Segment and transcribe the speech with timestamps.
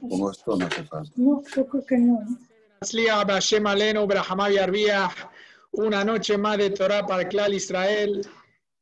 [0.00, 1.12] Como esto no hace falta.
[1.16, 2.20] No, yo creo que no.
[5.72, 8.26] Una noche más de Torah para el clan Israel.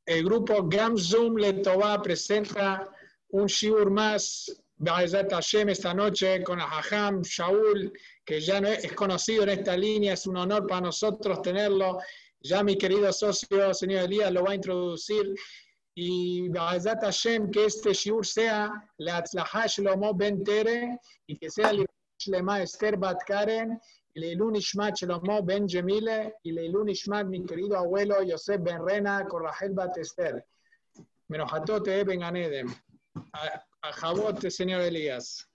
[0.07, 2.89] El grupo Gam Zoom Letová presenta
[3.31, 7.93] un shiur más, Ba'ezat Hashem, esta noche con Hajam Shaul,
[8.25, 10.13] que ya no es, es conocido en esta línea.
[10.13, 11.99] Es un honor para nosotros tenerlo.
[12.41, 15.35] Ya mi querido socio, señor Elías, lo va a introducir.
[15.97, 21.73] Y Ba'ezat Hashem, que este shiur sea la Atzlahah Shlomo Ben Tere y que sea
[22.19, 23.79] Shlema Esther Bat Karen,
[24.15, 29.25] y Leilun Ishmat Shlomo Ben Jemile, y Leilun Ishmat, mi querido abuelo Yosef Ben Rena,
[29.27, 30.45] con Rahel Bat Esther.
[31.29, 32.75] Menojatote Ben Ganedem.
[33.33, 35.49] A, Jabote, señor Elías.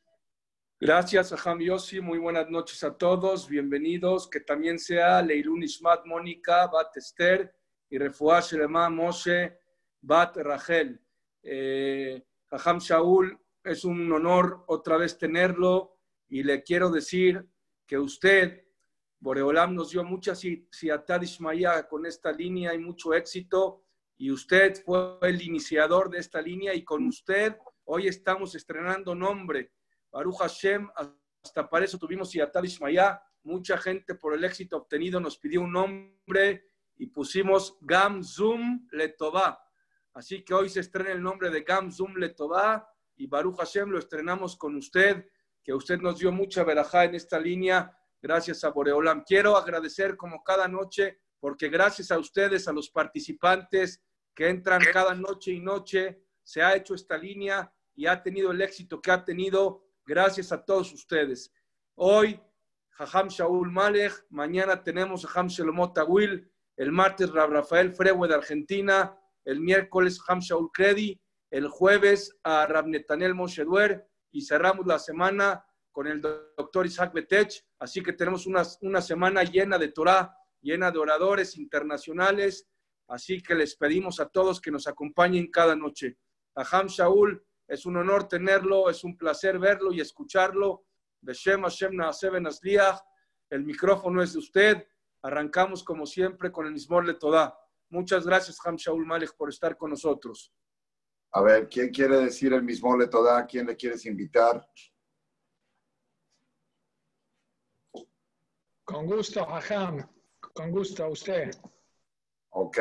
[0.80, 2.00] Gracias, Aham Yossi.
[2.00, 3.50] Muy buenas noches a todos.
[3.50, 4.30] Bienvenidos.
[4.30, 7.54] Que también sea Leilun Ishmat Mónica, Bat Esther
[7.90, 9.59] y Refuah Shelema Moshe,
[10.02, 11.02] Bat Rachel.
[11.42, 12.24] Eh,
[12.80, 17.48] Shaul, es un honor otra vez tenerlo y le quiero decir
[17.86, 18.66] que usted,
[19.20, 23.84] Boreolam, nos dio mucha siatad Ishmael con esta línea y mucho éxito
[24.18, 29.74] y usted fue el iniciador de esta línea y con usted hoy estamos estrenando nombre.
[30.12, 30.90] Baruch Hashem,
[31.44, 33.18] hasta para eso tuvimos siatad Ishmael.
[33.44, 36.66] Mucha gente por el éxito obtenido nos pidió un nombre
[36.98, 39.69] y pusimos Gam Zum Letová.
[40.14, 44.00] Así que hoy se estrena el nombre de Gam Zum Letová y Baruch Hashem lo
[44.00, 45.26] estrenamos con usted
[45.64, 47.96] que usted nos dio mucha verajá en esta línea.
[48.22, 49.24] Gracias a Boreolam.
[49.24, 54.02] Quiero agradecer como cada noche, porque gracias a ustedes, a los participantes
[54.34, 58.62] que entran cada noche y noche, se ha hecho esta línea y ha tenido el
[58.62, 59.86] éxito que ha tenido.
[60.06, 61.54] Gracias a todos ustedes.
[61.96, 62.42] Hoy,
[62.92, 69.19] Jajam Shaul Malech, mañana tenemos a Jajam Shelomot Tawil, el martes Rafael Frewe de Argentina,
[69.50, 71.20] el miércoles Jajam Shaul Credi,
[71.50, 77.12] el jueves a Rab Netanel Moshe Duer, y cerramos la semana con el doctor Isaac
[77.14, 77.66] Betech.
[77.80, 82.68] Así que tenemos una, una semana llena de Torah, llena de oradores internacionales.
[83.08, 86.20] Así que les pedimos a todos que nos acompañen cada noche.
[86.56, 90.86] A Ham Shaul, es un honor tenerlo, es un placer verlo y escucharlo.
[91.22, 92.48] Beshem Hashem Naaseben.
[93.50, 94.88] El micrófono es de usted.
[95.24, 97.59] Arrancamos como siempre con el mismo de Todá.
[97.90, 100.54] Muchas gracias, Ham Shaul Malek, por estar con nosotros.
[101.32, 103.46] A ver, ¿quién quiere decir el mismo le toda?
[103.46, 104.68] ¿Quién le quieres invitar?
[108.84, 110.08] Con gusto, Hajam.
[110.54, 111.52] Con gusto a usted.
[112.50, 112.80] Ok.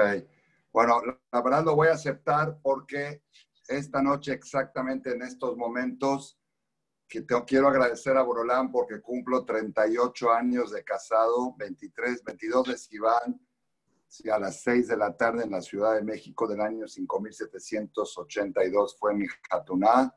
[0.72, 1.02] Bueno,
[1.32, 3.22] la verdad lo voy a aceptar porque
[3.66, 6.38] esta noche, exactamente en estos momentos,
[7.08, 12.78] que te, quiero agradecer a Borolán porque cumplo 38 años de casado, 23, 22 de
[12.78, 13.47] Sivan,
[14.08, 18.96] sí, a las 6 de la tarde en la Ciudad de México del año 5782
[18.98, 20.12] fue mi jatuná.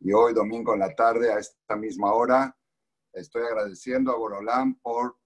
[0.00, 2.56] Y hoy, domingo en la tarde, a esta misma hora,
[3.12, 5.16] estoy agradeciendo a Borolán por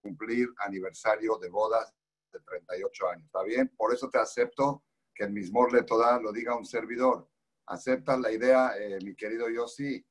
[0.00, 1.92] cumplir aniversario de bodas
[2.32, 3.26] de 38 años.
[3.26, 3.68] ¿Está bien?
[3.76, 4.84] Por eso te acepto
[5.14, 7.28] que el mismo le toda lo diga un servidor.
[7.66, 10.04] ¿Aceptas la idea, eh, mi querido Yossi?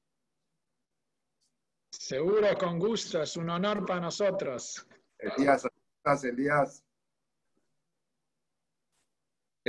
[1.92, 3.22] Seguro, con gusto.
[3.22, 4.86] Es un honor para nosotros.
[5.18, 6.84] Elías, ¿aceptas, Elías?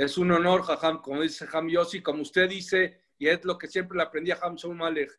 [0.01, 3.67] Es un honor, Jajam, como dice Jajam Yossi, como usted dice, y es lo que
[3.67, 5.11] siempre le aprendí a Shaul Malek.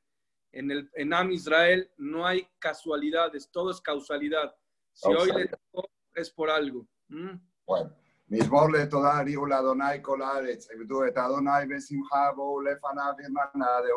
[0.51, 4.53] En el en Am Israel no hay casualidades, todo es causalidad.
[4.93, 6.89] Si hoy le tocó, es por algo.
[7.07, 7.37] ¿Mm?
[7.65, 7.95] Bueno,
[8.27, 13.93] mismo le toda Riula Donai Kolaretz, Ebdu et Adonai Besimha Bo Lefana Birmana de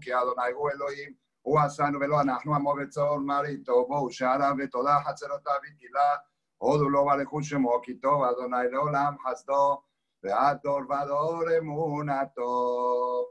[0.00, 5.58] que Adonai Hu Elohim, Hu Asanu Velo Anahnu Amo Betzor Marito, Bo Shara Betoda Hatzerota
[5.60, 6.22] Vitila,
[6.63, 9.81] הודו לו ולכו שמו כי טוב אדוני לעולם חסדו
[10.23, 13.25] ועד דור ודור אמונתו.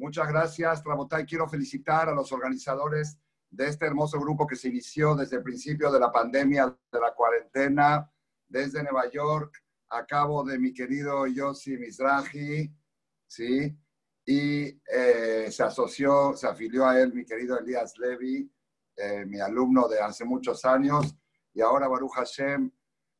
[0.00, 1.26] Muchas gracias, Rabotay.
[1.26, 3.18] Quiero felicitar a los organizadores
[3.50, 7.12] de este hermoso grupo que se inició desde el principio de la pandemia, de la
[7.12, 8.10] cuarentena,
[8.48, 12.72] desde Nueva York, a cabo de mi querido Yossi Mizrahi,
[13.26, 13.76] ¿sí?
[14.24, 18.50] Y eh, se asoció, se afilió a él mi querido Elías Levy,
[18.96, 21.14] eh, mi alumno de hace muchos años,
[21.55, 22.69] y ahora Baruch Hashem,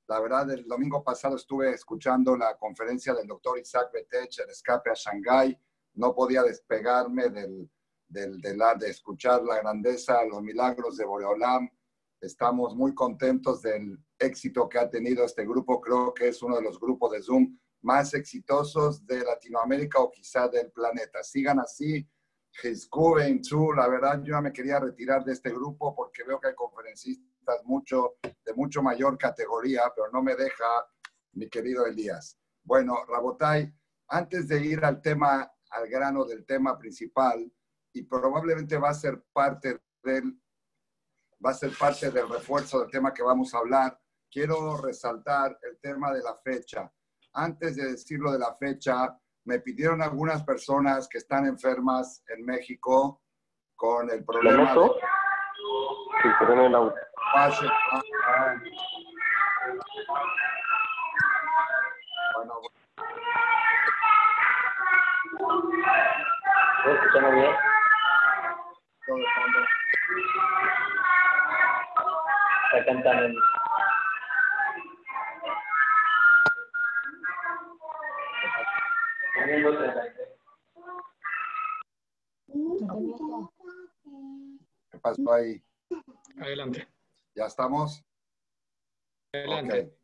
[0.08, 4.92] la verdad, el domingo pasado estuve escuchando la conferencia del doctor Isaac Betech, el escape
[4.92, 5.58] a Shanghái.
[5.94, 7.72] No podía despegarme del,
[8.08, 11.70] del, de, la, de escuchar la grandeza, los milagros de Boreolam.
[12.20, 15.80] Estamos muy contentos del éxito que ha tenido este grupo.
[15.80, 20.50] Creo que es uno de los grupos de Zoom más exitosos de Latinoamérica o quizá
[20.50, 21.24] del planeta.
[21.24, 22.06] Sigan así.
[22.64, 27.35] La verdad, yo ya me quería retirar de este grupo porque veo que hay conferencistas
[27.64, 30.66] mucho, de mucho mayor categoría, pero no me deja
[31.34, 32.38] mi querido Elías.
[32.64, 33.72] Bueno, Rabotay,
[34.10, 37.52] antes de ir al tema, al grano del tema principal,
[37.94, 40.38] y probablemente va a ser parte del,
[41.44, 44.00] va a ser parte del refuerzo del tema que vamos a hablar.
[44.30, 46.92] Quiero resaltar el tema de la fecha.
[47.34, 53.22] Antes de decirlo de la fecha, me pidieron algunas personas que están enfermas en México
[53.76, 54.82] con el problema de...
[56.22, 56.96] Sí, pero en el auto.
[57.36, 57.52] Bueno,
[66.84, 67.56] ¿Puedo escucharme bien?
[69.06, 69.60] todo de fondo.
[72.72, 73.40] Está cantando.
[84.92, 85.62] ¿Qué pasó ahí?
[86.40, 86.95] Adelante.
[87.36, 88.04] ¿Ya estamos?
[89.34, 89.98] Adelante.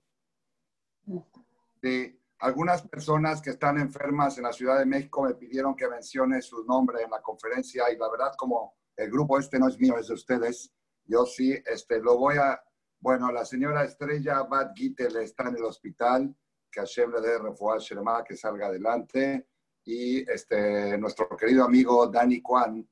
[1.07, 1.38] Ok.
[1.81, 6.42] Sí, algunas personas que están enfermas en la Ciudad de México me pidieron que mencione
[6.42, 9.98] su nombre en la conferencia y la verdad como el grupo este no es mío,
[9.98, 10.72] es de ustedes,
[11.06, 12.62] yo sí, este, lo voy a,
[13.00, 16.36] bueno, la señora Estrella Bad Gittel está en el hospital,
[16.69, 19.48] que Hashem le dé refuá Sherema, que salga adelante,
[19.84, 22.88] y este, nuestro querido amigo Dani Kwan,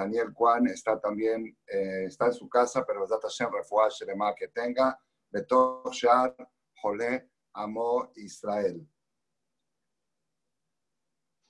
[0.00, 4.48] Daniel Kwan está también, eh, está en su casa, pero Zat Hashem refuá Sherema que
[4.48, 4.98] tenga,
[5.30, 6.34] Betor Shar,
[6.80, 8.88] Jolé, Amo Israel.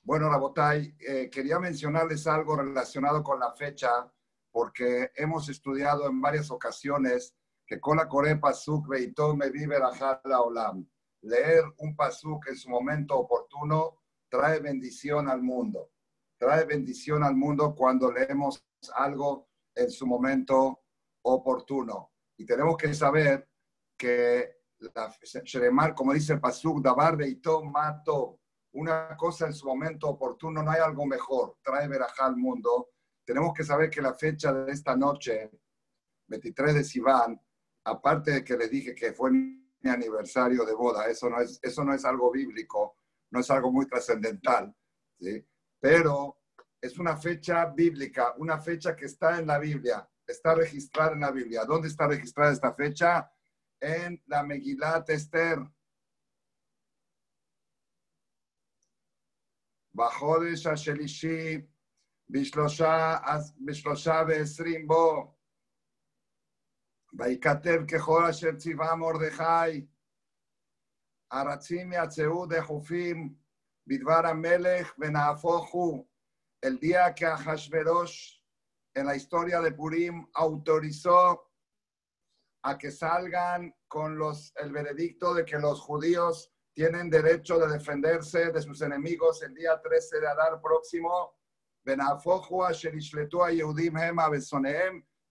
[0.03, 4.13] Bueno, Rabotay, eh, quería mencionarles algo relacionado con la fecha,
[4.51, 10.41] porque hemos estudiado en varias ocasiones que con la Coré Pasuk Beitó me vive la
[10.41, 10.85] Olam.
[11.23, 15.93] Leer un Pasuk en su momento oportuno trae bendición al mundo.
[16.41, 18.65] Trae bendición al mundo cuando leemos
[18.95, 20.85] algo en su momento
[21.23, 22.13] oportuno.
[22.39, 23.47] Y tenemos que saber
[23.95, 28.41] que la Sheremar, como dice el Pasuk, Dabar Beitó Mato,
[28.73, 32.89] una cosa en su momento oportuno, no hay algo mejor, trae verajá al mundo.
[33.23, 35.51] Tenemos que saber que la fecha de esta noche,
[36.29, 37.39] 23 de Sivan,
[37.85, 41.85] aparte de que les dije que fue mi aniversario de boda, eso no es, eso
[41.85, 42.97] no es algo bíblico,
[43.31, 44.75] no es algo muy trascendental,
[45.19, 45.47] ¿sí?
[45.80, 46.42] pero
[46.82, 51.32] es una fecha bíblica, una fecha que está en la Biblia, está registrada en la
[51.32, 51.66] Biblia.
[51.66, 53.32] ¿Dónde está registrada esta fecha?
[53.80, 55.60] En la Megilat Esther.
[59.96, 61.62] בחודש השלישי,
[62.30, 63.18] בשלושה,
[63.66, 65.36] בשלושה ועשרים בו,
[67.14, 69.86] ויכתב ככל אשר ציווה מרדכי,
[71.34, 73.39] ארצים יצאו דחופים
[73.91, 74.87] Bidvar Melech
[76.63, 78.41] el día que Ahashverosh
[78.95, 81.51] en la historia de Purim autorizó
[82.63, 88.53] a que salgan con los, el veredicto de que los judíos tienen derecho de defenderse
[88.53, 91.37] de sus enemigos el día 13 de Adar próximo.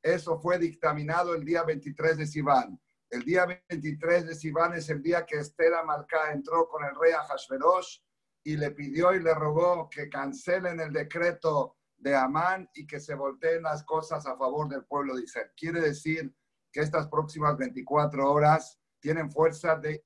[0.04, 2.82] Eso fue dictaminado el día 23 de Sivan.
[3.10, 7.14] El día 23 de Sivan es el día que Estela Malca entró con el rey
[7.14, 8.00] Ahashverosh
[8.50, 13.14] y le pidió y le rogó que cancelen el decreto de Amán y que se
[13.14, 15.52] volteen las cosas a favor del pueblo de Israel.
[15.56, 16.36] Quiere decir
[16.72, 20.04] que estas próximas 24 horas tienen fuerza de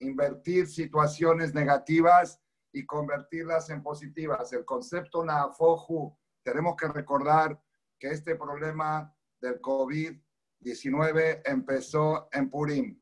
[0.00, 2.42] invertir situaciones negativas
[2.74, 4.52] y convertirlas en positivas.
[4.52, 7.58] El concepto Naafoju, tenemos que recordar
[7.98, 13.01] que este problema del COVID-19 empezó en Purim.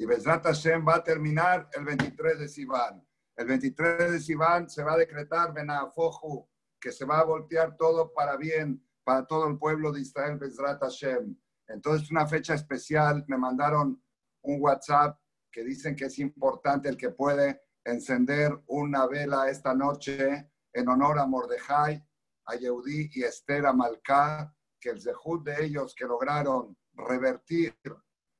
[0.00, 3.04] Y Bezrat Hashem va a terminar el 23 de Sivan.
[3.36, 6.48] El 23 de Sivan se va a decretar Benafoju,
[6.80, 10.80] que se va a voltear todo para bien, para todo el pueblo de Israel, Bezrat
[10.80, 11.36] Hashem.
[11.66, 14.00] Entonces, una fecha especial, me mandaron
[14.42, 15.18] un WhatsApp
[15.50, 21.18] que dicen que es importante el que puede encender una vela esta noche en honor
[21.18, 22.06] a Mordejai,
[22.46, 27.76] a Yehudí y Esther Amalcá, que el zehut de ellos que lograron revertir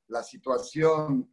[0.07, 1.29] la situación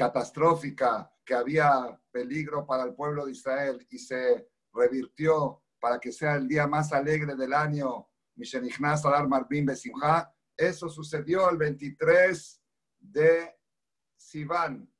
[0.00, 6.36] catastrófica que había peligro para el pueblo de Israel y se revirtió para que sea
[6.36, 12.62] el día más alegre del año, Mishenichnas Marbim Besimha, eso sucedió el 23
[12.98, 13.54] de
[14.16, 14.90] Sivan.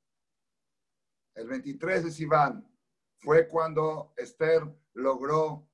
[1.35, 2.71] El 23 de Sivan
[3.21, 5.67] fue cuando Esther logró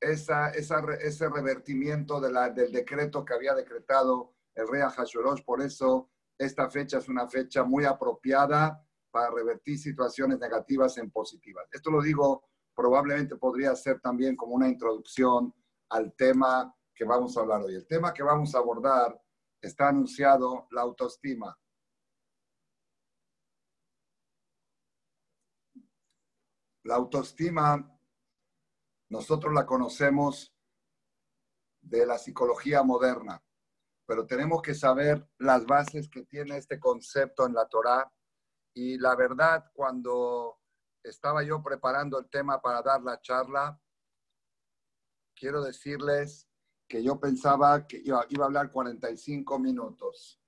[0.00, 5.42] ese revertimiento del decreto que había decretado el rey Ahasuerus.
[5.42, 11.68] Por eso esta fecha es una fecha muy apropiada para revertir situaciones negativas en positivas.
[11.72, 15.54] Esto lo digo, probablemente podría ser también como una introducción
[15.90, 17.74] al tema que vamos a hablar hoy.
[17.74, 19.20] El tema que vamos a abordar
[19.60, 21.56] está anunciado, la autoestima.
[26.84, 27.88] La autoestima
[29.10, 30.54] nosotros la conocemos
[31.82, 33.42] de la psicología moderna,
[34.12, 38.12] pero tenemos que saber las bases que tiene este concepto en la Torá.
[38.74, 40.60] Y la verdad, cuando
[41.02, 43.80] estaba yo preparando el tema para dar la charla,
[45.34, 46.46] quiero decirles
[46.86, 50.38] que yo pensaba que iba, iba a hablar 45 minutos.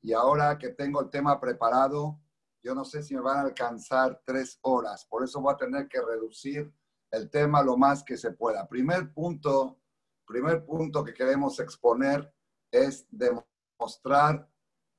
[0.00, 2.20] Y ahora que tengo el tema preparado,
[2.62, 5.04] yo no sé si me van a alcanzar tres horas.
[5.06, 6.72] Por eso voy a tener que reducir
[7.10, 8.68] el tema lo más que se pueda.
[8.68, 9.80] Primer punto,
[10.24, 12.32] primer punto que queremos exponer
[12.70, 14.48] es demostrar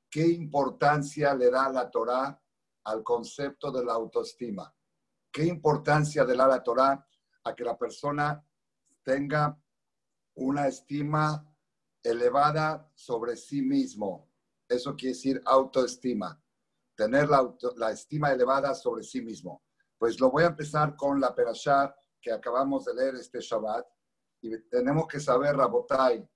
[0.10, 2.42] qué importancia le da la Torá
[2.86, 4.74] al concepto de la autoestima.
[5.32, 7.08] ¿Qué importancia le da la Torá
[7.44, 8.44] a que la persona
[9.04, 9.58] tenga
[10.36, 11.46] una estima
[12.04, 14.30] elevada sobre sí mismo?
[14.68, 16.42] Eso quiere decir autoestima,
[16.96, 19.64] tener la, estima elevada sobre sí mismo.
[19.98, 23.86] Pues lo voy a empezar con la perashá que acabamos de leer este Shabbat.
[24.42, 26.28] Y tenemos que saber, Rabotai,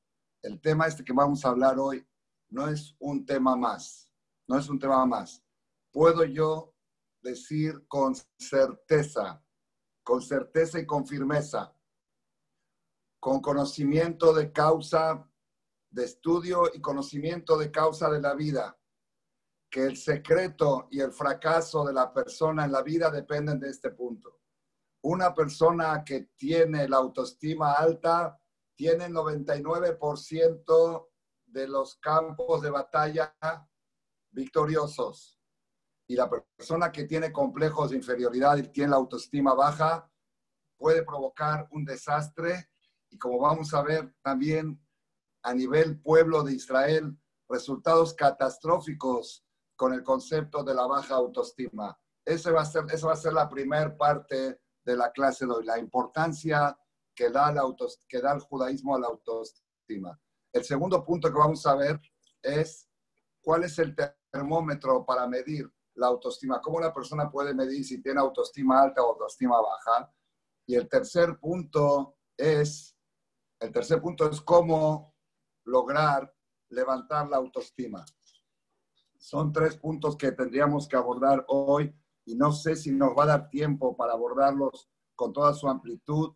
[0.43, 2.05] el tema este que vamos a hablar hoy
[2.49, 4.09] no es un tema más,
[4.47, 5.43] no es un tema más.
[5.91, 6.75] Puedo yo
[7.21, 9.43] decir con certeza,
[10.03, 11.73] con certeza y con firmeza,
[13.19, 15.27] con conocimiento de causa,
[15.89, 18.77] de estudio y conocimiento de causa de la vida,
[19.71, 23.91] que el secreto y el fracaso de la persona en la vida dependen de este
[23.91, 24.41] punto.
[25.03, 28.39] Una persona que tiene la autoestima alta
[28.75, 31.09] tiene 99%
[31.45, 33.35] de los campos de batalla
[34.31, 35.39] victoriosos.
[36.07, 40.09] Y la persona que tiene complejos de inferioridad y tiene la autoestima baja
[40.77, 42.69] puede provocar un desastre.
[43.09, 44.81] Y como vamos a ver también
[45.43, 51.97] a nivel pueblo de Israel, resultados catastróficos con el concepto de la baja autoestima.
[52.25, 55.51] Ese va a ser, esa va a ser la primera parte de la clase de
[55.51, 56.77] hoy, la importancia
[57.15, 57.75] que da, el
[58.07, 60.19] que da el judaísmo a la autoestima.
[60.51, 61.99] El segundo punto que vamos a ver
[62.41, 62.89] es
[63.41, 63.95] cuál es el
[64.31, 69.11] termómetro para medir la autoestima, cómo la persona puede medir si tiene autoestima alta o
[69.11, 70.11] autoestima baja.
[70.65, 72.97] Y el tercer punto es,
[73.59, 75.15] el tercer punto es cómo
[75.65, 76.33] lograr
[76.69, 78.03] levantar la autoestima.
[79.17, 83.27] Son tres puntos que tendríamos que abordar hoy y no sé si nos va a
[83.27, 86.33] dar tiempo para abordarlos con toda su amplitud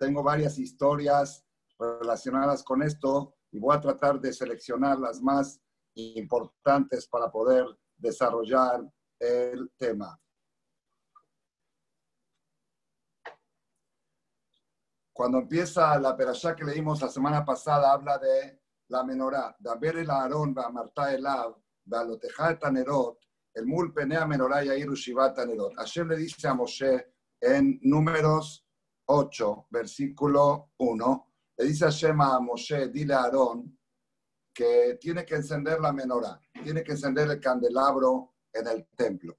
[0.00, 1.44] tengo varias historias
[1.78, 5.60] relacionadas con esto y voy a tratar de seleccionar las más
[5.94, 7.66] importantes para poder
[7.98, 8.80] desarrollar
[9.18, 10.18] el tema.
[15.12, 19.54] Cuando empieza la perashá que leímos la semana pasada, habla de la menorá.
[19.58, 23.18] Daber el Aarón, Marta Elav, Bealotejat Nerot,
[23.52, 25.74] el Mul Penea Menorá y Shivat Nerot.
[25.76, 28.66] Hashem le dice a Moshe en números
[29.12, 33.76] 8, versículo 1, le dice a Shema a Moshe, dile a Aarón,
[34.54, 39.36] que tiene que encender la menorá, tiene que encender el candelabro en el templo.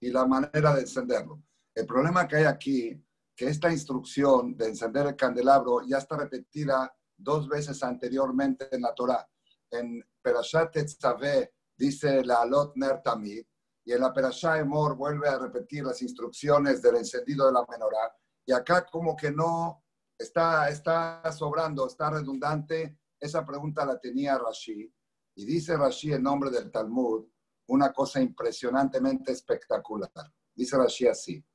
[0.00, 1.42] Y la manera de encenderlo.
[1.74, 3.04] El problema que hay aquí,
[3.36, 8.94] que esta instrucción de encender el candelabro ya está repetida dos veces anteriormente en la
[8.94, 9.28] Torah.
[9.70, 13.44] En Perashat Tetzaveh dice la Alot Ner Tamid,
[13.84, 18.12] y en la Perashat Emor vuelve a repetir las instrucciones del encendido de la menorá
[18.45, 19.83] y acá como que no
[20.17, 22.99] está, está sobrando, está redundante.
[23.19, 24.93] Esa pregunta la tenía Rashi.
[25.35, 27.27] Y dice Rashi en nombre del Talmud
[27.67, 30.09] una cosa impresionantemente espectacular.
[30.55, 31.45] Dice Rashi así.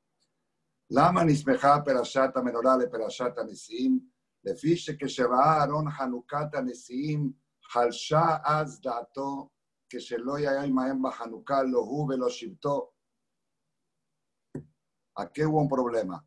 [0.90, 3.98] Lama nismeja perashat menorá le perashat anisim,
[4.44, 7.32] לפי שכשראה אהרון חנוכת הנשיאים,
[7.72, 9.48] חלשה אז דעתו
[9.88, 12.92] כשלא היה עמהם בחנוכה, לא הוא ולא שבטו.
[15.14, 16.24] Aquí hubo un problema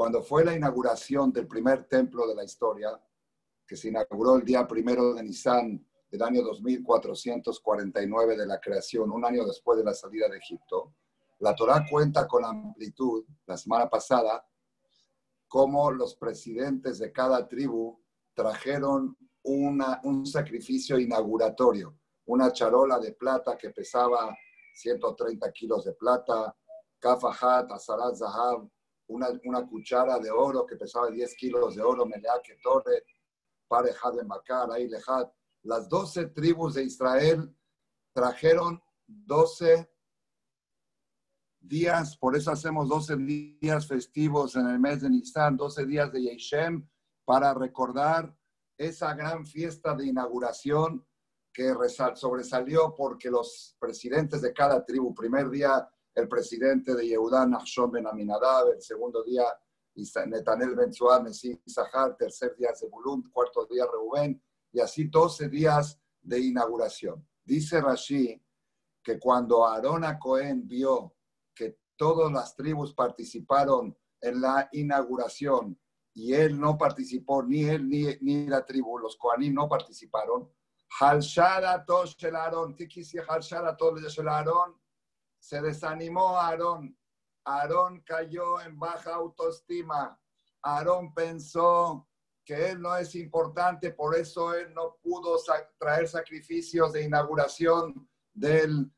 [0.00, 2.98] cuando fue la inauguración del primer templo de la historia,
[3.66, 9.26] que se inauguró el día primero de Nisan del año 2449 de la creación, un
[9.26, 10.94] año después de la salida de Egipto,
[11.40, 14.42] la Torah cuenta con amplitud, la semana pasada,
[15.46, 18.02] cómo los presidentes de cada tribu
[18.32, 24.34] trajeron una, un sacrificio inauguratorio, una charola de plata que pesaba
[24.76, 26.56] 130 kilos de plata,
[26.98, 28.66] kafahat, azarat zahab,
[29.10, 33.04] una, cuchara de oro que pesaba 10 kilos de oro, Melea Ketore,
[33.68, 35.28] Parejad de Macar, Ailejad.
[35.62, 37.54] Las 12 tribus de Israel
[38.14, 39.90] trajeron 12
[41.60, 46.22] días, por eso hacemos 12 días festivos en el mes de Nisan, 12 días de
[46.22, 46.88] Yeshem,
[47.24, 48.34] para recordar
[48.78, 51.06] esa gran fiesta de inauguración
[51.52, 51.74] que
[52.14, 55.88] sobresalió porque los presidentes de cada tribu, primer día
[56.20, 59.44] el presidente de Yehudá, Nachshon Ben Aminadab, el segundo día
[60.26, 64.40] Netanel Benzuá, Mesí Sahar, tercer día Zebulun, cuarto día Reubén,
[64.72, 67.26] y así 12 días de inauguración.
[67.44, 68.40] Dice Rashi
[69.02, 71.14] que cuando Aarón Cohen vio
[71.54, 75.78] que todas las tribus participaron en la inauguración
[76.12, 80.50] y él no participó, ni él ni, ni la tribu, los Kohanim no participaron,
[85.40, 86.96] se desanimó Aarón.
[87.44, 90.20] Aarón cayó en baja autoestima.
[90.62, 92.06] Aarón pensó
[92.44, 95.36] que él no es importante, por eso él no pudo
[95.78, 98.92] traer sacrificios de inauguración del,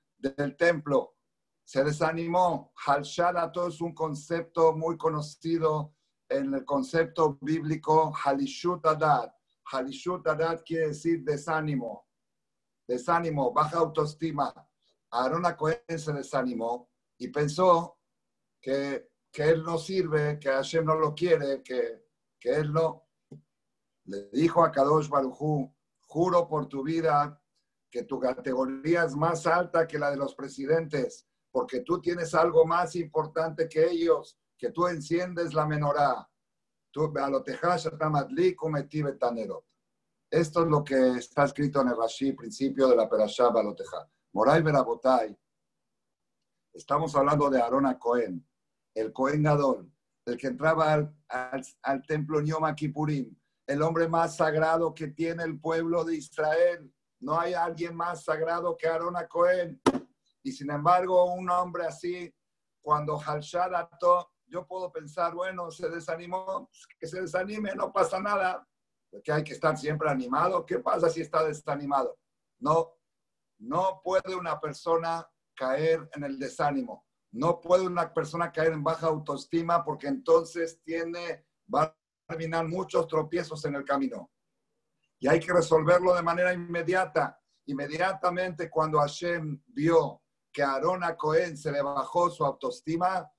[0.58, 1.16] templo.
[1.64, 2.72] Se desanimó.
[2.86, 5.94] Halshadato es un concepto muy conocido
[6.28, 9.32] en el concepto bíblico Halishut Adat.
[9.70, 12.06] Halishut Adat quiere decir desánimo,
[12.86, 14.52] desánimo, baja autoestima.
[15.12, 17.98] Aarón Cohen se desanimó y pensó
[18.60, 22.06] que, que, él no sirve, que Hashem no lo quiere, que,
[22.40, 23.06] que él no.
[24.06, 27.38] Le dijo a Kadosh Barujú, juro por tu vida
[27.90, 32.64] que tu categoría es más alta que la de los presidentes, porque tú tienes algo
[32.64, 36.26] más importante que ellos, que tú enciendes la menorá.
[40.30, 44.08] Esto es lo que está escrito en el Rashi, principio de la Perashá Balotejá.
[44.34, 45.36] Moray Berabotay,
[46.72, 48.48] estamos hablando de Aarón Cohen,
[48.94, 49.92] el Cohen Gadol,
[50.24, 53.36] el que entraba al, templo Yom Kippurim,
[53.66, 56.90] el hombre más sagrado que tiene el pueblo de Israel.
[57.20, 59.80] No hay alguien más sagrado que Aarón Cohen.
[60.42, 62.34] Y sin embargo, un hombre así,
[62.80, 63.70] cuando Halshad
[64.46, 68.66] yo puedo pensar, bueno, se desanimó, que se desanime, no pasa nada,
[69.22, 70.64] que hay que estar siempre animado.
[70.64, 72.18] ¿Qué pasa si está desanimado?
[72.58, 72.94] No,
[73.62, 77.06] no puede una persona caer en el desánimo.
[77.32, 83.06] No puede una persona caer en baja autoestima porque entonces tiene, va a terminar muchos
[83.06, 84.30] tropiezos en el camino.
[85.20, 87.40] Y hay que resolverlo de manera inmediata.
[87.66, 90.22] Inmediatamente cuando Hashem vio
[90.52, 93.30] que a Aarón a Cohen se le bajó su autoestima,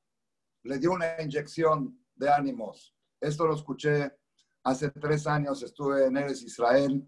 [0.64, 2.96] le dio una inyección de ánimos.
[3.20, 4.18] Esto lo escuché
[4.64, 7.06] hace tres años, estuve en Eres Israel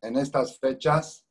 [0.00, 1.26] en estas fechas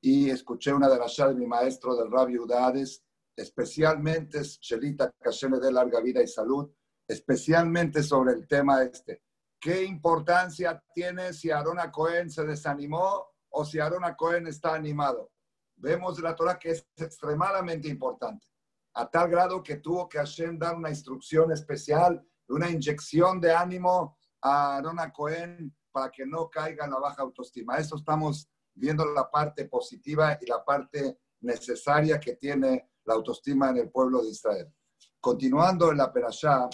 [0.00, 3.04] y escuché una de las de mi maestro del Rabbi Udades,
[3.36, 6.70] especialmente Shelita Kashem de larga vida y salud,
[7.06, 9.22] especialmente sobre el tema este.
[9.60, 15.32] ¿Qué importancia tiene si Arona Cohen se desanimó o si Arona Cohen está animado?
[15.76, 18.46] Vemos la Torah que es extremadamente importante
[18.94, 24.18] a tal grado que tuvo que Hashem dar una instrucción especial, una inyección de ánimo
[24.42, 27.76] a Aaron Cohen para que no caiga en la baja autoestima.
[27.76, 28.48] Eso estamos
[28.80, 34.22] viendo la parte positiva y la parte necesaria que tiene la autoestima en el pueblo
[34.22, 34.72] de Israel.
[35.20, 36.68] Continuando en la Perashá,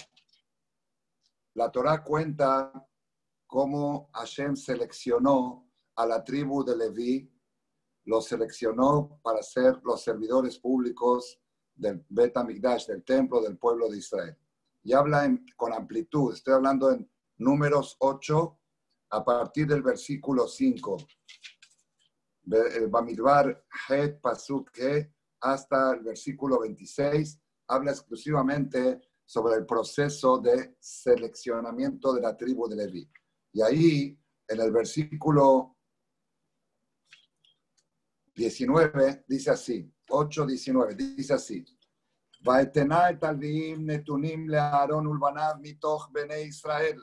[1.53, 2.71] la Torah cuenta
[3.45, 7.33] cómo Hashem seleccionó a la tribu de Leví,
[8.05, 11.41] los seleccionó para ser los servidores públicos
[11.75, 12.35] del Bet
[12.87, 14.37] del templo del pueblo de Israel.
[14.83, 18.59] Y habla con amplitud, estoy hablando en números 8
[19.09, 20.97] a partir del versículo 5.
[22.51, 30.77] Eh, Bamidbar Het Pasuk He hasta el versículo 26 habla exclusivamente sobre el proceso de
[30.79, 33.11] seleccionamiento de la tribu de Leví.
[33.51, 35.75] Y ahí, en el versículo
[38.33, 41.65] 19, dice así, 8.19, dice así,
[42.45, 47.01] Vaetena et alviim netunim learon ulbanav mitoch bene Israel,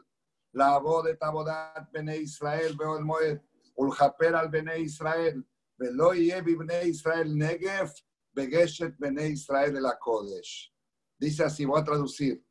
[0.53, 3.41] la de tabodat bene Israel veo el moed,
[3.78, 5.42] ולכפר על בני ישראל,
[5.80, 7.94] ולא יהיה בבני ישראל נגף
[8.34, 10.76] בגשת בני ישראל אל הקודש.
[11.22, 12.42] Dice así, voy a traducir.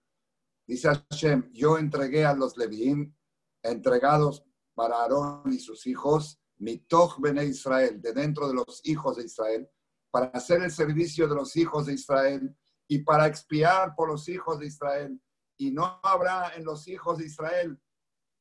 [0.67, 3.17] Dice Hashem, yo entregué a los leviín,
[3.63, 9.25] entregados para Aarón y sus hijos, mitoch bene Israel, de dentro de los hijos de
[9.25, 9.67] Israel,
[10.11, 12.55] para hacer el servicio de los hijos de Israel
[12.87, 15.19] y para expiar por los hijos de Israel.
[15.57, 17.81] Y no habrá en los hijos de Israel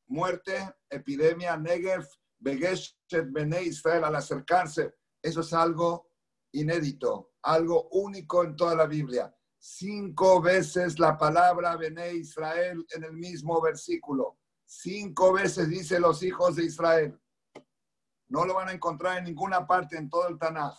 [0.08, 2.06] muerte, epidemia, Negev,
[2.43, 4.95] Begeshet, Bene Israel al acercarse.
[5.23, 6.11] Eso es algo
[6.53, 9.35] inédito, algo único en toda la Biblia.
[9.59, 14.39] Cinco veces la palabra Bene Israel en el mismo versículo.
[14.65, 17.19] Cinco veces dice los hijos de Israel.
[18.29, 20.75] No lo van a encontrar en ninguna parte en todo el Tanaj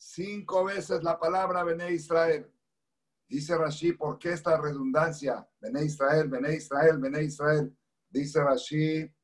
[0.00, 2.50] cinco veces la palabra Bene Israel.
[3.28, 5.46] Dice Rashi, ¿por qué esta redundancia?
[5.60, 7.76] Bene Israel, Bene Israel, Bene Israel.
[8.08, 9.14] Dice Rashi,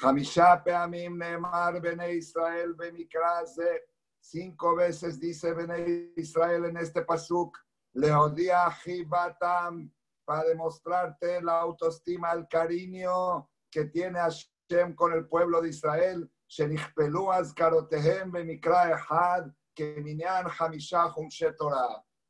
[0.00, 3.80] Hamisha Peamim Neemar Bene Israel Bemikraze.
[4.20, 7.56] Cinco veces dice Bene Israel en este pasuk.
[7.94, 9.90] Leodia Jibatam.
[10.26, 16.28] para demostrarte la autoestima, el cariño que tiene Hashem con el pueblo de Israel.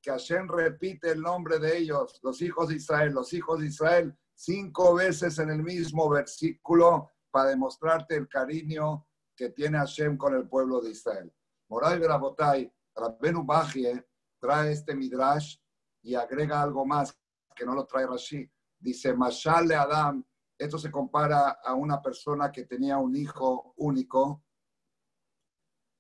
[0.03, 4.17] Que Hashem repite el nombre de ellos, los hijos de Israel, los hijos de Israel,
[4.35, 10.49] cinco veces en el mismo versículo para demostrarte el cariño que tiene Hashem con el
[10.49, 11.31] pueblo de Israel.
[11.69, 14.07] Moray Rabotay, Rabbenu Bajie
[14.41, 15.59] trae este midrash
[16.03, 17.15] y agrega algo más
[17.55, 18.51] que no lo trae Rashi.
[18.79, 20.25] Dice, Mashal de Adam,
[20.57, 24.43] esto se compara a una persona que tenía un hijo único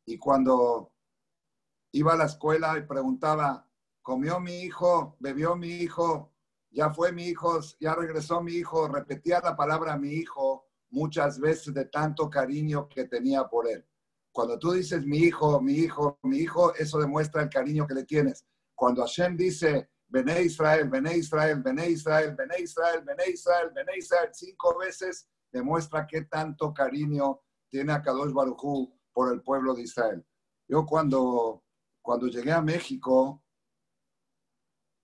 [0.06, 0.94] y cuando
[1.92, 3.68] iba a la escuela y preguntaba,
[4.00, 5.18] ¿comió mi hijo?
[5.20, 6.32] ¿Bebió mi hijo?
[6.70, 7.60] ¿Ya fue mi hijo?
[7.78, 8.88] ¿Ya regresó mi hijo?
[8.88, 13.84] Repetía la palabra mi hijo muchas veces de tanto cariño que tenía por él.
[14.32, 18.04] Cuando tú dices mi hijo, mi hijo, mi hijo, eso demuestra el cariño que le
[18.04, 18.44] tienes.
[18.74, 24.30] Cuando Hashem dice Bené Israel, Bené Israel, Bené Israel, Bené Israel, Bené Israel, Bené Israel,
[24.32, 30.24] cinco veces demuestra qué tanto cariño tiene a Kadosh Barujú por el pueblo de Israel.
[30.68, 31.64] Yo cuando,
[32.02, 33.42] cuando llegué a México,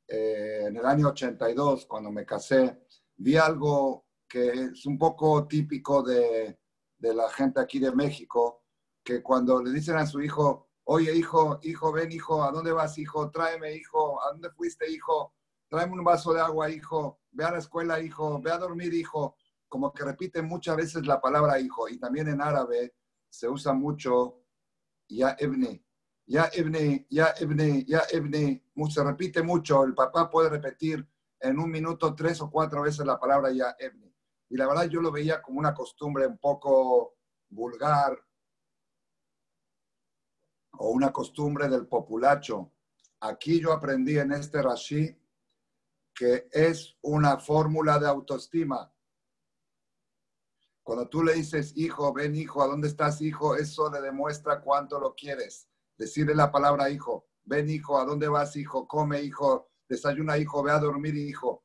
[0.07, 2.83] eh, en el año 82, cuando me casé,
[3.16, 6.59] vi algo que es un poco típico de,
[6.97, 8.64] de la gente aquí de México,
[9.05, 12.99] que cuando le dicen a su hijo, Oye, hijo, hijo, ven, hijo, ¿a dónde vas,
[12.99, 13.31] hijo?
[13.31, 15.33] Tráeme, hijo, ¿a dónde fuiste, hijo?
[15.68, 17.21] Tráeme un vaso de agua, hijo.
[17.31, 18.40] Ve a la escuela, hijo.
[18.42, 19.37] Ve a dormir, hijo.
[19.68, 21.88] Como que repite muchas veces la palabra hijo.
[21.88, 22.95] Y también en árabe
[23.31, 24.42] se usa mucho
[25.09, 25.85] ya ebne,
[26.27, 28.64] ya ebne, ya ebne, ya ebne.
[28.90, 29.85] Se repite mucho.
[29.85, 31.09] El papá puede repetir
[31.40, 34.12] en un minuto tres o cuatro veces la palabra ya ebne.
[34.53, 37.17] Y la verdad yo lo veía como una costumbre un poco
[37.49, 38.23] vulgar,
[40.73, 42.71] o una costumbre del populacho.
[43.21, 45.19] Aquí yo aprendí en este Rashi
[46.15, 48.93] que es una fórmula de autoestima.
[50.83, 53.57] Cuando tú le dices, hijo, ven hijo, ¿a dónde estás hijo?
[53.57, 55.67] Eso le demuestra cuánto lo quieres.
[55.97, 58.87] Decirle la palabra hijo, ven hijo, ¿a dónde vas hijo?
[58.87, 61.65] Come hijo, desayuna hijo, ve a dormir hijo.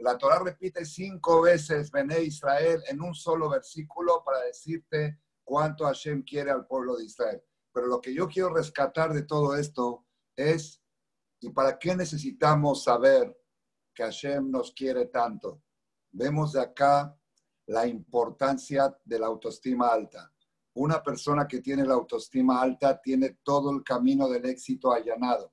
[0.00, 6.22] La Torah repite cinco veces, Bené Israel, en un solo versículo para decirte cuánto Hashem
[6.22, 7.42] quiere al pueblo de Israel.
[7.72, 10.82] Pero lo que yo quiero rescatar de todo esto es,
[11.40, 13.38] ¿y para qué necesitamos saber
[13.94, 15.62] que Hashem nos quiere tanto?
[16.12, 17.14] Vemos de acá
[17.66, 20.32] la importancia de la autoestima alta.
[20.74, 25.52] Una persona que tiene la autoestima alta tiene todo el camino del éxito allanado.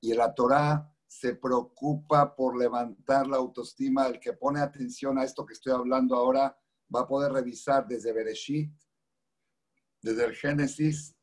[0.00, 4.06] Y la Torah se preocupa por levantar la autoestima.
[4.06, 6.56] El que pone atención a esto que estoy hablando ahora
[6.94, 8.72] va a poder revisar desde Bereshit,
[10.00, 11.14] desde el Génesis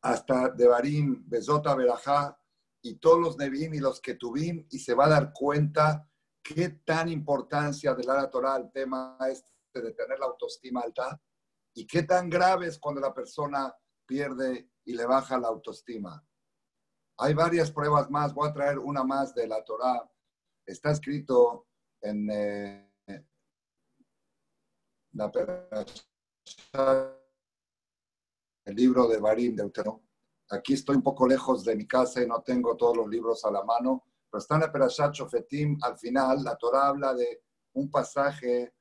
[0.00, 2.40] hasta Devarim, Besota, Berajá
[2.80, 6.08] y todos los Nevim y los Ketubim y se va a dar cuenta
[6.40, 11.20] qué tan importancia de la Torah el tema este de tener la autoestima alta
[11.74, 13.74] y qué tan grave es cuando la persona
[14.06, 16.24] pierde y le baja la autoestima.
[17.18, 20.08] Hay varias pruebas más, voy a traer una más de la Torah.
[20.64, 21.66] Está escrito
[22.00, 22.88] en eh,
[25.12, 25.30] la
[28.64, 30.02] el libro de Barim Deutero.
[30.50, 33.50] Aquí estoy un poco lejos de mi casa y no tengo todos los libros a
[33.50, 37.90] la mano, pero está en la Perashat Shofetim, al final, la Torah habla de un
[37.90, 38.74] pasaje,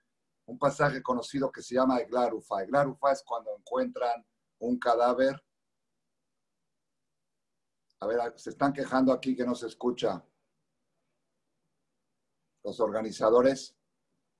[0.45, 2.63] un pasaje conocido que se llama Eglarufa.
[2.63, 4.25] Eglarufa es cuando encuentran
[4.59, 5.41] un cadáver.
[7.99, 10.23] A ver, se están quejando aquí que no se escucha.
[12.63, 13.75] Los organizadores.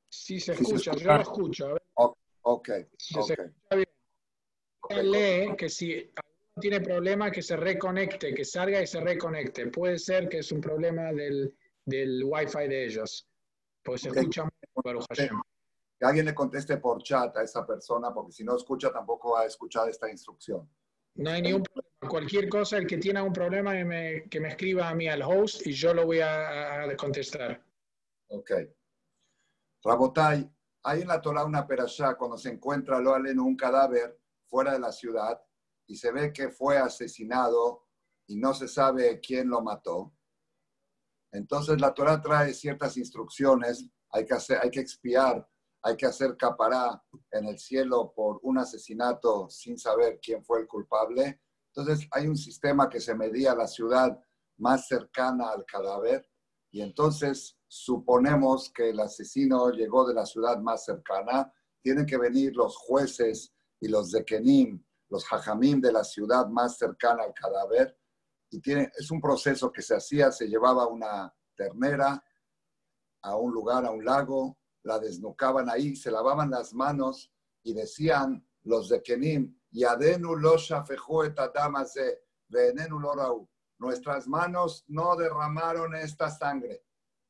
[0.10, 1.78] Sí, se escucha, yo lo escucho.
[1.94, 2.70] Ok, ok.
[3.16, 3.86] okay
[4.90, 6.12] lee que si
[6.60, 9.68] tiene problema que se reconecte, que salga y se reconecte.
[9.68, 13.28] Puede ser que es un problema del, del Wi-Fi de ellos.
[13.84, 14.50] Pues se escucha
[16.00, 19.42] Que alguien le conteste por chat a esa persona, porque si no escucha tampoco va
[19.42, 20.68] a escuchar esta instrucción.
[21.16, 21.87] No hay ningún problema.
[22.00, 25.24] Cualquier cosa, el que tiene un problema, que me, que me escriba a mí al
[25.24, 27.64] host y yo lo voy a, a contestar.
[28.30, 28.52] Ok.
[29.84, 30.50] Rabotai,
[30.84, 34.80] hay en la Torah una perashá cuando se encuentra lo en un cadáver fuera de
[34.80, 35.42] la ciudad
[35.88, 37.88] y se ve que fue asesinado
[38.28, 40.14] y no se sabe quién lo mató.
[41.32, 45.48] Entonces la Torah trae ciertas instrucciones, hay que, hacer, hay que expiar,
[45.82, 50.68] hay que hacer capará en el cielo por un asesinato sin saber quién fue el
[50.68, 51.42] culpable.
[51.78, 54.20] Entonces hay un sistema que se medía la ciudad
[54.58, 56.28] más cercana al cadáver
[56.72, 61.54] y entonces suponemos que el asesino llegó de la ciudad más cercana.
[61.84, 66.80] Tienen que venir los jueces y los de Kenim, los hajamim de la ciudad más
[66.80, 67.96] cercana al cadáver.
[68.50, 72.24] Y tiene, es un proceso que se hacía, se llevaba una ternera,
[73.22, 78.48] a un lugar, a un lago, la desnucaban ahí, se lavaban las manos y decían
[78.64, 80.58] los de Kenim, Yadenu lo
[82.50, 83.50] venenu lo
[83.80, 86.84] Nuestras manos no derramaron esta sangre.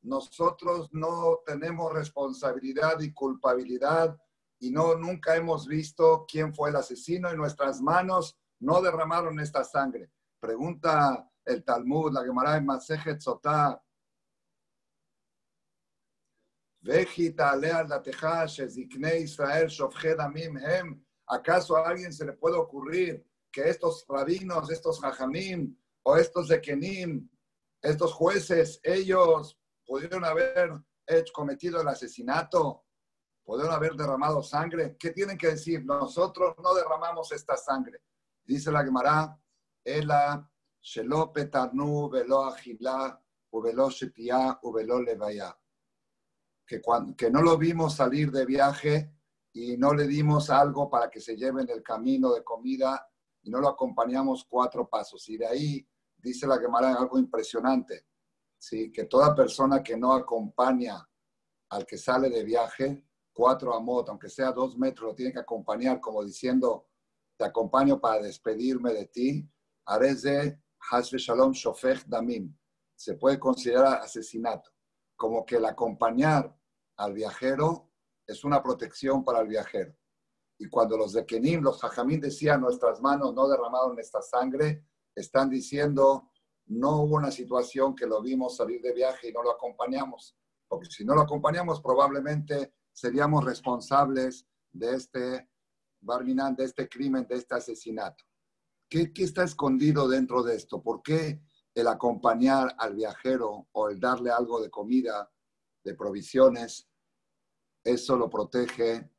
[0.03, 4.17] Nosotros no tenemos responsabilidad y culpabilidad
[4.59, 9.63] y no nunca hemos visto quién fue el asesino y nuestras manos no derramaron esta
[9.63, 10.11] sangre.
[10.39, 13.83] Pregunta el Talmud, la Gemara en Masejet Sotá.
[19.19, 19.69] Israel
[21.27, 26.61] ¿Acaso a alguien se le puede ocurrir que estos rabinos, estos hajamim o estos de
[26.61, 27.29] Kenim,
[27.81, 30.71] estos jueces, ellos pudieron haber
[31.33, 32.85] cometido el asesinato,
[33.43, 34.95] pudieron haber derramado sangre?
[34.97, 35.85] ¿Qué tienen que decir?
[35.85, 38.01] Nosotros no derramamos esta sangre.
[38.45, 39.37] Dice la Gemara,
[39.83, 40.49] Ela
[40.81, 45.57] Shelo Petarnu Velo Agilá Uvelo Shetia Uvelo Levaya.
[46.65, 46.81] Que,
[47.17, 49.16] que no lo vimos salir de viaje
[49.57, 53.09] y no le dimos algo para que se lleve en el camino de comida
[53.41, 55.27] y no lo acompañamos cuatro pasos.
[55.29, 58.05] Y de ahí dice la Gemara algo impresionante,
[58.59, 58.91] ¿sí?
[58.91, 61.03] que toda persona que no acompaña
[61.69, 65.99] al que sale de viaje, cuatro amot, aunque sea dos metros, lo tiene que acompañar
[65.99, 66.89] como diciendo,
[67.35, 69.49] te acompaño para despedirme de ti,
[69.99, 71.53] de Hasbe Shalom
[72.05, 72.55] Damim.
[72.95, 74.69] Se puede considerar asesinato,
[75.15, 76.55] como que el acompañar
[76.97, 77.86] al viajero
[78.27, 79.95] es una protección para el viajero.
[80.59, 84.83] Y cuando los de Kenim, los Jajamín decían, nuestras manos no derramaron esta sangre,
[85.15, 86.31] están diciendo,
[86.65, 90.35] no hubo una situación que lo vimos salir de viaje y no lo acompañamos.
[90.67, 95.49] Porque si no lo acompañamos, probablemente seríamos responsables de este
[96.01, 98.23] Barminan, de este crimen, de este asesinato.
[98.89, 100.81] ¿Qué, ¿Qué está escondido dentro de esto?
[100.81, 101.41] ¿Por qué
[101.73, 105.31] el acompañar al viajero o el darle algo de comida,
[105.83, 106.89] de provisiones,
[107.87, 109.09] eso lo protege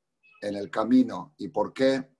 [0.43, 2.11] en el camino y por qué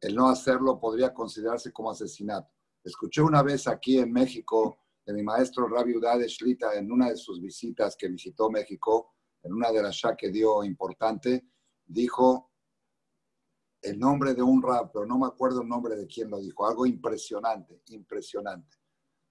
[0.00, 2.50] el no hacerlo podría considerarse como asesinato.
[2.82, 7.16] Escuché una vez aquí en México de mi maestro Rabi Udade Shlita en una de
[7.16, 11.50] sus visitas que visitó México, en una de las ya que dio importante,
[11.84, 12.50] dijo
[13.82, 16.66] el nombre de un rap, pero no me acuerdo el nombre de quién lo dijo,
[16.66, 18.76] algo impresionante, impresionante.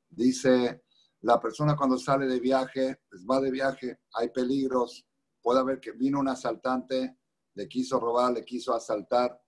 [0.08, 0.84] Dice,
[1.22, 5.09] la persona cuando sale de viaje, pues va de viaje, hay peligros,
[5.42, 7.18] puede haber que vino un asaltante,
[7.56, 9.42] le quiso robar, le quiso asaltar.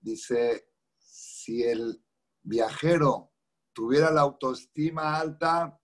[0.00, 2.04] Dice, si el
[2.42, 3.32] viajero
[3.72, 5.78] tuviera la autoestima alta,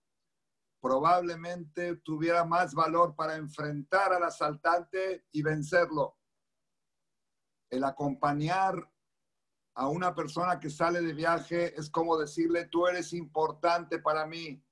[0.80, 6.18] probablemente tuviera más valor para enfrentar al asaltante y vencerlo.
[7.70, 8.90] El acompañar
[9.74, 14.62] a una persona que sale de viaje es como decirle, tú eres importante para mí.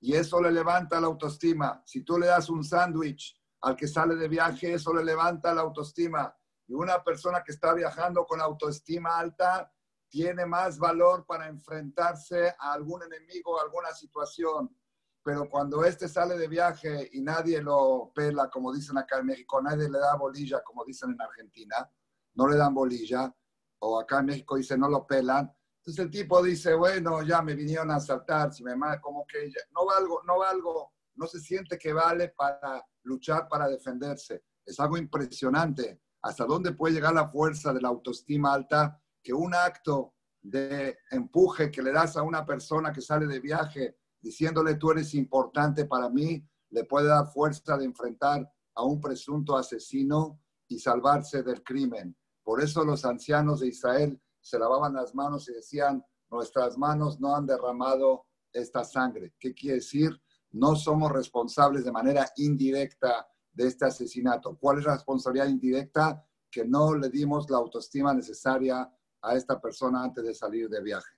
[0.00, 1.82] Y eso le levanta la autoestima.
[1.84, 5.62] Si tú le das un sándwich al que sale de viaje, eso le levanta la
[5.62, 6.34] autoestima.
[6.66, 9.72] Y una persona que está viajando con autoestima alta
[10.08, 14.74] tiene más valor para enfrentarse a algún enemigo, a alguna situación.
[15.22, 19.60] Pero cuando este sale de viaje y nadie lo pela, como dicen acá en México,
[19.60, 21.90] nadie le da bolilla, como dicen en Argentina,
[22.34, 23.34] no le dan bolilla,
[23.80, 25.52] o acá en México dice no lo pelan.
[25.78, 29.86] Entonces el tipo dice, bueno, ya me vinieron a asaltar, si me como que no
[29.86, 34.44] valgo, no valgo, no se siente que vale para luchar para defenderse.
[34.64, 36.00] Es algo impresionante.
[36.22, 41.70] ¿Hasta dónde puede llegar la fuerza de la autoestima alta que un acto de empuje
[41.70, 46.08] que le das a una persona que sale de viaje diciéndole tú eres importante para
[46.08, 52.16] mí, le puede dar fuerza de enfrentar a un presunto asesino y salvarse del crimen.
[52.42, 57.34] Por eso los ancianos de Israel se lavaban las manos y decían, nuestras manos no
[57.34, 59.34] han derramado esta sangre.
[59.38, 60.20] ¿Qué quiere decir?
[60.52, 64.56] No somos responsables de manera indirecta de este asesinato.
[64.58, 66.24] ¿Cuál es la responsabilidad indirecta?
[66.50, 68.90] Que no le dimos la autoestima necesaria
[69.22, 71.10] a esta persona antes de salir de viaje.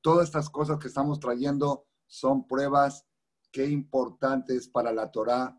[0.00, 3.06] Todas estas cosas que estamos trayendo son pruebas
[3.50, 5.58] qué importante es para la Torah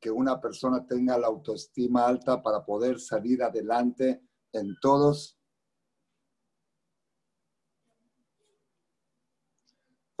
[0.00, 4.22] que una persona tenga la autoestima alta para poder salir adelante
[4.52, 5.38] en todos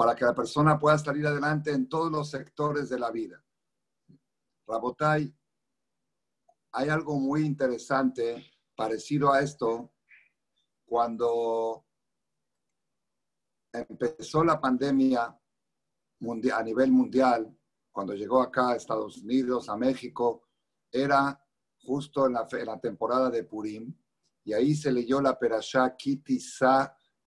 [0.02, 3.40] para que la persona pueda salir adelante en todos los sectores de la vida.
[4.66, 5.32] Rabotai,
[6.72, 9.92] hay algo muy interesante parecido a esto
[10.84, 11.86] cuando
[13.72, 15.40] empezó la pandemia
[16.52, 17.56] a nivel mundial,
[17.92, 20.48] cuando llegó acá a Estados Unidos, a México,
[20.90, 21.40] era
[21.78, 23.96] justo en la, en la temporada de Purim,
[24.42, 25.96] y ahí se leyó la perashá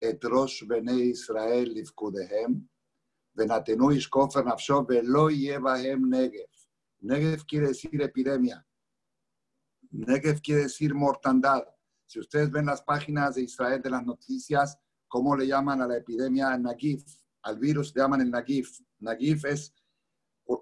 [0.00, 2.62] et Rosh Bene Israel Lifkudehem,
[3.36, 6.48] Venatenu Ishkofer Nafsho Velo Yevahem Negev.
[7.02, 8.64] Negev quiere decir epidemia.
[9.92, 11.64] Negev quiere decir mortandad.
[12.06, 14.78] Si ustedes ven las páginas de Israel de las noticias,
[15.08, 17.04] ¿cómo le llaman a la epidemia Nagif?
[17.42, 18.80] Al virus le llaman el Nagif.
[19.00, 19.74] Nagif es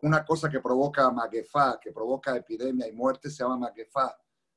[0.03, 4.16] una cosa que provoca magefa, que provoca epidemia y muerte, se llama magefa.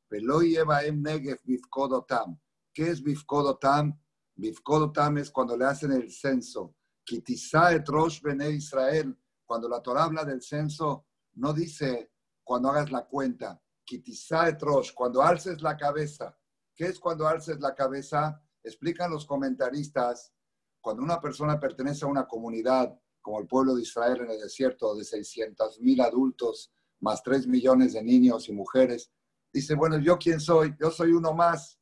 [0.10, 2.40] lleva em Negev bifkodotam.
[2.74, 3.94] ¿Qué es bifkodotam?
[4.38, 6.76] Bifkodotam es cuando le hacen el censo.
[7.04, 9.18] Kitizá et rosh bene Israel.
[9.46, 12.12] Cuando la Torah habla del censo, no dice
[12.44, 13.62] cuando hagas la cuenta.
[13.84, 16.38] Kitizá et rosh, cuando alces la cabeza.
[16.76, 18.40] ¿Qué es cuando alces la cabeza?
[18.64, 20.34] Explican los comentaristas,
[20.82, 24.96] cuando una persona pertenece a una comunidad como el pueblo de Israel en el desierto
[24.96, 29.12] de 600 mil adultos, más 3 millones de niños y mujeres,
[29.52, 30.76] dice, bueno, ¿yo quién soy?
[30.80, 31.80] Yo soy uno más.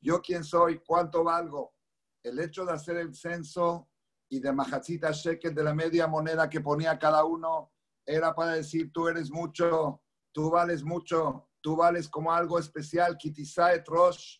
[0.00, 0.80] ¿Yo quién soy?
[0.80, 1.74] ¿Cuánto valgo?
[2.22, 3.88] El hecho de hacer el censo
[4.28, 7.72] y de Mahatzita Shekel de la media moneda que ponía cada uno
[8.06, 10.02] era para decir, tú eres mucho,
[10.32, 14.38] tú vales mucho, tú vales como algo especial, Kitisa Etrosh,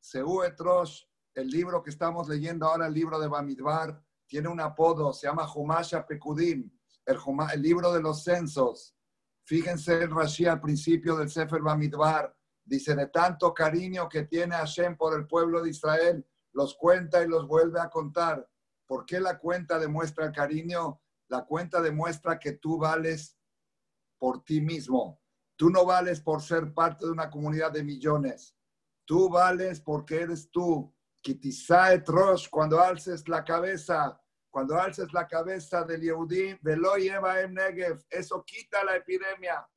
[0.00, 1.02] Seu Etrosh,
[1.34, 5.50] el libro que estamos leyendo ahora, el libro de Bamidbar, tiene un apodo, se llama
[5.52, 6.70] Humasha Pekudim,
[7.04, 7.18] el,
[7.52, 8.94] el libro de los censos.
[9.44, 14.96] Fíjense el Rashi al principio del Sefer Bamidbar, dice, de tanto cariño que tiene Hashem
[14.96, 16.26] por el pueblo de Israel,
[16.56, 18.48] los cuenta y los vuelve a contar.
[18.86, 21.02] ¿Por qué la cuenta demuestra cariño?
[21.28, 23.38] La cuenta demuestra que tú vales
[24.16, 25.20] por ti mismo.
[25.54, 28.56] Tú no vales por ser parte de una comunidad de millones.
[29.04, 30.90] Tú vales porque eres tú.
[31.20, 36.58] Kitisaet Rosh, cuando alces la cabeza, cuando alces la cabeza del Yehudí,
[36.98, 39.68] lleva en Negev, eso quita la epidemia.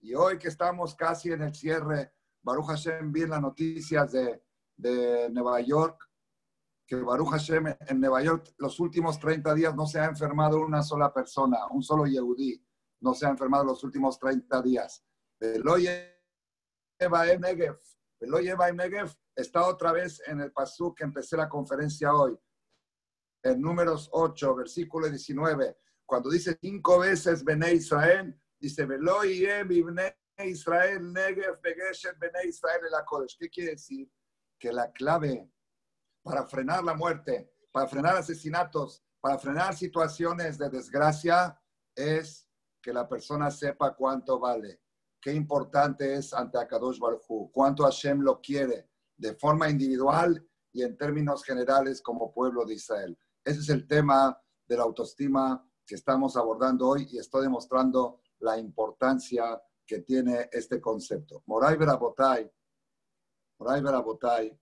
[0.00, 2.12] Y hoy que estamos casi en el cierre,
[2.42, 4.42] Baruch Hashem, vi las noticias de,
[4.76, 6.08] de Nueva York,
[6.86, 10.82] que Baruch Hashem en Nueva York los últimos 30 días no se ha enfermado una
[10.82, 12.62] sola persona, un solo Yehudí
[13.02, 15.04] no se ha enfermado los últimos 30 días.
[15.40, 18.78] Lo lleva en.
[19.34, 22.38] Está otra vez en el pasú que empecé la conferencia hoy.
[23.42, 25.76] En números 8, versículo 19.
[26.06, 33.36] Cuando dice cinco veces Bene Israel, dice Velo Israel, Negev, Begeshet, Bene Israel, Kodesh.
[33.38, 34.08] ¿Qué quiere decir?
[34.62, 35.50] Que la clave
[36.22, 41.60] para frenar la muerte, para frenar asesinatos, para frenar situaciones de desgracia
[41.96, 42.48] es
[42.80, 44.80] que la persona sepa cuánto vale,
[45.20, 50.96] qué importante es ante Akadosh Baruj cuánto Hashem lo quiere de forma individual y en
[50.96, 53.18] términos generales como pueblo de Israel.
[53.44, 58.56] Ese es el tema de la autoestima que estamos abordando hoy y estoy demostrando la
[58.58, 61.42] importancia que tiene este concepto.
[61.46, 62.48] Moray Verabotay,
[63.62, 64.58] Moray Verabotay,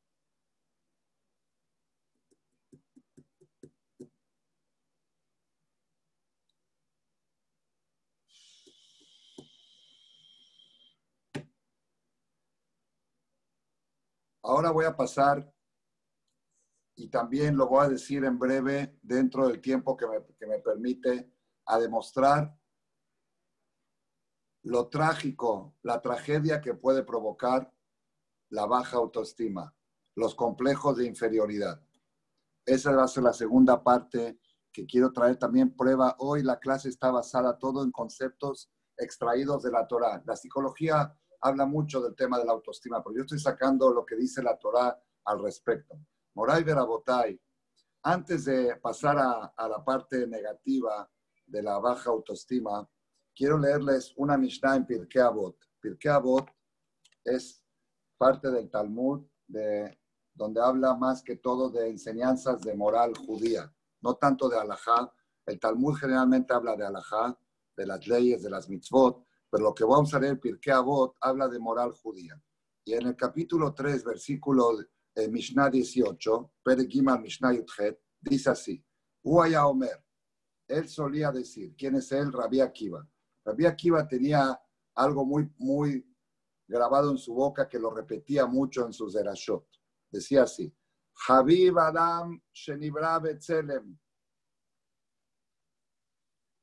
[14.42, 15.50] Ahora voy a pasar,
[16.96, 20.06] y también lo voy a decir en breve, dentro del tiempo que
[20.46, 21.32] me, permite,
[21.64, 22.54] a demostrar
[24.64, 27.72] lo trágico, la tragedia que puede provocar
[28.50, 29.74] la baja autoestima,
[30.16, 31.80] los complejos de inferioridad.
[32.66, 34.38] Esa va a ser la segunda parte
[34.72, 36.16] que quiero traer también prueba.
[36.18, 40.22] Hoy la clase está basada todo en conceptos extraídos de la Torah.
[40.26, 44.16] La psicología habla mucho del tema de la autoestima, pero yo estoy sacando lo que
[44.16, 45.98] dice la Torah al respecto.
[46.34, 47.40] Moray Verabotay,
[48.02, 51.10] antes de pasar a, la parte negativa
[51.46, 52.88] de la baja autoestima,
[53.34, 55.56] quiero leerles una Mishnah en Pirkei Avot.
[55.80, 56.48] Pirkei Avot
[57.24, 57.62] es
[58.20, 59.98] parte del Talmud de,
[60.35, 65.11] donde habla más que todo de enseñanzas de moral judía, no tanto de alajá.
[65.46, 67.35] El Talmud generalmente habla de alajá,
[67.74, 71.48] de las leyes, de las mitzvot, pero lo que vamos a leer, Pirkei Avot, habla
[71.48, 72.38] de moral judía.
[72.85, 74.78] Y en el capítulo 3, versículo
[75.14, 78.85] eh, Mishnah 18, Peregimal Mishnah Yudhet, dice así,
[79.22, 80.05] Uaya Omer,
[80.68, 82.30] él solía decir, ¿quién es él?
[82.30, 83.09] Rabbi Akiva.
[83.47, 84.61] Rabbi Akiva tenía
[84.95, 86.09] algo muy, muy
[86.71, 89.66] grabado en su boca que lo repetía mucho en sus derashot.
[90.11, 90.73] Decía así,
[91.29, 93.99] Habib Adam Shenibra Betzelem.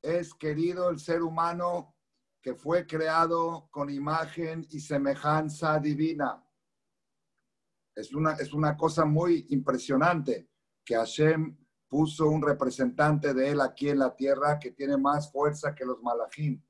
[0.02, 1.94] Es querido el ser humano
[2.40, 6.42] que fue creado con imagen y semejanza divina.
[7.94, 10.48] Es una, es una cosa muy impresionante
[10.84, 11.54] que Hashem
[11.88, 16.00] puso un representante de él aquí en la tierra que tiene más fuerza que los
[16.02, 16.62] malachim,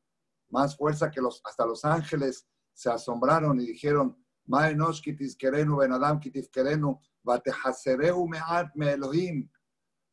[0.48, 4.16] más fuerza que los, hasta los ángeles se asombraron y dijeron,
[4.46, 6.20] benadam
[8.80, 9.50] Elohim.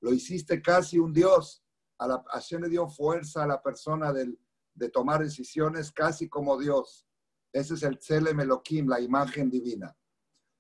[0.01, 1.63] Lo hiciste casi un Dios.
[1.99, 4.39] A la, Hashem le dio fuerza a la persona del,
[4.73, 7.05] de tomar decisiones casi como Dios.
[7.53, 9.95] Ese es el Tselem Elohim, la imagen divina.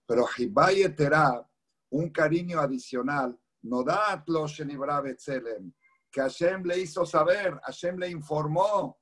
[0.05, 1.43] Pero Hibaye Terá,
[1.89, 5.73] un cariño adicional, no da Tselem,
[6.11, 8.95] que Hashem le hizo saber, Hashem le informó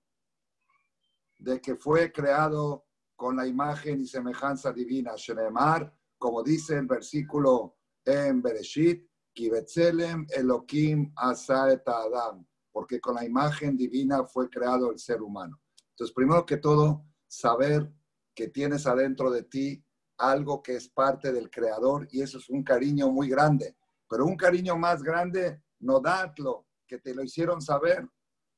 [1.37, 2.85] de que fue creado
[3.23, 5.13] con la imagen y semejanza divina.
[5.15, 13.77] Shenemar, como dice el versículo en Bereshit, Kibetzelem Elohim Asaet Adam, porque con la imagen
[13.77, 15.57] divina fue creado el ser humano.
[15.91, 17.89] Entonces, primero que todo, saber
[18.35, 19.81] que tienes adentro de ti
[20.17, 23.77] algo que es parte del creador y eso es un cariño muy grande.
[24.09, 28.05] Pero un cariño más grande, no dadlo, que te lo hicieron saber.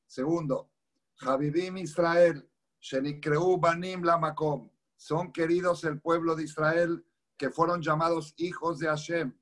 [0.08, 0.72] Segundo,
[1.18, 2.50] Javivim Israel,
[2.86, 7.04] Shenikreu Banim Lamakom, son queridos el pueblo de Israel
[7.36, 9.36] que fueron llamados hijos de Hashem.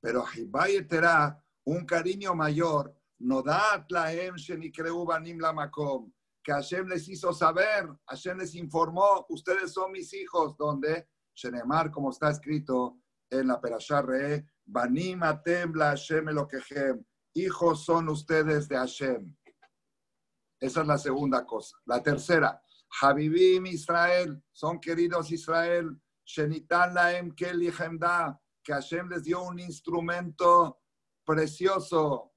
[0.00, 0.24] Pero
[0.88, 6.10] Terá, un cariño mayor, no da Tlaem Shenikreu Banim Lamakom,
[6.42, 12.10] que Hashem les hizo saber, Hashem les informó, ustedes son mis hijos, donde Shenemar, como
[12.10, 14.02] está escrito en la Perashá
[14.64, 17.04] Banim Atem la Hashem Elokehem,
[17.34, 19.36] hijos son ustedes de Hashem.
[20.58, 21.76] Esa es la segunda cosa.
[21.84, 22.60] La tercera,
[23.00, 27.70] Habibim Israel, son queridos Israel, Shenitan Laem Keli
[28.62, 30.80] que Hashem les dio un instrumento
[31.24, 32.32] precioso.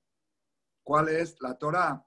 [0.83, 1.37] ¿Cuál es?
[1.41, 2.05] La Torah.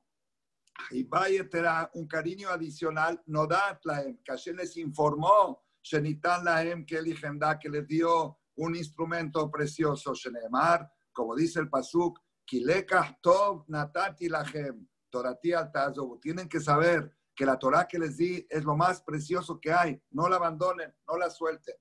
[1.09, 7.15] Vaya un cariño adicional, no da que Hashem les informó, Shenitan Laem Keli
[7.61, 10.15] que les dio un instrumento precioso.
[10.15, 16.19] Shenemar, como dice el Pasuk, Kilekah Tov Natati Lahem, Torati Altazobu.
[16.19, 20.03] Tienen que saber que la Torah que les di es lo más precioso que hay.
[20.11, 21.77] No la abandonen, no la suelten.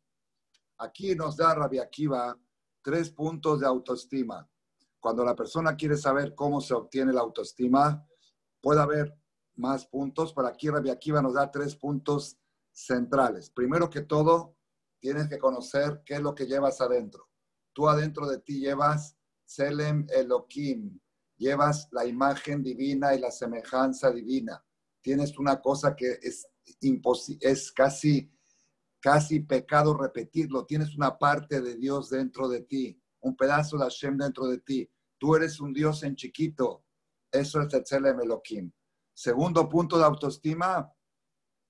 [0.78, 2.38] Aquí nos da Rabbi Akiva
[2.82, 4.48] tres puntos de autoestima.
[5.00, 8.06] Cuando la persona quiere saber cómo se obtiene la autoestima,
[8.62, 9.18] puede haber
[9.56, 12.38] más puntos, pero aquí Rabbi Akiva nos da tres puntos
[12.72, 13.50] centrales.
[13.50, 14.58] Primero que todo,
[15.00, 17.30] tienes que conocer qué es lo que llevas adentro.
[17.74, 19.16] Tú adentro de ti llevas
[19.46, 21.00] Selem Elohim,
[21.42, 24.64] llevas la imagen divina y la semejanza divina.
[25.02, 26.46] Tienes una cosa que es,
[27.74, 28.32] casi
[29.02, 30.66] casi pecado repetirlo.
[30.66, 34.88] Tienes una parte de Dios dentro de ti, un pedazo de Hashem dentro de ti.
[35.18, 36.86] Tú eres un Dios en chiquito.
[37.32, 38.72] Eso es Tetzelem Elohim.
[39.12, 40.94] Segundo punto de autoestima,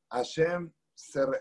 [0.10, 0.74] Hashem,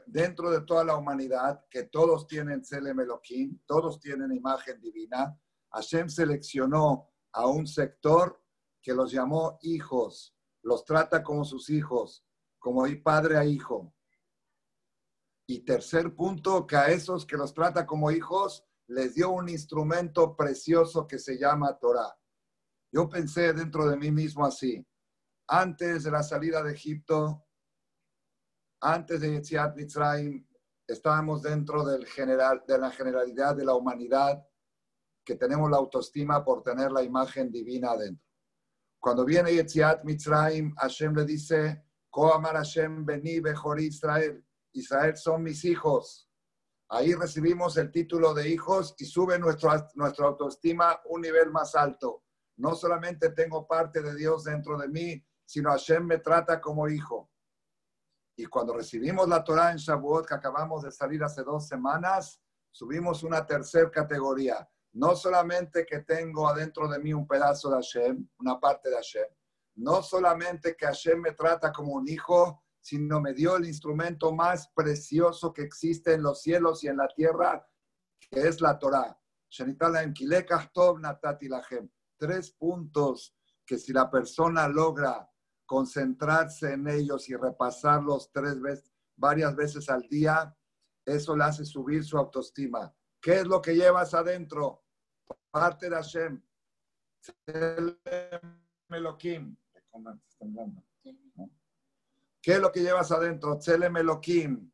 [0.07, 5.37] dentro de toda la humanidad, que todos tienen Tzelem Elohim, todos tienen imagen divina,
[5.73, 8.43] Hashem seleccionó a un sector
[8.83, 12.25] que los llamó hijos, los trata como sus hijos,
[12.59, 13.95] como padre a hijo.
[15.47, 20.37] Y tercer punto, que a esos que los trata como hijos, les dio un instrumento
[20.37, 22.17] precioso que se llama Torah.
[22.93, 24.85] Yo pensé dentro de mí mismo así.
[25.49, 27.47] Antes de la salida de Egipto,
[28.81, 30.47] antes de Yetziat Mitzrayim,
[30.87, 34.45] estábamos dentro del general, de la generalidad de la humanidad,
[35.31, 38.27] que tenemos la autoestima por tener la imagen divina adentro.
[38.99, 44.45] Cuando viene Yetziat Mitzrayim, Hashem le dice, Koamar Hashem beni bechor Israel.
[44.73, 46.29] Israel son mis hijos.
[46.89, 52.25] Ahí recibimos el título de hijos y sube nuestra, nuestra autoestima un nivel más alto.
[52.57, 57.31] No solamente tengo parte de Dios dentro de mí, sino Hashem me trata como hijo.
[58.37, 63.23] Y cuando recibimos la Torah en Shavuot, que acabamos de salir hace dos semanas, subimos
[63.23, 64.69] una tercera categoría.
[64.93, 69.27] No solamente que tengo adentro de mí un pedazo de Hashem, una parte de Hashem,
[69.77, 74.69] no solamente que Hashem me trata como un hijo, sino me dio el instrumento más
[74.75, 77.67] precioso que existe en los cielos y en la tierra,
[78.19, 79.17] que es la Torah.
[82.19, 83.37] Tres puntos
[83.67, 85.31] que si la persona logra
[85.67, 90.57] concentrarse en ellos y repasarlos tres veces, varias veces al día,
[91.05, 92.95] eso le hace subir su autoestima.
[93.21, 94.83] ¿Qué es lo que llevas adentro?
[95.51, 96.43] Parte de Hashem.
[98.89, 99.57] Elohim.
[102.43, 103.59] ¿Qué es lo que llevas adentro?
[103.67, 104.73] Elohim.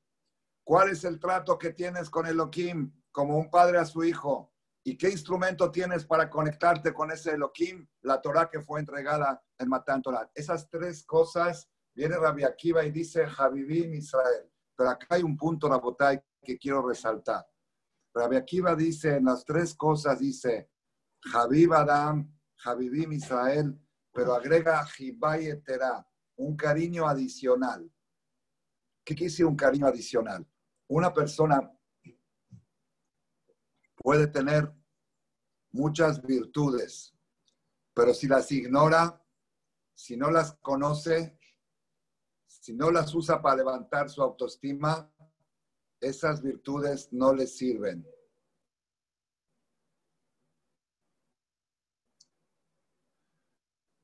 [0.65, 4.53] ¿Cuál es el trato que tienes con Elohim como un padre a su hijo?
[4.85, 7.89] ¿Y qué instrumento tienes para conectarte con ese Elohim?
[8.03, 10.31] La Torah que fue entregada en Matán Torah.
[10.33, 14.49] Esas tres cosas, viene Rabbi Akiva y dice Javivim Israel.
[14.77, 17.45] Pero acá hay un punto, Rabotai, que quiero resaltar.
[18.17, 20.71] Rabbi Akiva dice, en las tres cosas dice,
[21.21, 22.35] Javib Adam,
[23.13, 23.79] Israel,
[24.11, 27.93] pero agrega Jibay Eterá un cariño adicional.
[29.05, 30.49] ¿Qué decir un cariño adicional?
[30.89, 31.71] Una persona
[33.97, 34.73] puede tener
[35.73, 37.15] muchas virtudes,
[37.93, 39.23] pero si las ignora,
[39.95, 41.39] si no las conoce,
[42.47, 45.13] si no las usa para levantar su autoestima,
[46.09, 48.07] esas virtudes no le sirven.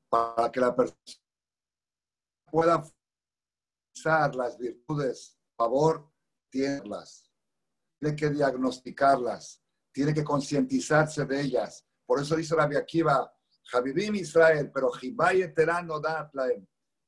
[0.09, 0.97] Para que la persona
[2.51, 2.83] pueda
[3.95, 6.11] usar las virtudes, favor,
[6.51, 6.81] tiene
[8.15, 11.83] que diagnosticarlas, tiene que concientizarse de ellas.
[12.05, 13.33] Por eso dice la Akiva,
[13.65, 15.51] Javivim Israel, pero Jibay
[15.83, 16.29] no da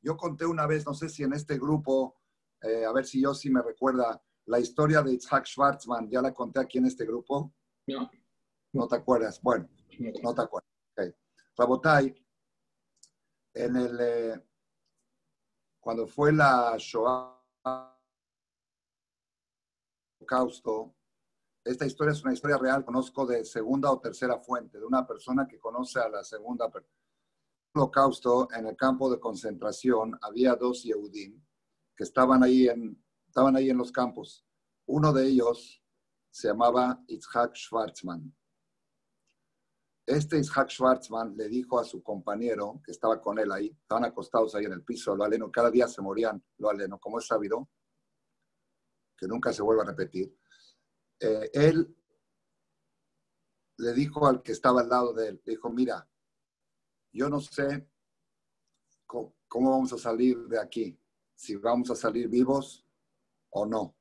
[0.02, 2.22] Yo conté una vez, no sé si en este grupo,
[2.62, 6.34] eh, a ver si yo sí me recuerda, la historia de Itzhak Schwarzman, ¿ya la
[6.34, 7.54] conté aquí en este grupo?
[7.88, 8.10] No.
[8.74, 9.42] ¿No te acuerdas?
[9.42, 9.70] Bueno,
[10.22, 10.70] no te acuerdas.
[10.92, 11.14] Okay.
[11.58, 12.16] Rabotai,
[13.54, 14.46] en el, eh,
[15.80, 17.42] cuando fue la Shoah,
[20.20, 20.96] holocausto,
[21.64, 25.48] esta historia es una historia real, conozco de segunda o tercera fuente, de una persona
[25.48, 26.66] que conoce a la segunda.
[26.74, 26.84] El
[27.74, 31.42] holocausto, en el campo de concentración, había dos Yehudim
[31.96, 33.05] que estaban ahí en,
[33.36, 34.46] estaban ahí en los campos.
[34.88, 35.84] Uno de ellos
[36.32, 38.34] se llamaba Itzhak Schwarzman.
[40.06, 44.56] Este Itzhak Schwarzman le dijo a su compañero que estaba con él ahí, estaban acostados
[44.56, 47.70] ahí en el piso, lo aleno, cada día se morían, lo aleno, como es sabido,
[49.18, 50.34] que nunca se vuelva a repetir
[51.20, 51.96] eh, él
[53.78, 56.08] le dijo al que estaba al lado de él, dijo, mira,
[57.12, 57.90] yo no sé
[59.06, 60.98] cómo, vamos a salir de aquí,
[61.34, 62.85] si vamos a salir vivos
[63.58, 63.98] o no.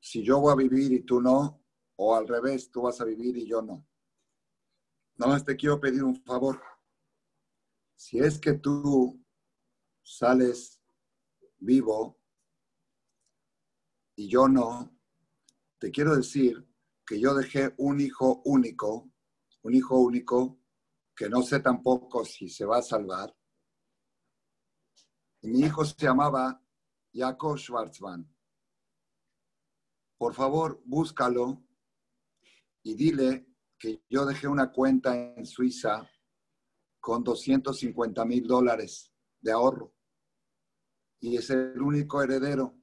[0.00, 1.62] Si yo voy a vivir y tú no,
[1.96, 3.86] o al revés, tú vas a vivir y yo no.
[5.16, 6.62] No más te quiero pedir un favor.
[7.94, 9.22] Si es que tú
[10.02, 10.80] sales
[11.58, 12.18] vivo
[14.16, 14.98] y yo no,
[15.78, 16.66] te quiero decir
[17.04, 19.12] que yo dejé un hijo único,
[19.62, 20.58] un hijo único,
[21.14, 23.36] que no sé tampoco si se va a salvar.
[25.42, 26.64] Y mi hijo se llamaba
[27.12, 28.39] Jacob Schwarzman.
[30.20, 31.64] Por favor, búscalo
[32.82, 33.46] y dile
[33.78, 36.06] que yo dejé una cuenta en Suiza
[37.00, 39.94] con 250 mil dólares de ahorro.
[41.20, 42.78] Y es el único heredero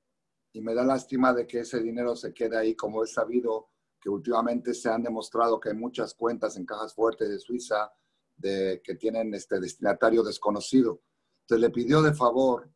[0.52, 3.70] y me da lástima de que ese dinero se quede ahí, como es sabido
[4.02, 7.92] que últimamente se han demostrado que hay muchas cuentas en cajas fuertes de Suiza
[8.36, 11.04] de, que tienen este destinatario desconocido.
[11.42, 12.68] Entonces le pidió de favor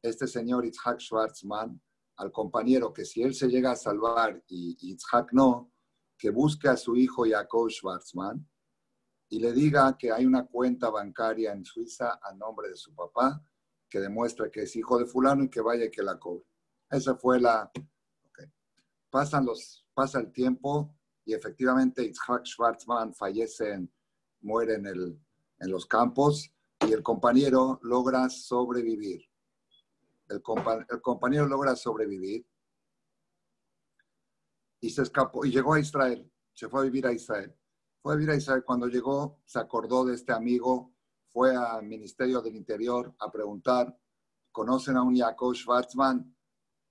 [0.00, 1.82] este señor Itzhak Schwarzman
[2.16, 5.72] al compañero que si él se llega a salvar y Itzhak no,
[6.16, 8.48] que busque a su hijo Jacob Schwarzman
[9.28, 13.42] y le diga que hay una cuenta bancaria en Suiza a nombre de su papá
[13.88, 16.44] que demuestra que es hijo de fulano y que vaya y que la cobre.
[16.90, 17.70] Esa fue la...
[19.10, 20.94] Pasan los, pasa el tiempo
[21.24, 23.88] y efectivamente Itzhak Schwarzman fallece,
[24.40, 25.20] muere en, el,
[25.58, 26.50] en los campos
[26.86, 29.22] y el compañero logra sobrevivir.
[30.28, 32.46] El, compañero logra sobrevivir
[34.80, 36.30] y se escapó y llegó a Israel.
[36.52, 37.54] Se fue a vivir a Israel.
[38.00, 38.64] Fue a vivir a Israel.
[38.64, 40.94] Cuando llegó, se acordó de este amigo,
[41.28, 43.96] fue al Ministerio del Interior a preguntar,
[44.50, 46.36] ¿conocen a un Jacob Schwarzman?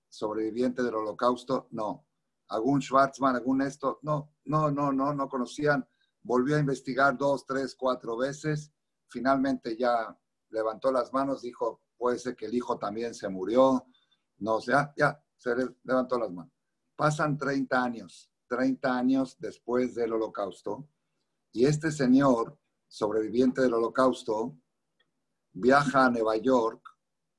[0.08, 2.06] sobreviviente del holocausto, no.
[2.48, 3.98] ¿Algún Schwarzman, algún esto?
[4.02, 5.86] No, no, no, no, no conocían.
[6.22, 8.72] Volvió a investigar dos, tres, cuatro veces.
[9.08, 10.16] Finalmente ya
[10.50, 13.86] levantó las manos, dijo, puede ser que el hijo también se murió.
[14.38, 16.52] No, o sea, ya, se levantó las manos.
[16.94, 20.88] Pasan 30 años, 30 años después del holocausto,
[21.52, 24.58] y este señor, sobreviviente del holocausto,
[25.52, 26.86] viaja a Nueva York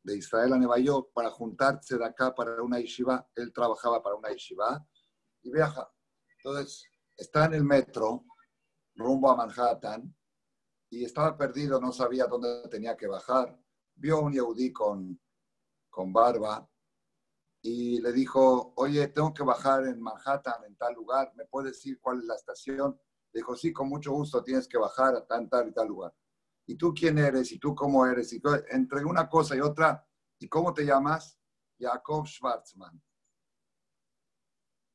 [0.08, 3.28] de Israel a Nueva York para juntarse de acá para una yeshiva.
[3.36, 4.88] Él trabajaba para una yeshiva
[5.44, 5.92] y viaja.
[6.38, 6.86] Entonces,
[7.18, 8.26] está en el metro
[8.96, 10.16] rumbo a Manhattan
[10.90, 13.60] y estaba perdido, no sabía dónde tenía que bajar.
[13.98, 15.20] Vio a un yehudí con,
[15.90, 16.68] con barba
[17.62, 22.00] y le dijo, oye, tengo que bajar en Manhattan, en tal lugar, ¿me puedes decir
[22.00, 23.00] cuál es la estación?
[23.34, 26.14] Le dijo, sí, con mucho gusto tienes que bajar a tal, tal y tal lugar.
[26.68, 27.52] ¿Y tú quién eres?
[27.52, 28.32] ¿Y tú cómo eres?
[28.34, 30.06] Y entre una cosa y otra,
[30.40, 31.38] ¿y cómo te llamas?
[31.80, 33.02] Jacob Schwarzman.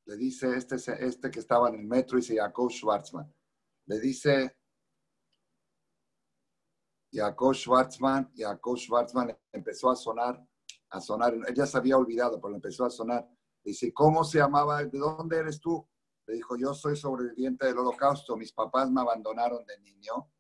[0.07, 0.77] Le dice este,
[1.07, 3.33] este que estaba en el metro, dice Jacob Schwarzman.
[3.87, 4.57] Le dice
[7.13, 10.43] Jacob Schwarzman, Jacob Schwarzman empezó a sonar,
[10.91, 13.29] a sonar, ella se había olvidado, pero empezó a sonar.
[13.63, 14.83] Dice, ¿cómo se llamaba?
[14.83, 15.87] ¿De dónde eres tú?
[16.27, 20.31] Le dijo, yo soy sobreviviente del holocausto, mis papás me abandonaron de niño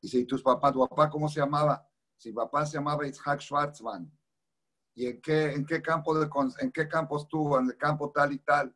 [0.00, 1.86] y si tus papás, tu papá, ¿cómo se llamaba?
[2.16, 4.10] Si papá se llamaba Itzhak Schwarzman.
[4.94, 6.28] ¿Y en qué, en qué campo de,
[6.60, 7.58] en qué campo estuvo?
[7.58, 8.74] En el campo tal y tal.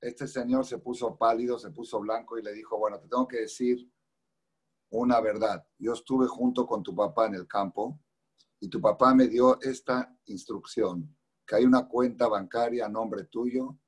[0.00, 3.40] Este señor se puso pálido, se puso blanco y le dijo, bueno, te tengo que
[3.40, 3.90] decir
[4.90, 5.66] una verdad.
[5.78, 8.00] Yo estuve junto con tu papá en el campo
[8.60, 11.16] y tu papá me dio esta instrucción,
[11.46, 13.78] que hay una cuenta bancaria a nombre tuyo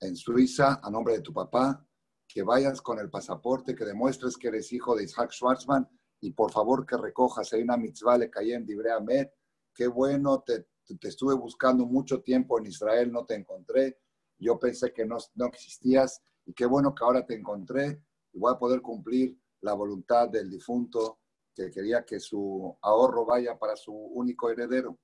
[0.00, 1.84] en Suiza, a nombre de tu papá,
[2.26, 5.88] que vayas con el pasaporte, que demuestres que eres hijo de Isaac Schwarzman
[6.20, 8.66] y por favor que recojas, hay una mitzvah le caí en
[9.04, 9.28] Med,
[9.74, 13.98] qué bueno, te, te, estuve buscando mucho tiempo en Israel, no te encontré,
[14.38, 18.52] yo pensé que no, no existías y qué bueno que ahora te encontré y voy
[18.52, 21.20] a poder cumplir la voluntad del difunto
[21.54, 24.98] que quería que su ahorro vaya para su único heredero.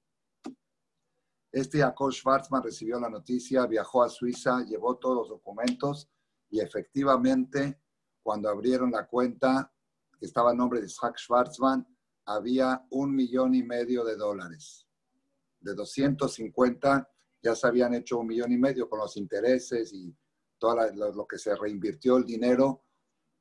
[1.50, 6.08] Este Jacob Schwarzman recibió la noticia, viajó a Suiza, llevó todos los documentos
[6.50, 7.80] y efectivamente
[8.22, 9.72] cuando abrieron la cuenta
[10.18, 11.86] que estaba en nombre de Isaac Schwarzman,
[12.26, 14.86] había un millón y medio de dólares.
[15.60, 17.08] De 250
[17.42, 20.16] ya se habían hecho un millón y medio con los intereses y
[20.58, 22.84] todo lo, que se reinvirtió el dinero.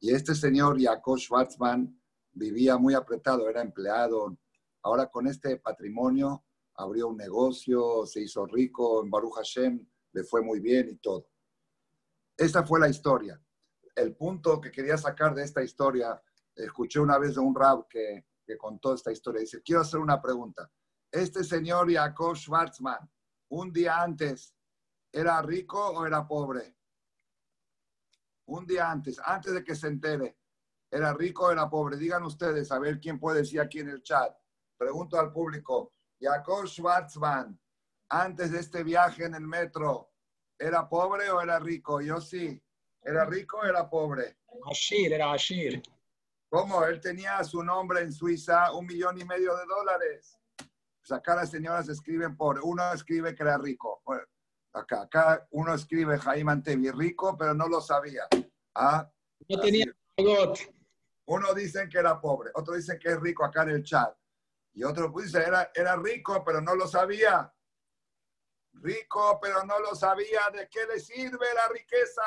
[0.03, 1.97] Y este señor, Jacob Schwarzman,
[2.33, 4.37] vivía muy apretado, era empleado.
[4.81, 6.43] Ahora con este patrimonio
[6.75, 11.29] abrió un negocio, se hizo rico, en Baruch Hashem le fue muy bien y todo.
[12.35, 13.41] Esta fue la historia.
[13.95, 16.21] El punto que quería sacar de esta historia,
[16.53, 19.39] escuché una vez de un rab que, que contó esta historia.
[19.39, 20.69] Dice, quiero hacer una pregunta.
[21.09, 23.09] Este señor Jacob Schwarzman,
[23.47, 24.53] un día antes,
[25.13, 26.75] ¿era rico o era pobre?
[28.45, 30.37] Un día antes, antes de que se entere,
[30.91, 31.97] ¿era rico o era pobre?
[31.97, 34.35] Digan ustedes, a ver quién puede decir aquí en el chat.
[34.77, 37.59] Pregunto al público, Jacob Schwarzman,
[38.09, 40.11] antes de este viaje en el metro,
[40.59, 42.01] ¿era pobre o era rico?
[42.01, 42.61] Yo sí.
[43.01, 44.37] ¿Era rico o era pobre?
[44.69, 45.81] Ashir, era Ashir.
[46.49, 46.85] ¿Cómo?
[46.85, 50.37] Él tenía su nombre en Suiza, un millón y medio de dólares.
[50.99, 54.01] Pues acá las señoras escriben por, uno escribe que era rico.
[54.73, 58.27] Acá, acá uno escribe Jaime Antevi, rico, pero no lo sabía.
[58.75, 59.09] Ah,
[59.47, 59.85] no tenía
[61.25, 64.15] Uno dice que era pobre, otro dice que es rico acá en el chat.
[64.73, 67.53] Y otro dice, era, era rico, pero no lo sabía.
[68.73, 70.49] Rico, pero no lo sabía.
[70.51, 72.23] ¿De qué le sirve la riqueza?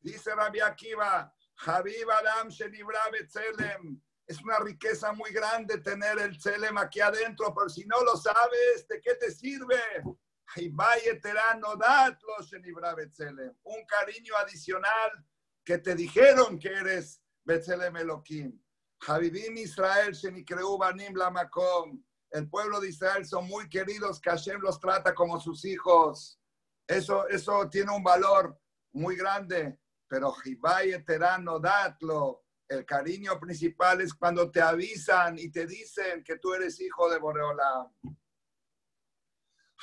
[0.00, 1.34] Dice Rabbi Akiva,
[1.64, 4.02] Habib Adam Tzelem.
[4.26, 8.86] Es una riqueza muy grande tener el Tzelem aquí adentro, pero si no lo sabes,
[8.86, 9.80] ¿de qué te sirve?
[13.62, 15.26] Un cariño adicional
[15.64, 18.60] que te dijeron que eres Betzelem Elohim.
[19.06, 20.16] Habibim Israel,
[20.78, 22.02] Banim Lamakom.
[22.30, 26.40] El pueblo de Israel son muy queridos, que Hashem los trata como sus hijos.
[26.86, 28.58] Eso, eso tiene un valor
[28.92, 29.78] muy grande.
[30.08, 32.44] Pero Hibai Eterano, datlo.
[32.68, 37.18] El cariño principal es cuando te avisan y te dicen que tú eres hijo de
[37.18, 37.88] Boreolam.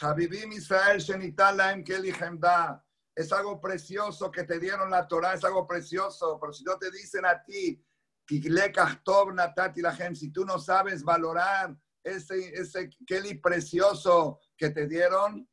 [0.02, 1.84] Habibim Israel, Shenitalaim
[2.40, 2.84] da.
[3.16, 6.40] Es algo precioso que te dieron la Torah, es algo precioso.
[6.40, 7.86] Pero si no te dicen a ti,
[8.28, 8.42] si
[10.32, 15.48] tú no sabes valorar ese, ese Kelly precioso que te dieron,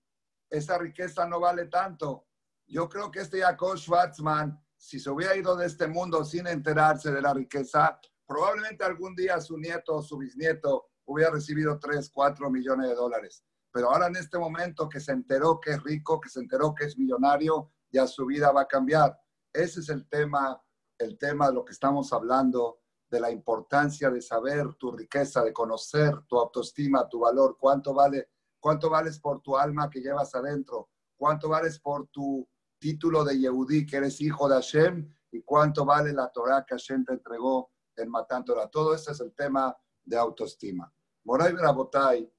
[0.49, 2.28] esa riqueza no vale tanto.
[2.66, 7.11] Yo creo que este Jacob Schwarzman, si se hubiera ido de este mundo sin enterarse
[7.11, 12.51] de la riqueza, probablemente algún día su nieto o su bisnieto hubiera recibido 3, 4
[12.51, 13.44] millones de dólares.
[13.72, 16.84] Pero ahora en este momento que se enteró que es rico, que se enteró que
[16.84, 19.18] es millonario, ya su vida va a cambiar.
[19.52, 20.62] Ese es el tema
[20.98, 25.52] el tema de lo que estamos hablando, de la importancia de saber tu riqueza, de
[25.52, 28.28] conocer tu autoestima, tu valor, cuánto vale,
[28.60, 32.46] cuánto vales por tu alma que llevas adentro, cuánto vales por tu
[32.78, 37.04] título de Yehudí, que eres hijo de Hashem, y cuánto vale la Torah que Hashem
[37.04, 38.68] te entregó en Matándola.
[38.68, 40.92] Todo ese es el tema de autoestima.
[41.24, 42.30] Moray Brabotay,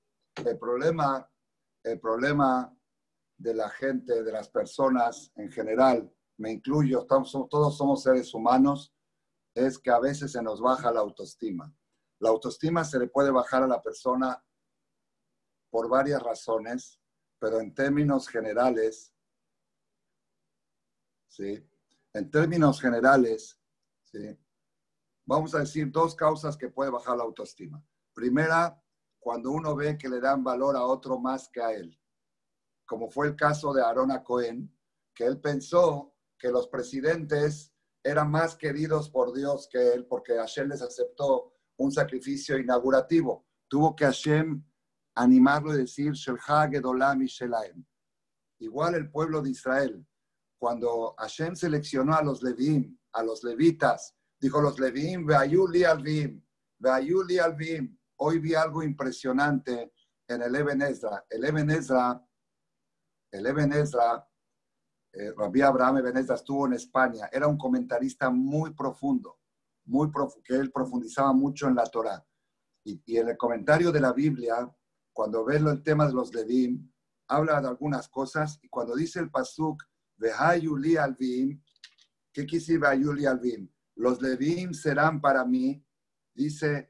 [0.46, 1.30] el problema,
[1.84, 2.76] el problema
[3.38, 8.94] de la gente, de las personas en general, me incluyo, todos somos seres humanos,
[9.54, 11.74] es que a veces se nos baja la autoestima.
[12.20, 14.44] La autoestima se le puede bajar a la persona
[15.70, 17.00] por varias razones,
[17.40, 19.14] pero en términos generales,
[21.28, 21.66] ¿sí?
[22.14, 23.60] En términos generales,
[24.04, 24.38] ¿sí?
[25.26, 27.84] Vamos a decir dos causas que puede bajar la autoestima.
[28.14, 28.82] Primera,
[29.30, 31.96] cuando uno ve que le dan valor a otro más que a él,
[32.84, 34.76] como fue el caso de Arona Cohen,
[35.14, 37.72] que él pensó que los presidentes
[38.04, 43.46] eran más queridos por Dios que él, porque Hashem les aceptó un sacrificio inaugurativo.
[43.68, 44.66] Tuvo que Hashem
[45.14, 46.14] animarlo y decir,
[48.58, 50.08] Igual el pueblo de Israel,
[50.58, 56.44] cuando Hashem seleccionó a los Levim, a los levitas, dijo los Levim, Veayuli alvim,
[56.80, 57.99] Veayuli alvim.
[58.22, 59.94] Hoy vi algo impresionante
[60.28, 61.26] en el Eben Ezra.
[61.30, 62.22] El Eben Ezra,
[63.32, 64.30] el Eben Ezra
[65.12, 69.40] eh, Rabbi Abraham Benedetta estuvo en España, era un comentarista muy profundo.
[69.86, 70.12] muy
[70.44, 72.24] que él profundizaba mucho en la Torah.
[72.84, 74.70] Y, y, en el comentario de la Biblia,
[75.12, 76.92] cuando ve el tema de los Levim,
[77.28, 79.84] habla de algunas cosas y cuando dice el pasuk,
[80.18, 81.60] Vehayuli alvim,
[82.32, 83.68] ¿qué quise Vehayuli alvim?
[83.96, 85.84] Los Levim serán para mí,
[86.36, 86.89] dice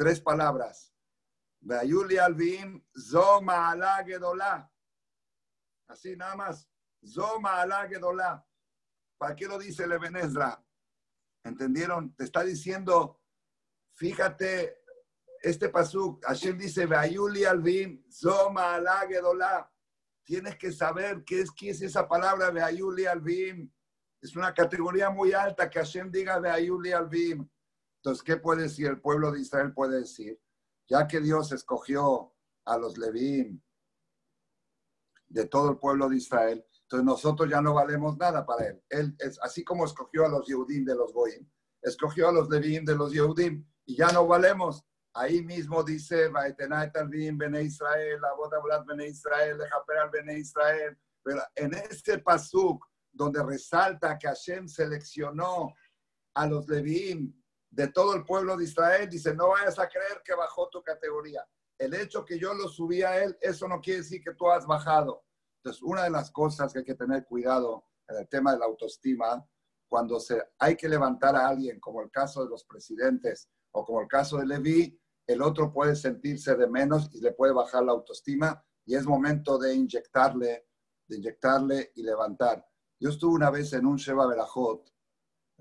[0.00, 0.94] tres palabras.
[1.60, 4.72] Vehayuli alvim, Zoma gedolá.
[5.88, 6.66] Así nada más.
[7.04, 8.42] Zoma gedolá.
[9.18, 10.64] ¿Para qué lo dice el Ebenezra?
[11.44, 12.16] ¿Entendieron?
[12.16, 13.20] Te está diciendo,
[13.92, 14.82] fíjate,
[15.42, 19.70] este pasuk, Hashem dice, Veayuli alvim, zoma ala
[20.24, 23.70] Tienes que saber qué es, qué es esa palabra, Veayuli alvim.
[24.22, 27.46] Es una categoría muy alta que Hashem diga Veayuli alvim.
[28.02, 29.74] Entonces, ¿qué puede decir el pueblo de Israel?
[29.74, 30.40] Puede decir,
[30.88, 32.34] ya que Dios escogió
[32.64, 33.60] a los Levim
[35.28, 38.82] de todo el pueblo de Israel, entonces nosotros ya no valemos nada para él.
[38.88, 41.46] Él es así como escogió a los Yehudim de los Goim,
[41.82, 44.82] escogió a los Levim de los Yehudim y ya no valemos.
[45.12, 48.20] Ahí mismo dice, Bene Israel,
[48.86, 49.60] Bene Israel,
[50.10, 50.98] Bene Israel.
[51.22, 55.74] Pero en este pasuk, donde resalta que Hashem seleccionó
[56.34, 57.39] a los Levim
[57.70, 61.46] de todo el pueblo de Israel, dice, no vayas a creer que bajó tu categoría.
[61.78, 64.66] El hecho que yo lo subí a él, eso no quiere decir que tú has
[64.66, 65.24] bajado.
[65.58, 68.66] Entonces, una de las cosas que hay que tener cuidado en el tema de la
[68.66, 69.46] autoestima,
[69.88, 74.00] cuando se, hay que levantar a alguien, como el caso de los presidentes o como
[74.00, 77.92] el caso de Levi, el otro puede sentirse de menos y le puede bajar la
[77.92, 80.66] autoestima y es momento de inyectarle,
[81.06, 82.66] de inyectarle y levantar.
[82.98, 84.92] Yo estuve una vez en un Sheva Berajot.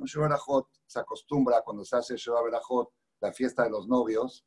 [0.06, 2.92] Sheva Berajot se acostumbra cuando se hace Berajot,
[3.22, 4.46] la fiesta de los novios,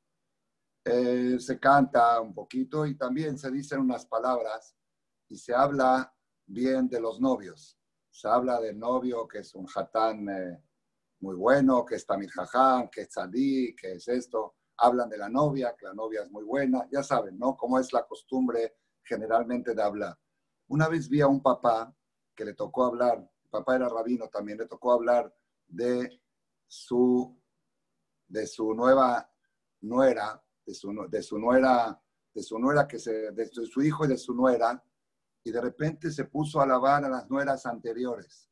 [0.85, 4.75] eh, se canta un poquito y también se dicen unas palabras
[5.29, 6.13] y se habla
[6.47, 7.79] bien de los novios.
[8.11, 10.63] Se habla del novio que es un hatán eh,
[11.21, 14.57] muy bueno, que es tamir jajam, que es tzadí, que es esto.
[14.79, 16.87] Hablan de la novia, que la novia es muy buena.
[16.91, 17.57] Ya saben, ¿no?
[17.57, 20.19] Cómo es la costumbre generalmente de hablar.
[20.69, 21.95] Una vez vi a un papá
[22.35, 25.33] que le tocó hablar, papá era rabino también, le tocó hablar
[25.73, 26.21] de
[26.67, 27.41] su,
[28.29, 29.29] de su nueva
[29.81, 32.01] nuera, de su, de su nuera,
[32.35, 34.83] de su nuera que se, de su hijo y de su nuera,
[35.45, 38.49] y de repente se puso a alabar a las nueras anteriores.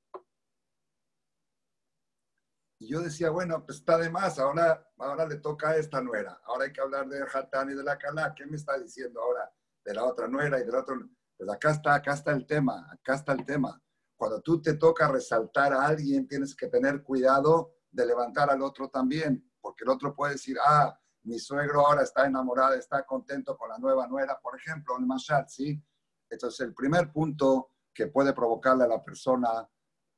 [2.79, 6.41] Y yo decía, bueno, pues está de más, ahora, ahora le toca a esta nuera,
[6.47, 9.53] ahora hay que hablar de Hatán y de la Calá, ¿qué me está diciendo ahora
[9.85, 10.97] de la otra nuera y del otro?
[11.37, 13.81] Pues acá está, acá está el tema, acá está el tema.
[14.21, 18.91] Cuando tú te toca resaltar a alguien, tienes que tener cuidado de levantar al otro
[18.91, 23.71] también, porque el otro puede decir, ah, mi suegro ahora está enamorado, está contento con
[23.71, 25.83] la nueva nuera, por ejemplo, en Mashal, ¿sí?
[26.29, 29.67] Entonces, el primer punto que puede provocarle a la persona,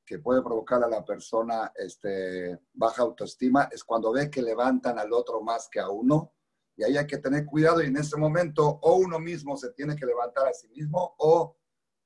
[0.05, 5.13] que puede provocarle a la persona este, baja autoestima, es cuando ve que levantan al
[5.13, 6.33] otro más que a uno.
[6.75, 9.95] Y ahí hay que tener cuidado y en ese momento o uno mismo se tiene
[9.95, 11.57] que levantar a sí mismo o,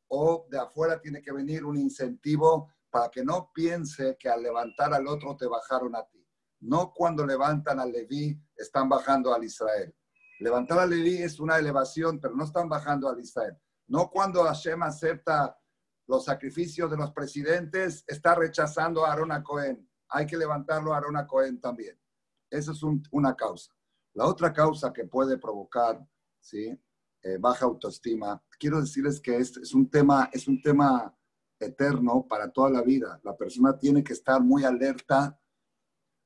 [0.08, 4.94] o de afuera tiene que venir un incentivo para que no piense que al levantar
[4.94, 6.26] al otro te bajaron a ti.
[6.60, 9.94] No cuando levantan al Leví están bajando al Israel.
[10.40, 13.56] Levantar al Leví es una elevación, pero no están bajando al Israel.
[13.88, 15.58] No cuando Hashem acepta
[16.06, 19.88] los sacrificios de los presidentes, está rechazando a Aaron Cohen.
[20.08, 22.00] Hay que levantarlo a Aaron Cohen también.
[22.48, 23.72] Esa es una causa.
[24.14, 26.00] La otra causa que puede provocar
[26.46, 26.78] ¿sí?
[27.26, 31.12] Eh, baja autoestima, quiero decirles que es, un tema, es un tema
[31.58, 33.20] eterno para toda la vida.
[33.24, 35.36] La persona tiene que estar muy alerta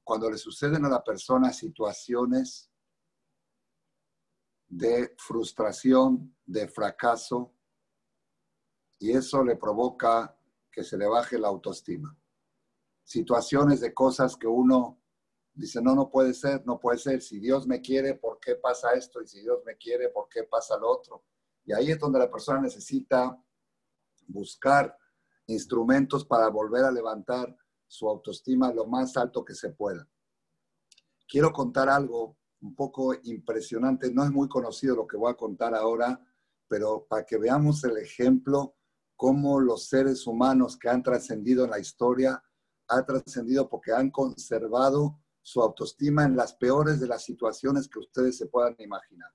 [0.05, 2.71] cuando le suceden a la persona situaciones
[4.69, 7.55] de frustración, de fracaso,
[8.99, 10.39] y eso le provoca
[10.71, 12.15] que se le baje la autoestima.
[13.05, 15.00] Situaciones de cosas que uno
[15.55, 17.23] dice, no, no puede ser, no puede ser.
[17.23, 19.21] Si Dios me quiere, ¿por qué pasa esto?
[19.23, 21.25] Y si Dios me quiere, ¿por qué pasa lo otro?
[21.65, 23.37] Y ahí es donde la persona necesita
[24.27, 24.97] buscar
[25.47, 30.09] instrumentos para volver a levantar su autoestima lo más alto que se pueda.
[31.29, 34.13] Quiero contar algo un poco impresionante.
[34.13, 36.21] No es muy conocido lo que voy a contar ahora,
[36.69, 38.77] pero para que veamos el ejemplo,
[39.17, 42.43] cómo los seres humanos que han trascendido en la historia
[42.89, 48.36] han trascendido porque han conservado su autoestima en las peores de las situaciones que ustedes
[48.36, 49.30] se puedan imaginar.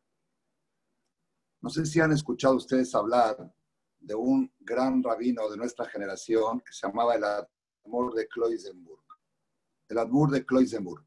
[1.61, 3.53] No sé si han escuchado ustedes hablar
[3.99, 9.03] de un gran rabino de nuestra generación que se llamaba el Admur de Kloisenburg.
[9.89, 11.05] El Admur de Kloisenburg.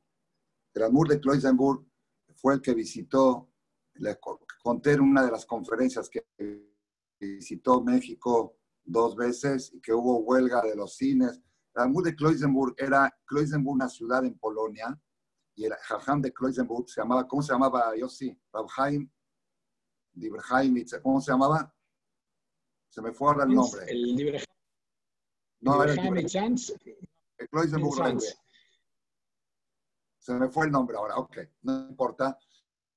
[0.74, 1.86] El Admur de Kloisenburg
[2.34, 3.50] fue el que visitó,
[3.94, 4.18] le
[4.62, 6.26] conté en una de las conferencias que
[7.20, 11.40] visitó México dos veces y que hubo huelga de los cines
[11.74, 14.98] El Admur de Kloisenburg era, Kloisenburg, una ciudad en Polonia,
[15.54, 17.96] y el Jajam de Kloisenburg se llamaba, ¿cómo se llamaba?
[17.96, 19.10] Yo sí, Rabhaim,
[21.02, 21.74] ¿cómo se llamaba?
[22.88, 23.84] Se me fue ahora el nombre.
[23.88, 24.44] El Libre
[25.60, 26.26] No, era el.
[27.38, 28.20] El Kloisenburg.
[30.18, 32.38] Se me fue el nombre ahora, ok, no importa.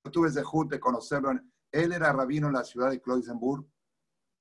[0.03, 1.31] Yo tuve ese de conocerlo.
[1.71, 3.65] Él era rabino en la ciudad de Kloisenburg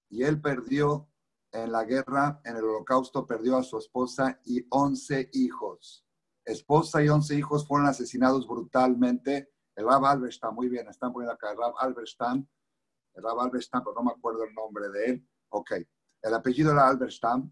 [0.08, 1.09] y él perdió
[1.52, 6.06] en la guerra, en el holocausto, perdió a su esposa y 11 hijos.
[6.44, 9.52] Esposa y 11 hijos fueron asesinados brutalmente.
[9.74, 12.46] El Rab Alberstam, muy bien, están poniendo acá el Rab Alberstam,
[13.14, 15.28] el Rab Alberstam, pero no me acuerdo el nombre de él.
[15.50, 15.72] Ok,
[16.22, 17.50] el apellido era Alberstam.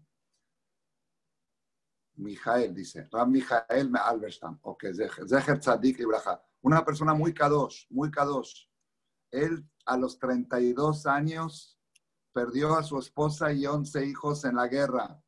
[2.15, 4.85] Mijael dice, Rab Mijael Alberstam, ok,
[5.27, 6.41] Zecher Tzadik Ibraja.
[6.61, 8.67] Una persona muy kadosh, muy kadosh.
[9.31, 11.78] Él a los 32 años
[12.33, 15.21] perdió a su esposa y 11 hijos en la guerra.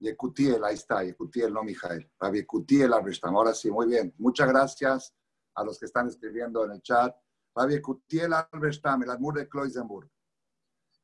[0.00, 2.10] Yekutiel, ahí está, Yekutiel, no Mijael.
[2.18, 3.36] Rabbi Yekutiel Alberstam.
[3.36, 4.14] Ahora sí, muy bien.
[4.18, 5.14] Muchas gracias
[5.54, 7.14] a los que están escribiendo en el chat.
[7.54, 10.10] Rabbi Yekutiel Alberstam, el Admur de Kloisenburg.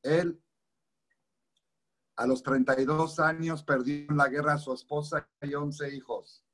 [0.03, 0.43] Él
[2.17, 6.45] a los 32 años perdió en la guerra a su esposa y 11 hijos.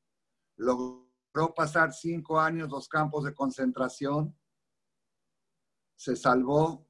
[0.56, 4.36] Logró pasar cinco años los campos de concentración.
[5.94, 6.84] Se salvó,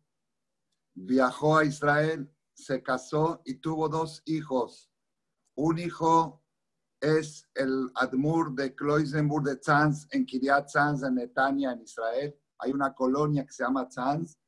[0.94, 4.90] viajó a Israel, se casó y tuvo dos hijos.
[5.56, 6.42] Un hijo
[7.00, 12.34] es el Admur de Kloisenburg de Tzanz en Kiryat Tzanz en Netanya, en Israel.
[12.58, 14.38] Hay una colonia que se llama Tzanz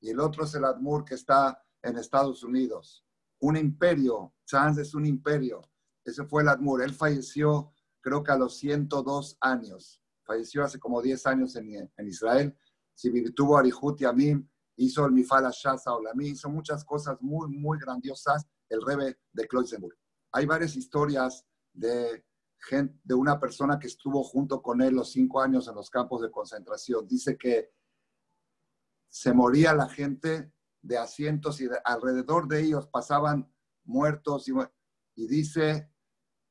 [0.00, 3.04] y el otro es el Admur que está en Estados Unidos
[3.40, 4.34] un imperio.
[4.44, 5.62] Sanz es un imperio.
[6.04, 6.82] Ese fue el Admur.
[6.82, 10.00] Él falleció, creo que a los 102 años.
[10.24, 12.56] Falleció hace como 10 años en, en Israel.
[12.94, 14.48] Si tuvo Arihut Yamim,
[14.84, 18.46] hizo el Mifal Shasa Olami, hizo muchas cosas muy, muy grandiosas.
[18.68, 19.96] El Rebe de Kloisenburg.
[20.32, 22.24] Hay varias historias de,
[22.56, 26.22] gente, de una persona que estuvo junto con él los cinco años en los campos
[26.22, 27.06] de concentración.
[27.06, 27.72] Dice que
[29.08, 30.52] se moría la gente
[30.82, 33.52] de asientos y de- alrededor de ellos pasaban
[33.84, 35.90] muertos y, dice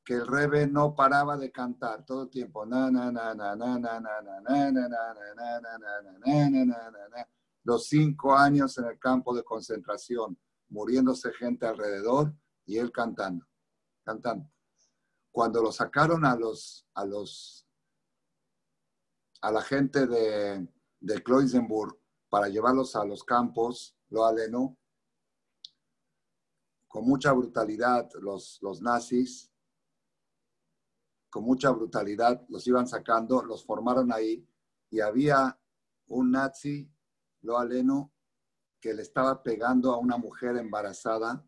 [0.04, 2.64] que el rebe no paraba de cantar todo el tiempo.
[7.64, 10.38] Los cinco años en el campo de concentración,
[10.68, 12.34] muriéndose gente alrededor
[12.64, 13.46] y él cantando,
[14.04, 14.50] cantando.
[15.30, 17.66] Cuando lo sacaron a los, a los,
[19.42, 20.68] a la gente de,
[21.00, 21.98] de Kloisenburg
[22.28, 24.76] para llevarlos a los campos, lo aleno,
[26.88, 29.52] con mucha brutalidad los, los nazis,
[31.30, 34.44] con mucha brutalidad los iban sacando, los formaron ahí
[34.90, 35.56] y había
[36.08, 36.90] un nazi,
[37.42, 38.12] lo aleno,
[38.80, 41.46] que le estaba pegando a una mujer embarazada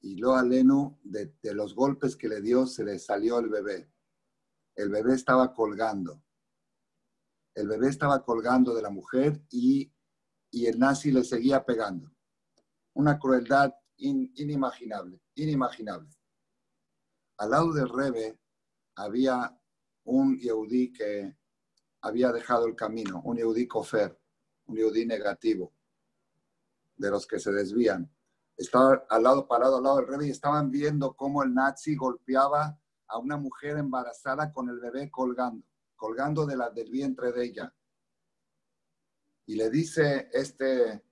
[0.00, 3.92] y lo aleno, de, los golpes que le dio, se le salió el bebé.
[4.74, 6.22] El bebé estaba colgando.
[7.54, 9.92] El bebé estaba colgando de la mujer y
[10.56, 12.10] y el nazi le seguía pegando.
[12.94, 16.10] Una crueldad in- inimaginable, inimaginable.
[17.38, 18.40] Al lado del Rebe
[18.96, 19.60] había
[20.04, 21.36] un Yehudí que
[22.00, 24.18] había dejado el camino, un Yehudí kofer,
[24.66, 25.72] un Yehudí negativo,
[26.96, 28.10] de los que se desvían.
[28.56, 32.78] Estaba al lado, parado al lado del Rebe y estaban viendo cómo el nazi golpeaba
[33.08, 37.74] a una mujer embarazada con el bebé colgando, colgando de la, del vientre de ella.
[39.46, 41.04] Y le dice este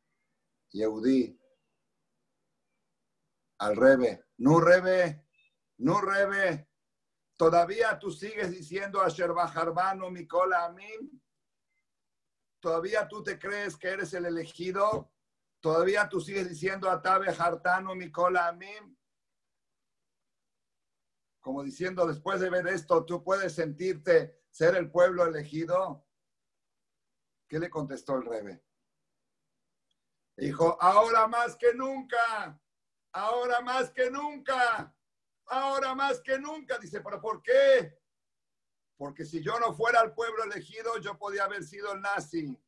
[0.70, 1.38] Yehudí
[3.58, 5.24] al Rebe, no Rebe,
[5.78, 6.68] no Rebe,
[7.36, 11.20] todavía tú sigues diciendo a Sherbajarbano, Mikola Amim,
[12.60, 15.12] todavía tú te crees que eres el elegido,
[15.60, 18.96] todavía tú sigues diciendo a Tabe Hartano, Mikola Amim,
[21.44, 26.06] como diciendo después de ver esto, tú puedes sentirte ser el pueblo elegido.
[27.46, 28.64] ¿Qué le contestó el rebe?
[30.38, 32.58] Dijo, ahora más que nunca,
[33.12, 34.96] ahora más que nunca,
[35.46, 36.78] ahora más que nunca.
[36.78, 37.98] Dice, pero ¿por qué?
[38.96, 42.58] Porque si yo no fuera el pueblo elegido, yo podía haber sido el nazi.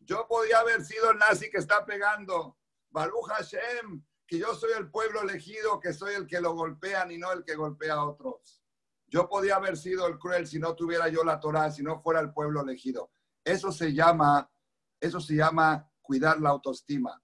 [0.00, 2.58] Yo podía haber sido el nazi que está pegando.
[2.90, 7.18] Baruch Hashem, que yo soy el pueblo elegido, que soy el que lo golpean y
[7.18, 8.62] no el que golpea a otros.
[9.06, 12.20] Yo podía haber sido el cruel si no tuviera yo la Torah, si no fuera
[12.20, 13.12] el pueblo elegido.
[13.44, 14.50] Eso se llama,
[15.00, 17.21] eso se llama cuidar la autoestima.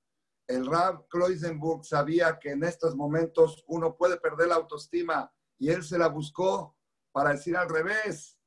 [0.48, 5.84] El Rab Kloisenburg sabía que en estos momentos uno puede perder la autoestima y él
[5.84, 6.76] se la buscó
[7.12, 8.38] para decir al revés,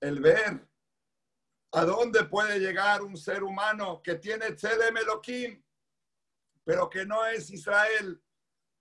[0.00, 0.68] el ver
[1.72, 5.64] a dónde puede llegar un ser humano que tiene Tzelem Elohim,
[6.64, 8.20] pero que no es Israel,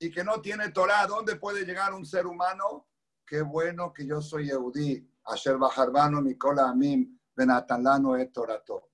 [0.04, 2.90] y que no tiene Torah, ¿dónde puede llegar un ser humano?
[3.26, 8.90] Qué bueno que yo soy Eudí, Asher Bajarbano, Nicola Amim, Benatalano et Torato.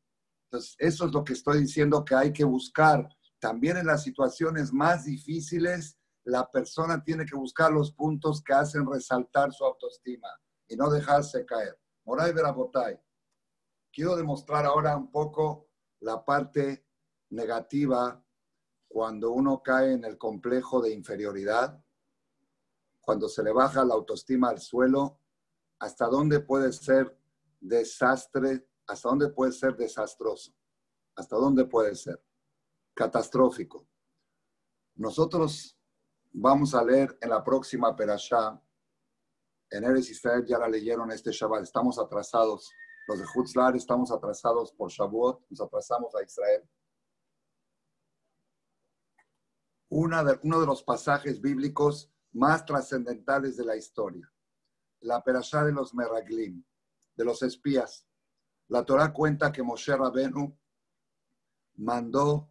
[0.46, 3.10] Entonces, eso es lo que estoy diciendo que hay que buscar.
[3.40, 8.86] También en las situaciones más difíciles, la persona tiene que buscar los puntos que hacen
[8.86, 10.28] resaltar su autoestima
[10.68, 11.80] y no dejarse caer.
[12.04, 13.00] Moray Verabotay.
[13.92, 15.70] Quiero demostrar ahora un poco
[16.02, 16.86] la parte
[17.30, 18.24] negativa
[18.88, 21.82] cuando uno cae en el complejo de inferioridad,
[23.02, 25.20] cuando se le baja la autoestima al suelo,
[25.80, 27.18] hasta dónde puede ser
[27.60, 30.54] desastre, hasta dónde puede ser desastroso,
[31.16, 32.22] hasta dónde puede ser
[33.00, 33.88] catastrófico.
[34.96, 35.80] Nosotros
[36.34, 38.62] vamos a leer en la próxima Perashá,
[39.70, 42.70] en Eres Israel ya la leyeron este Shabbat, estamos atrasados,
[43.08, 46.70] los de Hutzlar estamos atrasados por Shavuot, nos atrasamos a Israel.
[49.88, 54.30] Una de, uno de los pasajes bíblicos más trascendentales de la historia,
[55.00, 56.66] la Perashá de los Meraglim,
[57.16, 58.06] de los espías.
[58.68, 60.54] La Torah cuenta que Moshe Rabenu
[61.76, 62.50] mandó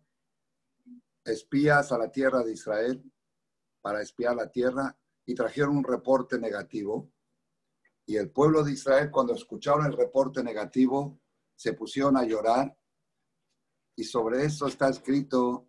[1.29, 3.03] espías a la tierra de Israel
[3.81, 7.13] para espiar la tierra y trajeron un reporte negativo.
[8.07, 11.21] Y el pueblo de Israel, cuando escucharon el reporte negativo,
[11.55, 12.77] se pusieron a llorar.
[13.97, 15.69] Y sobre eso está escrito,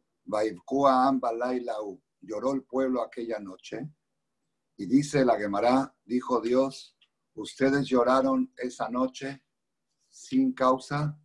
[2.22, 3.90] lloró el pueblo aquella noche.
[4.78, 6.96] Y dice la Gemara, dijo Dios,
[7.34, 9.44] ustedes lloraron esa noche
[10.10, 11.20] sin causa.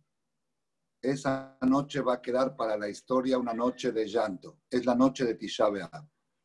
[1.05, 4.61] Esa noche va a quedar para la historia una noche de llanto.
[4.67, 6.03] Es la noche de Tisha B'Av.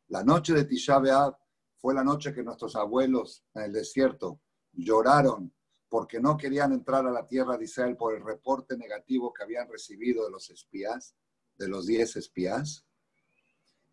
[0.09, 1.35] La noche de Tisha B'Av
[1.77, 4.39] fue la noche que nuestros abuelos en el desierto
[4.71, 5.51] lloraron
[5.89, 9.67] porque no querían entrar a la tierra de Israel por el reporte negativo que habían
[9.67, 11.15] recibido de los espías,
[11.55, 12.85] de los diez espías.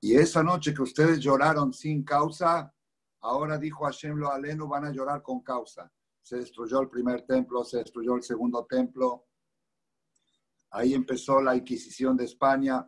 [0.00, 2.74] Y esa noche que ustedes lloraron sin causa,
[3.20, 5.90] ahora dijo Hashem lo aleno, van a llorar con causa.
[6.20, 9.27] Se destruyó el primer templo, se destruyó el segundo templo.
[10.70, 12.86] Ahí empezó la Inquisición de España.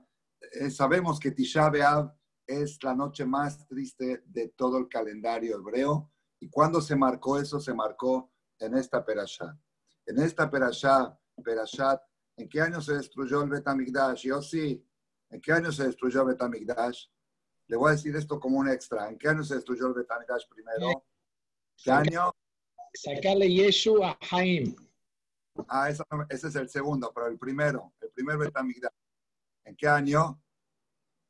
[0.53, 2.13] Eh, sabemos que Tisha B'Av
[2.47, 6.13] es la noche más triste de todo el calendario hebreo.
[6.41, 7.61] ¿Y cuando se marcó eso?
[7.61, 9.59] Se marcó en esta perashá.
[10.07, 12.03] En esta perashá, perashat,
[12.37, 14.23] ¿en qué año se destruyó el Betamigdash?
[14.23, 14.85] Yo sí.
[15.31, 17.07] ¿En qué año se destruyó el Betamigdash?
[17.69, 19.09] Le voy a decir esto como un extra.
[19.09, 21.05] ¿En qué año se destruyó el Betamigdash primero?
[21.77, 22.33] ¿Qué año?
[22.95, 24.75] Sacarle Yeshu a Jaim.
[25.69, 28.93] Ah, ese, es el segundo, pero el primero, el primer Betamigdash.
[29.65, 30.43] ¿En qué año?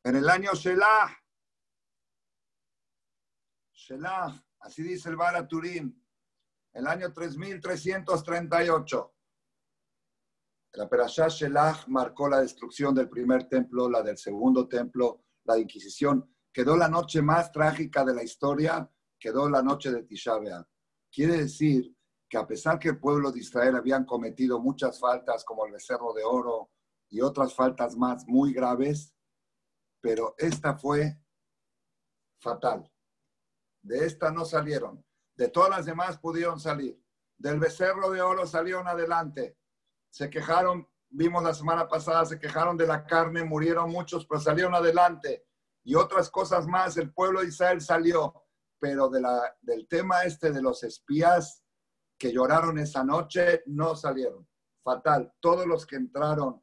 [0.03, 1.17] En el año Shelah,
[3.73, 6.03] Shelah, así dice el Bala Turín,
[6.73, 9.15] el año 3338.
[10.75, 16.33] La Perashá Shelah marcó la destrucción del primer templo, la del segundo templo, la Inquisición.
[16.53, 20.65] Quedó la noche más trágica de la historia, quedó la noche de Tisha B'Av.
[21.11, 21.93] Quiere decir
[22.31, 26.13] que a pesar que el pueblo de Israel habían cometido muchas faltas, como el becerro
[26.15, 26.71] de oro
[27.11, 29.13] y otras faltas más muy graves,
[30.01, 31.21] pero esta fue
[32.41, 32.89] fatal.
[33.83, 35.05] De esta no salieron.
[35.35, 37.03] De todas las demás pudieron salir.
[37.37, 39.59] Del becerro de oro salieron adelante.
[40.09, 44.75] Se quejaron, vimos la semana pasada, se quejaron de la carne, murieron muchos, pero salieron
[44.75, 45.47] adelante.
[45.83, 48.45] Y otras cosas más, el pueblo de Israel salió.
[48.79, 51.65] Pero del tema este de los espías
[52.21, 54.47] que lloraron esa noche, no salieron.
[54.85, 55.33] Fatal.
[55.41, 56.63] Todos los que entraron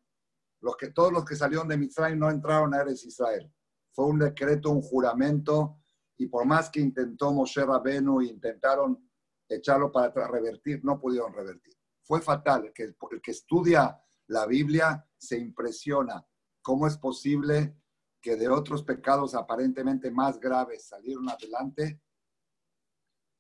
[0.62, 3.51] los que, todos los que salieron de Mitzrayim no entraron a Eres Israel.
[3.91, 5.80] Fue un decreto, un juramento,
[6.18, 9.10] y por más que intentó Moshe Rabenu intentaron
[9.49, 11.74] echarlo para revertir, no pudieron revertir.
[12.03, 12.66] Fue fatal.
[12.66, 16.24] El que, el que estudia la Biblia se impresiona
[16.62, 17.76] cómo es posible
[18.22, 22.01] que de otros pecados aparentemente más graves salieron adelante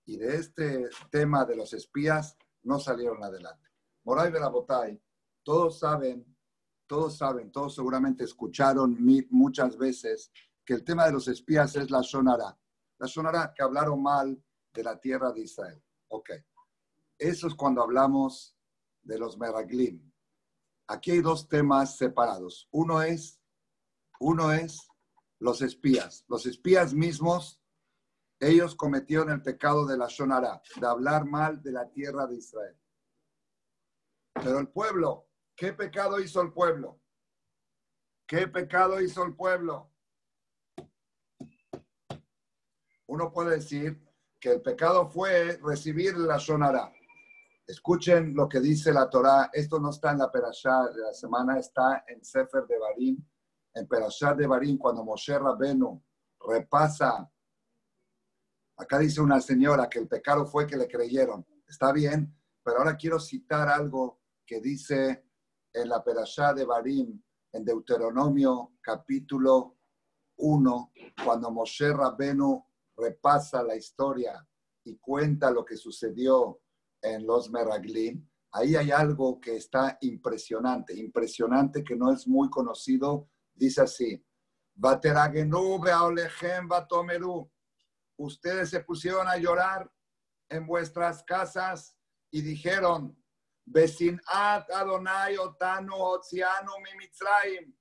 [0.07, 3.69] y de este tema de los espías no salieron adelante.
[4.03, 4.99] Moray Berabotay,
[5.43, 6.25] todos saben
[6.87, 8.97] todos saben, todos seguramente escucharon
[9.29, 10.31] muchas veces
[10.65, 12.57] que el tema de los espías es la Shonara.
[12.97, 14.41] La Shonara que hablaron mal
[14.73, 15.83] de la tierra de Israel.
[16.07, 16.31] Ok.
[17.17, 18.55] Eso es cuando hablamos
[19.03, 20.11] de los Meraglim.
[20.87, 22.69] Aquí hay dos temas separados.
[22.71, 23.41] Uno es,
[24.19, 24.87] uno es
[25.39, 26.23] los espías.
[26.27, 27.59] Los espías mismos,
[28.39, 32.77] ellos cometieron el pecado de la Shonara, de hablar mal de la tierra de Israel.
[34.33, 35.27] Pero el pueblo
[35.57, 37.01] ¿Qué pecado hizo el pueblo?
[38.27, 39.91] ¿Qué pecado hizo el pueblo?
[43.07, 43.99] Uno puede decir
[44.39, 46.93] que el pecado fue recibir la Shonara.
[47.65, 49.49] Escuchen lo que dice la Torá.
[49.51, 53.17] Esto no está en la Perashá de la semana, está en Sefer de Barim.
[53.73, 56.03] En Perashá de Barim, cuando Moshe Rabenu
[56.47, 57.27] repasa.
[58.77, 61.45] Acá dice una señora que el pecado fue que le creyeron.
[61.67, 65.25] Está bien, pero ahora quiero citar algo que dice
[65.73, 67.21] en la Perashá de Barim,
[67.51, 69.77] en Deuteronomio capítulo
[70.37, 70.91] 1,
[71.25, 72.63] cuando Moshe Rabbenu
[72.95, 74.47] repasa la historia
[74.83, 76.61] y cuenta lo que sucedió
[77.01, 83.29] en los Meraglim, ahí hay algo que está impresionante, impresionante que no es muy conocido.
[83.53, 84.23] Dice así,
[88.17, 89.91] Ustedes se pusieron a llorar
[90.49, 91.95] en vuestras casas
[92.31, 93.15] y dijeron,
[93.65, 97.77] Vecinat Adonai Otanu Otzianu Mimitzraim,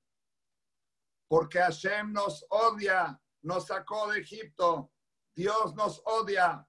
[1.29, 4.93] porque Hashem nos odia, nos sacó de Egipto,
[5.35, 6.67] Dios nos odia.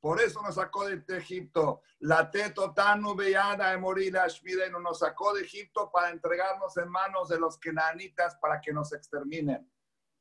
[0.00, 1.82] Por eso nos sacó de Egipto.
[1.98, 7.58] La tetotanu beyada de no nos sacó de Egipto para entregarnos en manos de los
[7.58, 9.68] kenanitas para que nos exterminen.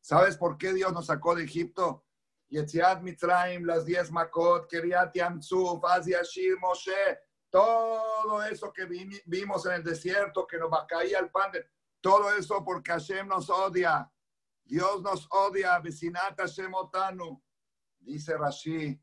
[0.06, 2.06] ¿Sabes por qué Dios nos sacó de Egipto?
[2.49, 7.18] Yetziat Mitzrayim, las diez Makot, Keriat Yamsuf, Aziashir, Moshe,
[7.49, 8.86] todo eso que
[9.26, 11.66] vimos en el desierto, que nos caía el pan, de,
[12.01, 14.08] todo eso porque Hashem nos odia.
[14.64, 17.41] Dios nos odia, vecinata Hashem Otanu.
[17.97, 19.01] Dice Rashi,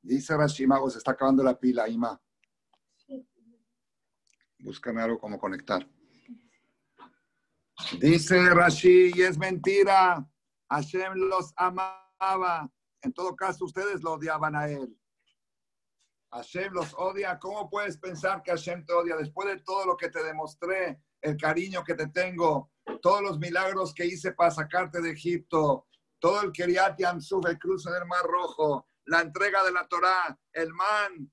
[0.00, 2.22] dice Rashi, Mago, se está acabando la pila, Ima.
[4.60, 5.84] Búscame algo como conectar.
[7.98, 10.24] Dice Rashi, y es mentira.
[10.70, 12.70] Hashem los amaba.
[13.02, 14.98] En todo caso, ustedes lo odiaban a él.
[16.32, 17.38] Hashem los odia.
[17.38, 21.36] ¿Cómo puedes pensar que Hashem te odia después de todo lo que te demostré, el
[21.36, 25.86] cariño que te tengo, todos los milagros que hice para sacarte de Egipto,
[26.18, 30.72] todo el Keriat Yamsuf, el cruce del Mar Rojo, la entrega de la Torá, el
[30.72, 31.32] man,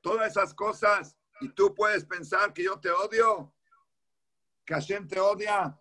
[0.00, 3.54] todas esas cosas, y tú puedes pensar que yo te odio,
[4.64, 5.78] que Hashem te odia.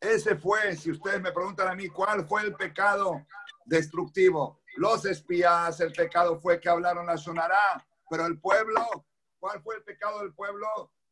[0.00, 3.26] Ese fue, si ustedes me preguntan a mí, ¿cuál fue el pecado
[3.66, 4.60] destructivo?
[4.76, 9.06] Los espías, el pecado fue que hablaron la sonará, pero el pueblo,
[9.38, 10.66] ¿cuál fue el pecado del pueblo?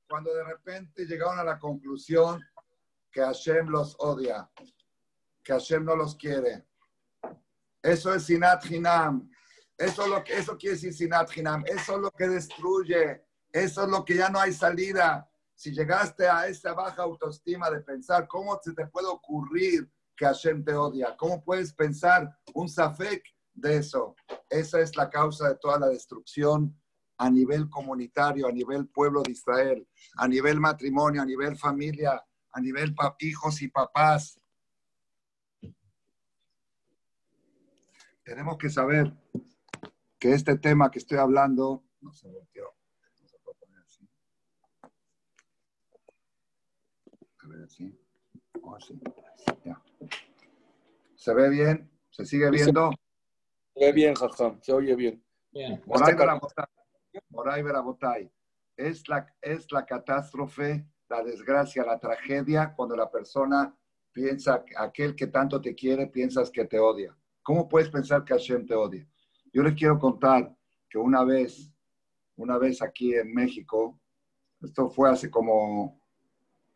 [0.09, 2.43] Cuando de repente llegaron a la conclusión
[3.13, 4.51] que Hashem los odia,
[5.45, 6.65] que Hashem no los quiere.
[7.83, 9.31] Eso es Sinat Hinam.
[9.77, 11.63] Eso, es lo que, eso quiere decir Sinat Hinam.
[11.67, 13.23] Eso es lo que destruye.
[13.53, 15.28] Eso es lo que ya no hay salida
[15.59, 20.65] si llegaste a esa baja autoestima de pensar, ¿cómo se te puede ocurrir que Hashem
[20.65, 21.17] te odia?
[21.17, 24.15] ¿Cómo puedes pensar un safek de eso?
[24.49, 26.81] Esa es la causa de toda la destrucción
[27.17, 29.85] a nivel comunitario, a nivel pueblo de Israel,
[30.17, 34.41] a nivel matrimonio, a nivel familia, a nivel hijos y papás.
[38.23, 39.13] Tenemos que saber
[40.21, 42.29] que este tema que estoy hablando, no se
[48.69, 48.97] volteó,
[51.17, 51.91] ¿Se ve bien?
[52.11, 52.91] ¿Se sigue viendo?
[53.75, 55.23] Se ve bien, Jajam, se oye bien.
[57.31, 58.31] Moray Verabotay.
[58.77, 63.77] Es la, es la catástrofe, la desgracia, la tragedia cuando la persona
[64.13, 67.17] piensa, aquel que tanto te quiere, piensas que te odia.
[67.43, 69.07] ¿Cómo puedes pensar que Hashem te odia?
[69.53, 70.55] Yo les quiero contar
[70.89, 71.73] que una vez,
[72.37, 73.99] una vez aquí en México,
[74.61, 76.01] esto fue hace como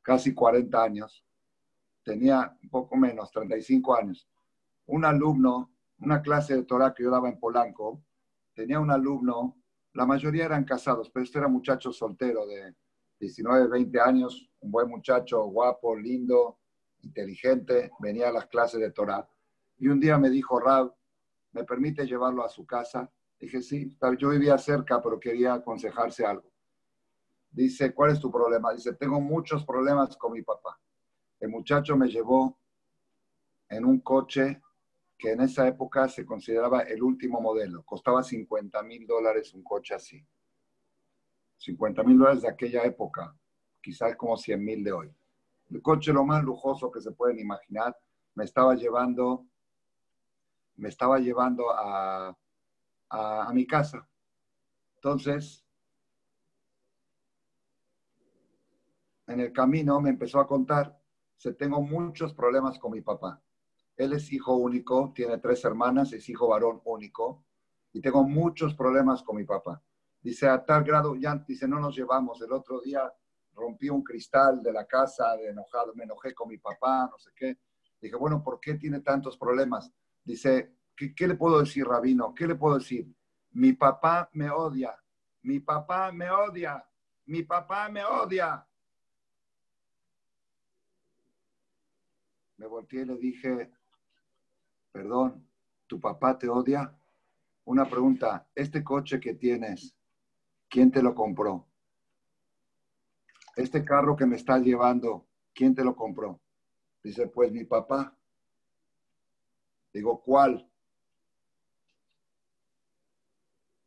[0.02, 1.24] casi 40 años,
[2.02, 4.28] tenía un poco menos, 35 años,
[4.86, 8.02] un alumno, una clase de Torah que yo daba en Polanco,
[8.54, 9.56] tenía un alumno,
[9.94, 12.74] la mayoría eran casados, pero este era muchacho soltero de
[13.20, 16.58] 19, 20 años, un buen muchacho, guapo, lindo,
[17.02, 19.28] inteligente, venía a las clases de Torah.
[19.78, 20.94] Y un día me dijo, Rab,
[21.52, 23.10] ¿me permite llevarlo a su casa?
[23.38, 26.50] Dije, sí, yo vivía cerca, pero quería aconsejarse algo.
[27.50, 28.72] Dice, ¿cuál es tu problema?
[28.72, 30.78] Dice, tengo muchos problemas con mi papá.
[31.42, 32.56] El muchacho me llevó
[33.68, 34.62] en un coche
[35.18, 37.82] que en esa época se consideraba el último modelo.
[37.82, 40.24] Costaba 50 mil dólares un coche así.
[41.56, 43.36] 50 mil dólares de aquella época,
[43.80, 45.12] quizás como 100 mil de hoy.
[45.70, 47.96] El coche lo más lujoso que se pueden imaginar.
[48.36, 49.44] Me estaba llevando,
[50.76, 52.38] me estaba llevando a,
[53.08, 54.08] a mi casa.
[54.94, 55.66] Entonces,
[59.26, 61.01] en el camino me empezó a contar,
[61.42, 63.42] se tengo muchos problemas con mi papá.
[63.96, 67.44] Él es hijo único, tiene tres hermanas, es hijo varón único,
[67.92, 69.82] y tengo muchos problemas con mi papá.
[70.20, 72.40] Dice, a tal grado, ya, dice, no nos llevamos.
[72.42, 73.12] El otro día
[73.54, 77.32] rompí un cristal de la casa de enojado, me enojé con mi papá, no sé
[77.34, 77.58] qué.
[78.00, 79.92] Dije, bueno, ¿por qué tiene tantos problemas?
[80.22, 82.32] Dice, ¿qué, qué le puedo decir, rabino?
[82.36, 83.12] ¿Qué le puedo decir?
[83.50, 84.96] Mi papá me odia,
[85.42, 86.88] mi papá me odia,
[87.26, 88.64] mi papá me odia.
[92.62, 93.72] Me volteé y le dije,
[94.92, 95.44] perdón,
[95.88, 96.96] ¿tu papá te odia?
[97.64, 99.96] Una pregunta, ¿este coche que tienes,
[100.68, 101.66] quién te lo compró?
[103.56, 106.40] Este carro que me estás llevando, ¿quién te lo compró?
[107.02, 108.16] Dice, pues mi papá.
[109.92, 110.70] Digo, ¿cuál?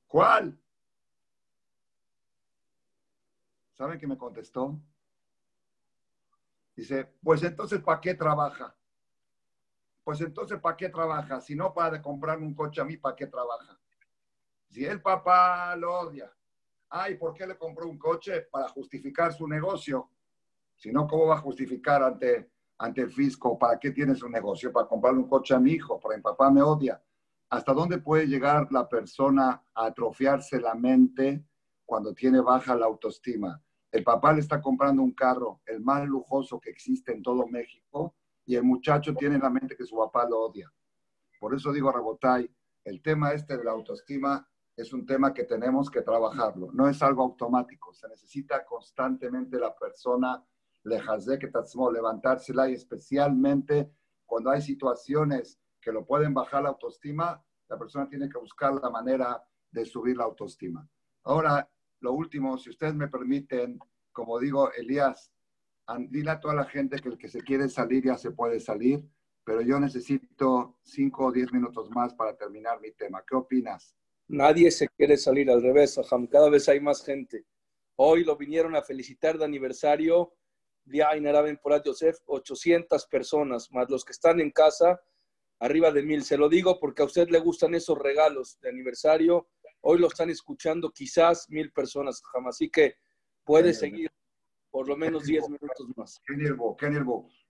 [0.06, 0.60] ¿Cuál?
[3.72, 4.77] ¿Saben qué me contestó?
[6.76, 8.76] Dice, pues entonces, ¿para qué trabaja?
[10.03, 11.41] Pues entonces, ¿para qué trabaja?
[11.41, 13.80] Si no para comprarme un coche a mí, ¿para qué trabaja?
[14.68, 16.31] Si el papá lo odia,
[16.89, 18.41] ay, ¿por qué le compró un coche?
[18.52, 20.11] Para justificar su negocio.
[20.76, 23.57] Si no, ¿cómo va a justificar ante, ante el fisco?
[23.57, 24.72] ¿Para qué tiene su negocio?
[24.72, 27.02] Para comprarle un coche a mi hijo, porque mi papá me odia.
[27.49, 31.43] ¿Hasta dónde puede llegar la persona a atrofiarse la mente
[31.85, 33.61] cuando tiene baja la autoestima?
[33.95, 38.13] El papá le está comprando un carro, el más lujoso que existe en todo México,
[38.45, 40.69] y el muchacho tiene en la mente que su papá lo odia.
[41.39, 42.53] Por eso digo, Rabotay,
[42.84, 44.45] el tema este de la autoestima
[44.76, 46.73] es un tema que tenemos que trabajarlo.
[46.73, 47.93] No es algo automático.
[47.93, 50.43] Se necesita constantemente la persona
[50.84, 53.93] levantársela y especialmente
[54.26, 58.89] cuando hay situaciones que lo pueden bajar la autoestima, la persona tiene que buscar la
[58.89, 59.41] manera
[59.72, 60.85] de subir la autoestima.
[61.23, 61.69] Ahora,
[62.06, 63.80] lo último, si ustedes me permiten,
[64.11, 65.32] como digo, Elías,
[66.07, 69.03] dile a toda la gente que el que se quiere salir ya se puede salir,
[69.44, 73.23] pero yo necesito cinco o diez minutos más para terminar mi tema.
[73.27, 73.95] ¿Qué opinas?
[74.27, 76.27] Nadie se quiere salir al revés, Ajam.
[76.27, 77.44] Cada vez hay más gente.
[77.95, 80.34] Hoy lo vinieron a felicitar de aniversario
[80.84, 85.02] Día Ainaraben Porat Yosef, 800 personas, más los que están en casa,
[85.60, 86.23] arriba de mil.
[86.23, 89.48] Se lo digo porque a usted le gustan esos regalos de aniversario
[89.88, 92.56] Hoy lo están escuchando quizás mil personas, jamás.
[92.56, 92.95] Así que
[93.44, 94.12] puede seguir
[94.72, 96.20] por lo menos diez minutos más.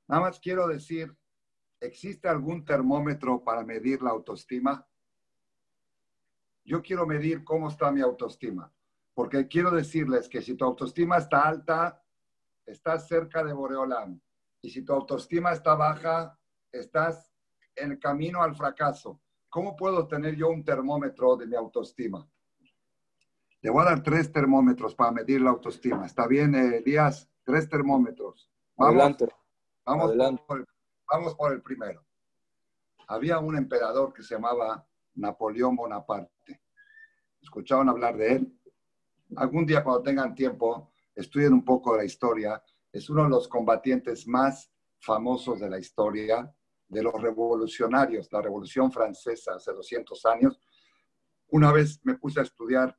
[0.05, 1.15] Nada más quiero decir,
[1.79, 4.85] ¿existe algún termómetro para medir la autoestima?
[6.65, 8.69] Yo quiero medir cómo está mi autoestima,
[9.13, 12.03] porque quiero decirles que si tu autoestima está alta,
[12.65, 14.19] estás cerca de Boreolam.
[14.61, 16.37] Y si tu autoestima está baja,
[16.69, 17.31] estás
[17.77, 19.21] en el camino al fracaso.
[19.55, 22.29] ¿Cómo puedo tener yo un termómetro de mi autoestima?
[23.61, 26.05] Le voy a dar tres termómetros para medir la autoestima.
[26.05, 27.31] ¿Está bien, Elías?
[27.41, 28.51] Tres termómetros.
[28.75, 29.27] Vamos, Adelante.
[29.85, 30.11] Vamos,
[30.45, 30.65] Por el,
[31.09, 32.05] vamos por el primero.
[33.07, 36.61] Había un emperador que se llamaba Napoleón Bonaparte.
[37.41, 38.59] ¿Escucharon hablar de él?
[39.37, 42.61] Algún día cuando tengan tiempo, estudien un poco de la historia.
[42.91, 44.69] Es uno de los combatientes más
[44.99, 46.53] famosos de la historia
[46.95, 50.59] de los revolucionarios, la Revolución Francesa hace 200 años.
[51.49, 52.97] Una vez me puse a estudiar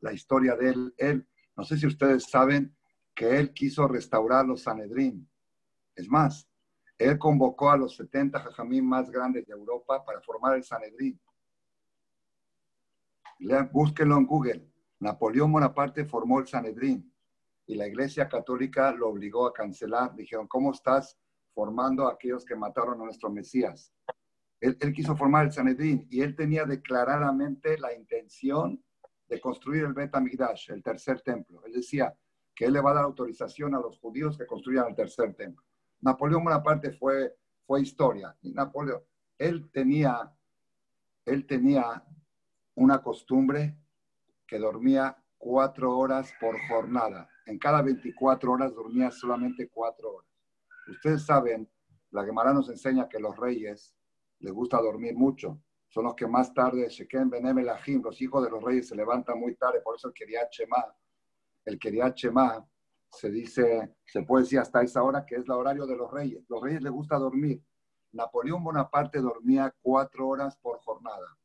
[0.00, 0.94] la historia de él.
[0.98, 2.76] Él, no sé si ustedes saben
[3.14, 5.30] que él quiso restaurar los Sanedrín.
[5.94, 6.48] Es más,
[6.98, 11.20] él convocó a los 70 jajamín más grandes de Europa para formar el Sanedrín.
[13.70, 14.68] Búsquenlo en Google.
[14.98, 17.14] Napoleón Bonaparte formó el Sanedrín
[17.64, 20.16] y la Iglesia Católica lo obligó a cancelar.
[20.16, 21.16] Dijeron, ¿cómo estás
[21.54, 23.92] formando a aquellos que mataron a nuestro Mesías.
[24.60, 28.82] Él, quiso formar el Sanedrín y él tenía declaradamente la intención
[29.28, 30.12] de construir el Bet
[30.68, 31.62] el tercer templo.
[31.66, 32.14] Él decía
[32.54, 35.64] que él le va a dar autorización a los judíos que construyan el tercer templo.
[36.00, 37.36] Napoleón Bonaparte fue,
[37.66, 38.36] fue historia.
[38.42, 39.02] Y Napoleón,
[39.38, 40.32] él tenía,
[41.26, 42.02] él tenía
[42.74, 43.76] una costumbre
[44.46, 47.28] que dormía cuatro horas por jornada.
[47.46, 50.33] En cada 24 horas dormía solamente cuatro horas.
[50.88, 51.68] Ustedes saben,
[52.10, 53.94] la Gemara nos enseña que los reyes
[54.40, 55.60] les gusta dormir mucho.
[55.88, 59.38] Son los que más tarde, Sheken Benem Elahim, los hijos de los reyes se levantan
[59.38, 60.84] muy tarde, por eso el Keriat Shema,
[61.64, 62.68] el Keriat Shema
[63.10, 66.44] se dice, se puede decir hasta esa hora que es el horario de los reyes.
[66.48, 67.62] Los reyes les gusta dormir.
[68.12, 71.36] Napoleón Bonaparte dormía cuatro horas por jornada.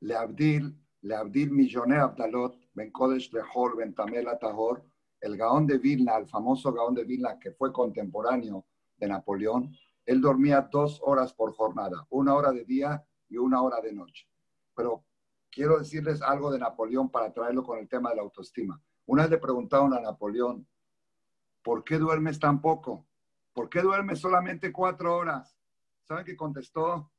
[0.00, 4.84] Le Abdil, Le Abdil Milloné Abdalot, Ben Kodesh Lehor, Ben Tamel Atahor,
[5.24, 8.66] el Gaón de Vilna, el famoso Gaón de Vilna que fue contemporáneo
[8.98, 9.74] de Napoleón,
[10.04, 14.28] él dormía dos horas por jornada, una hora de día y una hora de noche.
[14.74, 15.02] Pero
[15.50, 18.78] quiero decirles algo de Napoleón para traerlo con el tema de la autoestima.
[19.06, 20.68] Una vez le preguntaron a Napoleón,
[21.62, 23.06] ¿por qué duermes tan poco?
[23.54, 25.58] ¿Por qué duermes solamente cuatro horas?
[26.02, 27.10] ¿Saben qué contestó?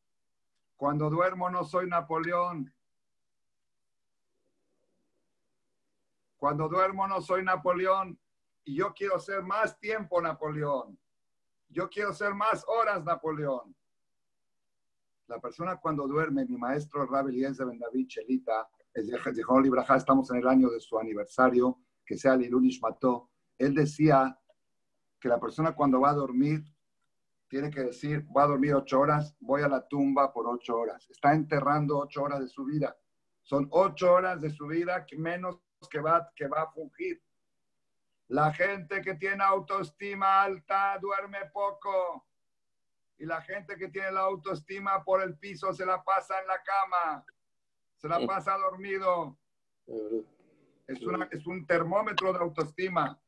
[0.76, 2.72] Cuando duermo no soy Napoleón,
[6.45, 8.19] Cuando duermo no soy Napoleón
[8.63, 10.95] y yo quiero ser más tiempo Napoleón.
[11.69, 13.76] Yo quiero ser más horas Napoleón.
[15.26, 19.17] La persona cuando duerme, mi maestro Rabbi Eliezer Ben David Chelita, es de
[19.97, 24.39] estamos en el año de su aniversario, que sea Lilunish mató, él decía
[25.19, 26.63] que la persona cuando va a dormir
[27.47, 31.09] tiene que decir, va a dormir ocho horas, voy a la tumba por ocho horas.
[31.09, 32.95] Está enterrando ocho horas de su vida.
[33.41, 37.21] Son ocho horas de su vida que menos que va, que va a fungir.
[38.27, 42.25] La gente que tiene autoestima alta duerme poco.
[43.17, 46.61] Y la gente que tiene la autoestima por el piso se la pasa en la
[46.63, 47.25] cama.
[47.97, 49.37] Se la pasa dormido.
[50.87, 53.19] Es, una, es un termómetro de autoestima.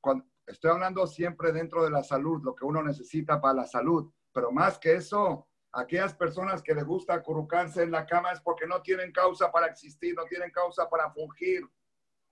[0.00, 4.12] Cuando, estoy hablando siempre dentro de la salud, lo que uno necesita para la salud.
[4.32, 8.66] Pero más que eso, aquellas personas que les gusta acurrucarse en la cama es porque
[8.66, 11.66] no tienen causa para existir, no tienen causa para fungir.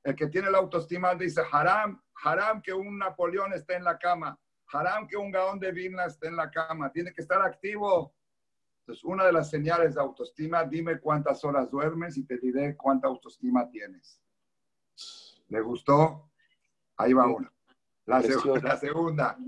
[0.03, 4.39] El que tiene la autoestima dice, haram, haram que un Napoleón esté en la cama,
[4.73, 8.15] haram que un Gaón de Vilna esté en la cama, tiene que estar activo.
[8.81, 13.07] Entonces, una de las señales de autoestima, dime cuántas horas duermes y te diré cuánta
[13.07, 14.21] autoestima tienes.
[15.49, 16.31] ¿Le gustó?
[16.97, 17.53] Ahí va una.
[18.07, 19.39] La, segunda, la segunda.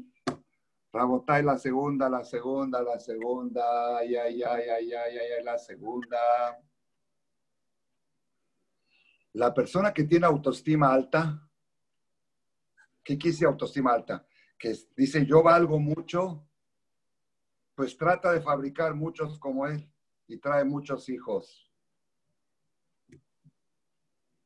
[0.93, 3.99] Rabotay, la segunda, la segunda, la segunda.
[3.99, 6.19] Ay, ay, ay, ay, ay, ay, la segunda.
[9.35, 11.49] La persona que tiene autoestima alta,
[13.03, 14.27] ¿qué quise autoestima alta?
[14.57, 16.47] Que dice yo valgo mucho,
[17.75, 19.91] pues trata de fabricar muchos como él
[20.29, 21.69] y trae muchos hijos.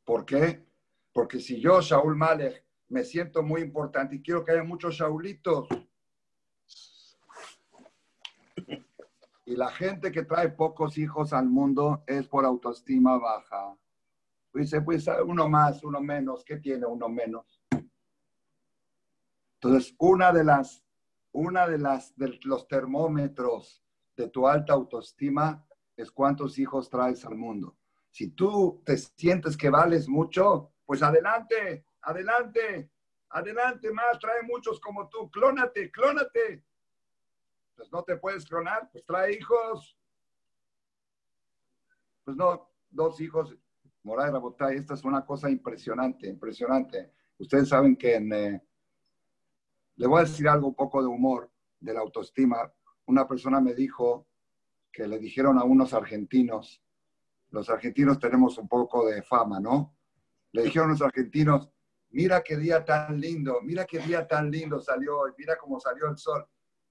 [0.05, 0.67] ¿Por qué?
[1.13, 5.69] Porque si yo, Shaul Malek, me siento muy importante y quiero que haya muchos Shaulitos.
[9.45, 13.77] Y la gente que trae pocos hijos al mundo es por autoestima baja.
[14.53, 17.63] Dice, pues uno más, uno menos, ¿qué tiene uno menos?
[19.61, 20.85] Entonces, una de las,
[21.33, 23.85] una de las, de los termómetros
[24.17, 25.65] de tu alta autoestima
[25.97, 27.77] es cuántos hijos traes al mundo.
[28.11, 32.91] Si tú te sientes que vales mucho, pues adelante, adelante,
[33.31, 36.65] adelante más, trae muchos como tú, clónate, clónate.
[37.77, 39.97] Pues no te puedes clonar, pues trae hijos.
[42.25, 43.57] Pues no, dos hijos,
[44.03, 47.13] Moray Rabotay, esta es una cosa impresionante, impresionante.
[47.39, 48.63] Ustedes saben que en, eh,
[49.97, 51.51] le voy a decir algo un poco de humor,
[51.81, 52.73] de la autoestima.
[53.07, 54.29] Una persona me dijo
[54.93, 56.83] que le dijeron a unos argentinos,
[57.51, 59.97] los argentinos tenemos un poco de fama, ¿no?
[60.53, 61.71] Le dijeron a los argentinos,
[62.11, 66.17] mira qué día tan lindo, mira qué día tan lindo salió, mira cómo salió el
[66.17, 66.47] sol.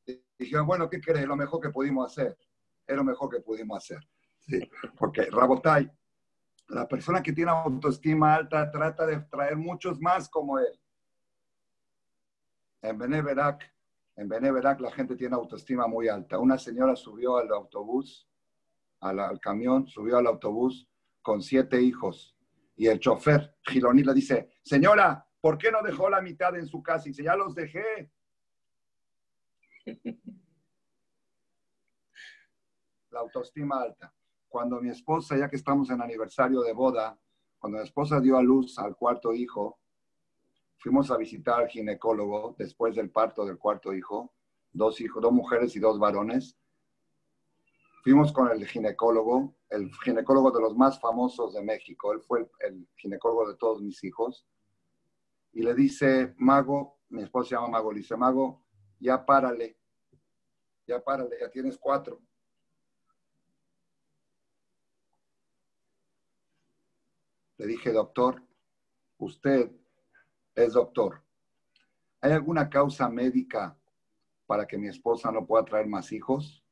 [0.06, 1.26] Y dijeron, bueno, ¿qué crees?
[1.26, 2.38] Lo mejor que pudimos hacer.
[2.86, 4.00] Es lo mejor que pudimos hacer.
[4.40, 4.60] Sí,
[4.98, 5.92] porque Rabotay,
[6.70, 10.80] la persona que tiene autoestima alta trata de traer muchos más como él.
[12.82, 13.74] En Beneverac,
[14.16, 16.40] en Beneverac la gente tiene autoestima muy alta.
[16.40, 18.28] Una señora subió al autobús,
[19.00, 20.88] al, al camión, subió al autobús
[21.22, 22.38] con siete hijos
[22.78, 26.84] y el chofer, Giloní, le dice, señora, ¿por qué no dejó la mitad en su
[26.84, 27.08] casa?
[27.08, 28.12] Y dice, ya los dejé.
[33.10, 34.14] La autoestima alta.
[34.48, 37.20] Cuando mi esposa, ya que estamos en aniversario de boda,
[37.60, 39.80] cuando mi esposa dio a luz al cuarto hijo,
[40.78, 44.34] fuimos a visitar al ginecólogo después del parto del cuarto hijo,
[44.72, 46.58] dos hijos, dos mujeres y dos varones.
[48.04, 52.14] Fuimos con el ginecólogo, el ginecólogo de los más famosos de México.
[52.14, 54.48] Él fue el, ginecólogo de todos mis hijos.
[55.52, 58.64] Y le dice, Mago, mi esposa se llama Mago, le dice, Mago,
[59.00, 59.78] ya párale,
[60.86, 62.22] ya párale, ya tienes cuatro.
[67.58, 68.44] Le dije, doctor,
[69.18, 69.72] usted
[70.56, 71.24] es doctor.
[72.22, 73.78] ¿Hay alguna causa médica
[74.46, 76.64] para que mi esposa no pueda traer más hijos?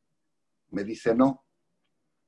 [0.70, 1.44] Me dice, no.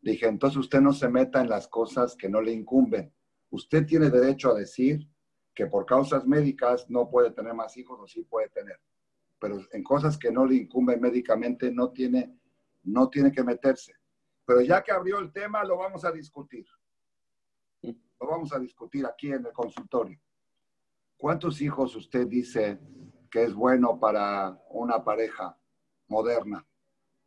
[0.01, 3.13] dije, entonces usted no se meta en las cosas que no le incumben.
[3.49, 5.07] Usted tiene derecho a decir
[5.53, 8.79] que por causas médicas no puede tener más hijos o sí puede tener.
[9.39, 12.37] Pero en cosas que no le incumben médicamente no tiene,
[12.83, 13.93] no tiene que meterse.
[14.45, 16.65] Pero ya que abrió el tema, lo vamos a discutir.
[18.19, 20.19] Lo vamos a discutir aquí en el consultorio.
[21.17, 22.79] ¿Cuántos hijos usted dice
[23.29, 25.57] que es bueno para una pareja
[26.07, 26.65] moderna?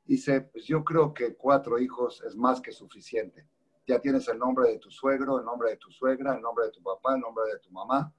[0.04, 3.46] Dice, pues yo creo que cuatro hijos es más que suficiente.
[3.86, 6.72] Ya tienes el nombre de tu suegro, el nombre de tu suegra, el nombre de
[6.72, 8.12] tu papá, el nombre de tu mamá.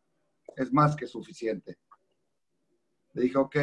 [0.56, 1.78] Es más que suficiente.
[3.14, 3.56] Le dije, ok,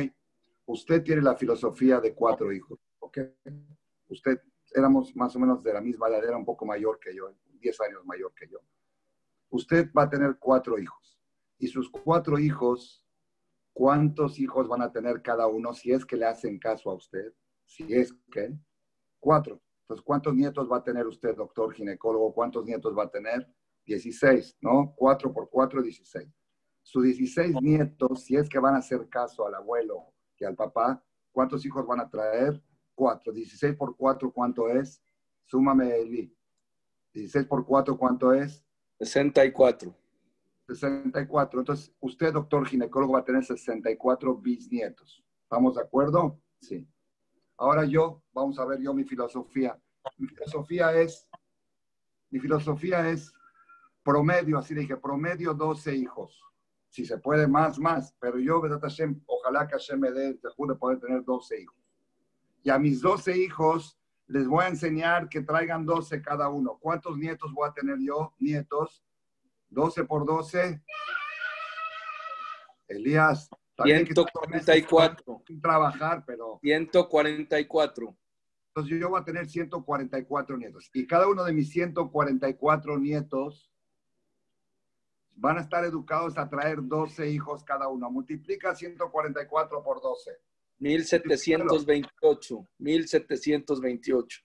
[0.67, 2.79] usted tiene la filosofía de cuatro hijos.
[2.99, 3.19] Ok,
[4.09, 4.43] usted
[4.75, 7.81] éramos más o menos de la misma edad, era un poco mayor que yo, diez
[7.81, 8.59] años mayor que yo.
[9.51, 11.19] Usted va a tener cuatro hijos.
[11.59, 13.05] Y sus cuatro hijos,
[13.73, 17.33] ¿cuántos hijos van a tener cada uno si es que le hacen caso a usted?
[17.69, 18.53] si es que,
[19.21, 19.61] cuatro.
[19.83, 22.33] Entonces, ¿cuántos nietos va a tener usted, doctor ginecólogo?
[22.35, 23.47] ¿Cuántos nietos va a tener?
[23.85, 24.95] 16, ¿no?
[24.97, 26.29] Cuatro por cuatro, 16.
[26.83, 31.03] sus 16 nietos, si es que van a hacer caso al abuelo y al papá,
[31.31, 32.63] ¿cuántos hijos van a traer?
[32.95, 33.33] Cuatro.
[33.33, 35.03] 16 por 4, ¿cuánto es?
[35.45, 36.35] Súmame, Eli.
[37.13, 38.65] 16 por 4, ¿cuánto es?
[39.01, 39.95] 64.
[40.67, 41.61] 64.
[41.61, 45.25] Entonces, usted, doctor ginecólogo, va a tener 64 bisnietos.
[45.43, 46.41] ¿Estamos de acuerdo?
[46.61, 46.87] Sí.
[47.57, 49.81] Ahora yo, vamos a ver yo mi filosofía.
[50.17, 51.29] Mi filosofía es,
[52.31, 53.33] mi filosofía es
[54.03, 56.41] promedio, así dije, promedio 12 hijos.
[56.89, 58.15] Si se puede más, más.
[58.21, 58.63] Pero yo,
[59.27, 61.77] ojalá que Hashem me dé, te juro, poder tener 12 hijos.
[62.63, 63.98] Y a mis 12 hijos
[64.29, 66.79] les voy a enseñar que traigan 12 cada uno.
[66.81, 68.35] ¿Cuántos nietos voy a tener yo?
[68.39, 69.03] Nietos.
[69.71, 70.83] 12 por 12.
[72.89, 73.49] Elías.
[73.83, 75.43] 144.
[75.47, 76.59] Sin trabajar, pero.
[76.61, 78.17] 144.
[78.69, 80.91] Entonces yo voy a tener 144 nietos.
[80.93, 83.73] Y cada uno de mis 144 nietos
[85.37, 88.11] van a estar educados a traer 12 hijos cada uno.
[88.11, 90.33] Multiplica 144 por 12.
[90.79, 92.69] 1728.
[92.79, 94.45] 1728.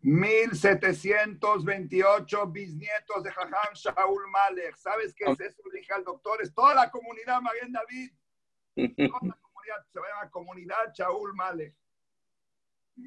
[0.00, 4.76] 1728 bisnietos de Jajam Shaul Malek.
[4.76, 5.60] ¿Sabes qué es eso?
[5.72, 8.12] dije al doctor, es toda la comunidad Maguen David.
[8.76, 11.74] Toda la comunidad se llama comunidad Shaul Malek.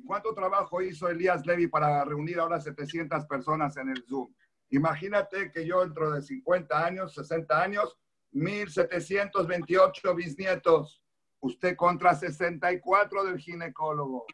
[0.05, 4.33] ¿Cuánto trabajo hizo Elías Levy para reunir ahora 700 personas en el Zoom?
[4.69, 7.97] Imagínate que yo dentro de 50 años, 60 años,
[8.31, 11.00] 1728 bisnietos.
[11.41, 14.25] Usted contra 64 del ginecólogo.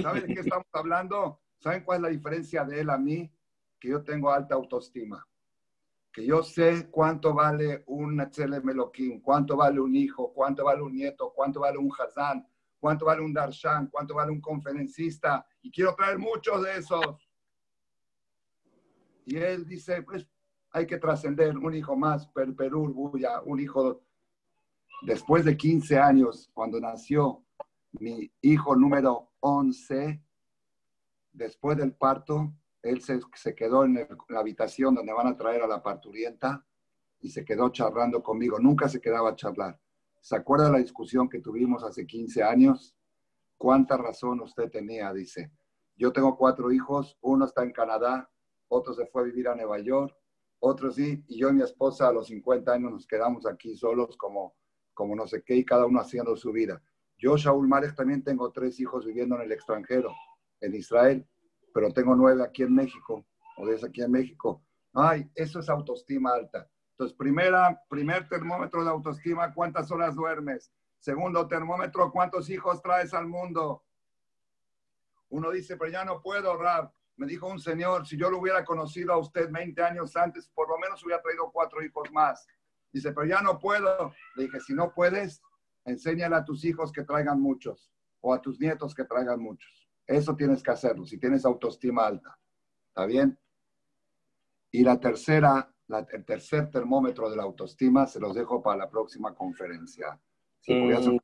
[0.00, 1.40] ¿Saben de qué estamos hablando?
[1.58, 3.30] ¿Saben cuál es la diferencia de él a mí?
[3.78, 5.26] Que yo tengo alta autoestima.
[6.12, 8.16] Que yo sé cuánto vale un
[8.62, 12.46] Meloquín, cuánto vale un hijo, cuánto vale un nieto, cuánto vale un Hazán,
[12.78, 15.46] cuánto vale un Darshan, cuánto vale un conferencista.
[15.62, 17.28] Y quiero traer muchos de esos.
[19.24, 20.28] Y él dice, pues
[20.72, 24.02] hay que trascender un hijo más, per Perú, Buya, un hijo.
[25.04, 27.44] Después de 15 años, cuando nació
[27.92, 30.22] mi hijo número 11,
[31.32, 32.52] después del parto,
[32.82, 33.94] él se, se quedó en,
[34.28, 36.64] la habitación donde van a traer a la parturienta
[37.20, 38.60] y se quedó charlando conmigo.
[38.60, 39.80] Nunca se quedaba a charlar.
[40.20, 42.96] ¿Se acuerda la discusión que tuvimos hace 15 años?
[43.58, 45.12] ¿Cuánta razón usted tenía?
[45.12, 45.50] Dice,
[45.96, 48.30] yo tengo cuatro hijos, uno está en Canadá,
[48.68, 50.16] otro se fue a vivir a Nueva York,
[50.60, 54.16] otro sí, y yo y mi esposa a los 50 años nos quedamos aquí solos
[54.16, 54.54] como,
[54.94, 56.82] como no sé qué, y cada uno haciendo su vida.
[57.18, 60.14] Yo, Shaul Marek, también tengo tres hijos viviendo en el extranjero,
[60.60, 61.26] en Israel,
[61.72, 63.24] pero tengo nueve aquí en México,
[63.56, 64.62] o desde aquí en México.
[64.92, 66.68] Ay, eso es autoestima alta.
[66.90, 70.72] Entonces, primera, primer termómetro de autoestima, ¿cuántas horas duermes?
[70.98, 73.84] Segundo termómetro, ¿cuántos hijos traes al mundo?
[75.30, 76.92] Uno dice, pero ya no puedo, ahorrar.
[77.16, 80.68] Me dijo un señor, si yo lo hubiera conocido a usted 20 años antes, por
[80.68, 82.46] lo menos hubiera traído cuatro hijos más.
[82.92, 84.12] Dice, pero ya no puedo.
[84.36, 85.40] Le dije, si no puedes,
[85.84, 89.88] enséñale a tus hijos que traigan muchos o a tus nietos que traigan muchos.
[90.06, 92.38] Eso tienes que hacerlo si tienes autoestima alta.
[92.88, 93.38] ¿Está bien?
[94.70, 99.34] Y la tercera, el tercer termómetro de la autoestima se los dejo para la próxima
[99.34, 100.20] conferencia.
[100.66, 101.18] Mm.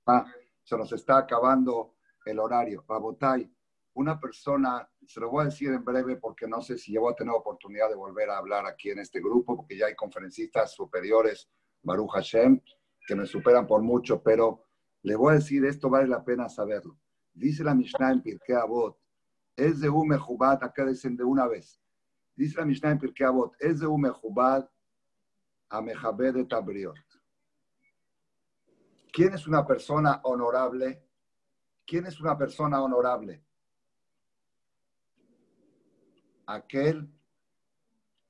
[0.65, 2.85] se, nos está acabando el horario.
[2.89, 3.51] Rabotay,
[3.95, 7.13] una persona, se lo voy a decir en breve porque no sé si yo voy
[7.13, 10.73] a tener oportunidad de volver a hablar aquí en este grupo, porque ya hay conferencistas
[10.75, 11.49] superiores,
[11.83, 12.61] Baruch Hashem,
[13.07, 14.65] que me superan por mucho, pero
[15.03, 16.99] le voy a decir, esto vale la pena saberlo.
[17.33, 18.99] Dice la Mishnah en Pirkei Avot,
[19.57, 21.81] es de un mejubat, acá dicen de una vez.
[22.35, 24.69] Dice la Mishnah en Pirkei Avot, es de un mejubat
[25.71, 26.97] a mejabed de tabriot.
[29.13, 31.05] ¿Quién es una persona honorable?
[31.87, 33.45] ¿Quién es una persona honorable?
[36.47, 37.11] Aquel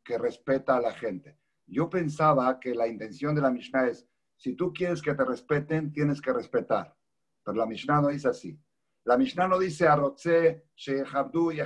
[0.05, 1.39] que respeta a la gente.
[1.69, 5.93] Yo pensaba que la intención de la Mishnah es si tú quieres que te respeten,
[5.93, 6.97] tienes que respetar.
[7.45, 8.59] Pero la Mishnah no dice así.
[9.05, 11.61] La Mishnah no dice arrotze, shehabdu y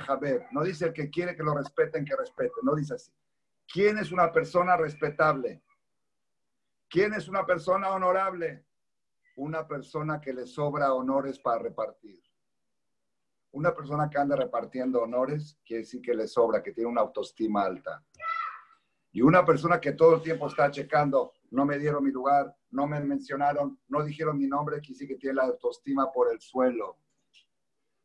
[0.51, 2.53] No dice el que quiere que lo respeten, que respete.
[2.63, 3.11] No dice así.
[3.71, 5.63] ¿Quién es una persona respetable?
[6.89, 8.65] ¿Quién es una persona honorable?
[9.35, 12.21] Una persona que le sobra honores para repartir.
[13.51, 17.63] Una persona que anda repartiendo honores quiere decir que le sobra, que tiene una autoestima
[17.63, 18.03] alta.
[19.13, 22.87] Y una persona que todo el tiempo está checando, no me dieron mi lugar, no
[22.87, 26.97] me mencionaron, no dijeron mi nombre, que sí que tiene la autoestima por el suelo.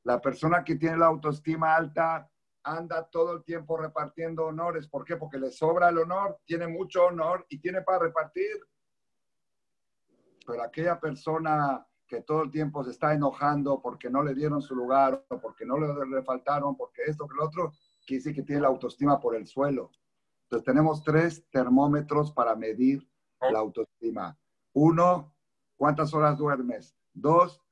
[0.04, 2.30] La persona que tiene la autoestima alta
[2.62, 4.86] anda todo el tiempo repartiendo honores.
[4.86, 5.16] ¿Por qué?
[5.16, 8.60] Porque le sobra el honor, tiene mucho honor y tiene para repartir.
[10.46, 14.74] Pero aquella persona que todo el tiempo se está enojando porque no le dieron su
[14.74, 17.72] lugar porque no le, faltaron, porque esto, que lo otro,
[18.06, 19.90] decir que tiene la autoestima por el suelo.
[20.48, 23.06] Entonces tenemos tres termómetros para medir
[23.38, 24.38] la autoestima.
[24.72, 25.34] Uno,
[25.76, 26.96] ¿cuántas horas duermes?
[27.12, 27.62] Dos,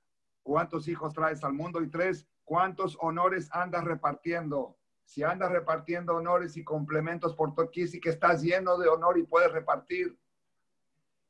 [0.43, 1.81] ¿cuántos hijos traes al mundo?
[1.83, 4.77] Y tres, ¿cuántos honores andas repartiendo?
[5.07, 9.23] Si andas repartiendo honores y complementos por todo, y que estás lleno de honor y
[9.23, 10.19] puedes repartir.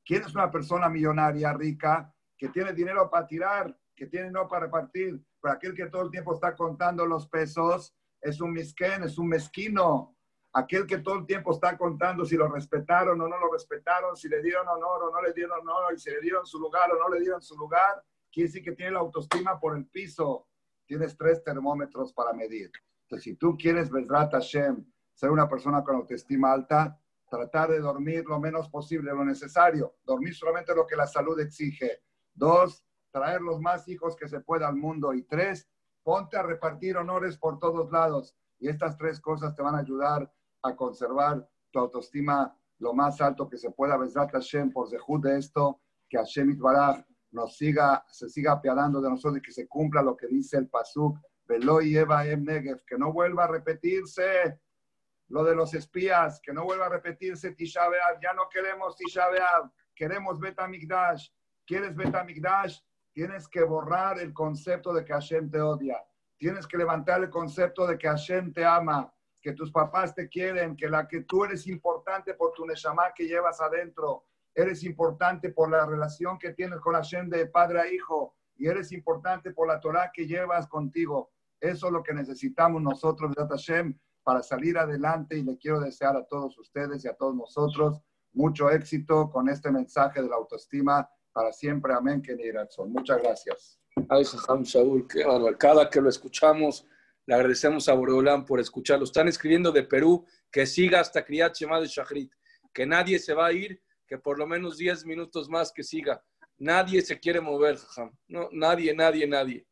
[0.04, 4.66] ¿Quién es una persona millonaria, rica, que tiene dinero para tirar, que tiene no para
[4.66, 5.24] repartir?
[5.40, 9.28] Pero aquel que todo el tiempo está contando los pesos es un misquén, es un
[9.28, 10.15] mezquino.
[10.56, 14.26] Aquel que todo el tiempo está contando si lo respetaron o no lo respetaron, si
[14.26, 16.98] le dieron honor o no le dieron honor, y si le dieron su lugar o
[16.98, 18.02] no le dieron su lugar,
[18.32, 20.48] quiere decir que tiene la autoestima por el piso.
[20.86, 22.72] Tienes tres termómetros para medir.
[23.02, 28.24] Entonces, si tú quieres, Bezrat Hashem, ser una persona con autoestima alta, tratar de dormir
[28.24, 29.96] lo menos posible, lo necesario.
[30.04, 32.00] Dormir solamente lo que la salud exige.
[32.32, 35.12] Dos, traer los más hijos que se pueda al mundo.
[35.12, 35.68] Y tres,
[36.02, 38.34] ponte a repartir honores por todos lados.
[38.58, 40.32] Y estas tres cosas te van a ayudar
[40.66, 43.96] a conservar tu autoestima lo más alto que se pueda.
[43.96, 49.10] Bezrat Hashem, por dejud de esto, que Hashem Itbaraj nos siga, se siga apiadando de
[49.10, 52.98] nosotros y que se cumpla lo que dice el Pasuk, Veloy Eva Em Negev, que
[52.98, 54.60] no vuelva a repetirse
[55.28, 57.82] lo de los espías, que no vuelva a repetirse Tisha
[58.22, 59.26] ya no queremos Tisha
[59.94, 61.28] queremos Betamigdash,
[61.66, 62.78] ¿quieres Betamigdash?
[63.12, 65.98] Tienes que borrar el concepto de que Hashem te odia,
[66.36, 69.12] tienes que levantar el concepto de que Hashem te ama,
[69.46, 73.28] que tus papás te quieren, que la que tú eres importante por tu neshama que
[73.28, 78.34] llevas adentro, eres importante por la relación que tienes con Hashem de padre a hijo,
[78.56, 81.30] y eres importante por la Torah que llevas contigo.
[81.60, 86.24] Eso es lo que necesitamos nosotros, Hashem, para salir adelante y le quiero desear a
[86.24, 88.02] todos ustedes y a todos nosotros
[88.32, 91.94] mucho éxito con este mensaje de la autoestima para siempre.
[91.94, 92.20] Amén,
[92.68, 93.78] son Muchas gracias.
[94.08, 95.24] Ay, Shaul, qué
[95.56, 96.84] Cada que lo escuchamos,
[97.26, 99.04] le agradecemos a Boreolán por escucharlo.
[99.04, 102.32] Están escribiendo de Perú que siga hasta Kriyat Shema de Shachrit,
[102.72, 106.22] que nadie se va a ir, que por lo menos 10 minutos más que siga.
[106.58, 107.78] Nadie se quiere mover,
[108.28, 109.66] No, nadie, nadie, nadie.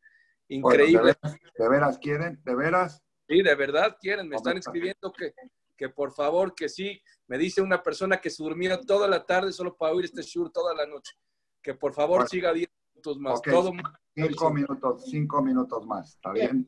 [0.49, 1.15] Increíble.
[1.57, 2.41] ¿de, veras, quieren?
[2.45, 3.03] ¿De veras?
[3.29, 4.29] Sí, de verdad quieren.
[4.29, 5.33] Me están escribiendo que,
[5.77, 7.01] que por favor, que sí.
[7.29, 10.51] Me dice una persona que se durmió toda la tarde solo para oír este show
[10.51, 11.15] toda la noche.
[11.63, 12.69] Que por favor siga 10
[13.05, 13.43] minutos más.
[13.43, 13.73] Todo
[14.15, 16.15] cinco minutos, cinco minutos más.
[16.15, 16.67] ¿Está bien?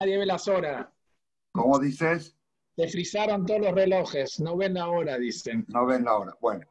[0.00, 0.88] Nadie ve las horas.
[1.52, 2.36] ¿Cómo dices?
[2.76, 4.40] Se frizaron todos los relojes.
[4.40, 5.64] No ven la hora, dicen.
[5.68, 6.36] No ven la hora.
[6.40, 6.66] Bueno,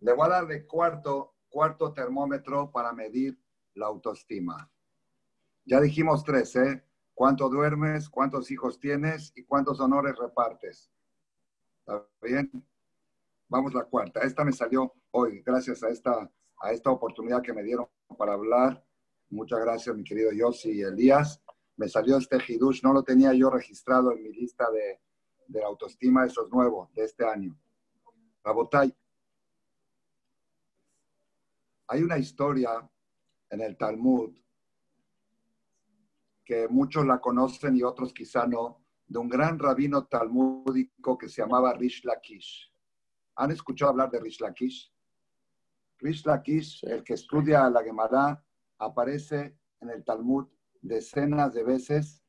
[0.00, 3.38] le voy a dar de cuarto, cuarto termómetro para medir
[3.74, 4.70] la autoestima.
[5.66, 6.82] Ya dijimos tres, ¿eh?
[7.12, 8.08] ¿Cuánto duermes?
[8.08, 9.32] ¿Cuántos hijos tienes?
[9.36, 10.90] ¿Y cuántos honores repartes?
[11.80, 12.50] ¿Está bien?
[13.48, 14.20] Vamos a la cuarta.
[14.20, 16.30] Esta me salió hoy, gracias a esta,
[16.60, 18.84] a esta oportunidad que me dieron para hablar.
[19.30, 21.42] Muchas gracias, mi querido Yossi y Elías.
[21.76, 25.00] Me salió este Hidush, no lo tenía yo registrado en mi lista de,
[25.46, 27.58] de la autoestima, eso es nuevo, de este año.
[28.42, 28.94] Rabotay,
[31.88, 32.88] hay una historia
[33.50, 34.34] en el Talmud
[36.44, 41.42] que muchos la conocen y otros quizá no, de un gran rabino talmúdico que se
[41.42, 42.72] llamaba Rish Lakish.
[43.36, 44.92] ¿Han escuchado hablar de Rish Lakish?
[45.98, 48.42] Rish Lakish, el que estudia la Gemara,
[48.78, 50.46] aparece en el Talmud
[50.80, 52.22] decenas de veces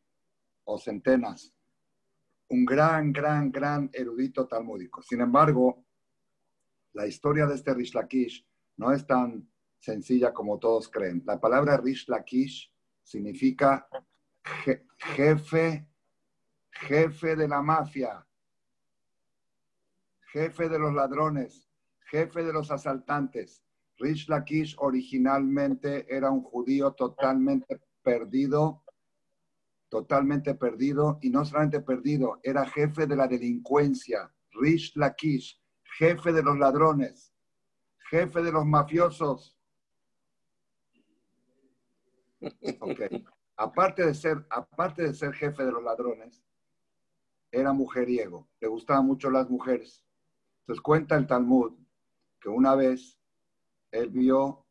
[0.64, 1.54] o centenas.
[2.50, 5.02] Un gran, gran, gran erudito talmúdico.
[5.02, 5.86] Sin embargo,
[6.94, 9.50] la historia de este Rish Lakish no es tan
[9.80, 11.24] sencilla como todos creen.
[11.26, 12.74] La palabra Rish Lakish
[13.04, 13.88] significa
[14.98, 15.88] jefe,
[16.72, 18.26] jefe de la mafia,
[20.32, 21.67] jefe de los ladrones,
[22.10, 23.64] jefe de los asaltantes.
[23.98, 28.84] Rish Lakish originalmente era un judío totalmente perdido,
[29.90, 34.32] totalmente perdido, y no solamente perdido, era jefe de la delincuencia.
[34.52, 35.60] Rish Lakish,
[35.98, 37.34] jefe de los ladrones,
[38.10, 39.58] jefe de los mafiosos.
[42.80, 43.26] Okay.
[43.56, 46.46] Aparte de ser, aparte de ser jefe de los ladrones,
[47.52, 50.06] era mujeriego, le gustaban mucho las mujeres.
[50.62, 51.87] Entonces cuenta el Talmud
[52.54, 53.20] una vez
[53.92, 54.66] él vio,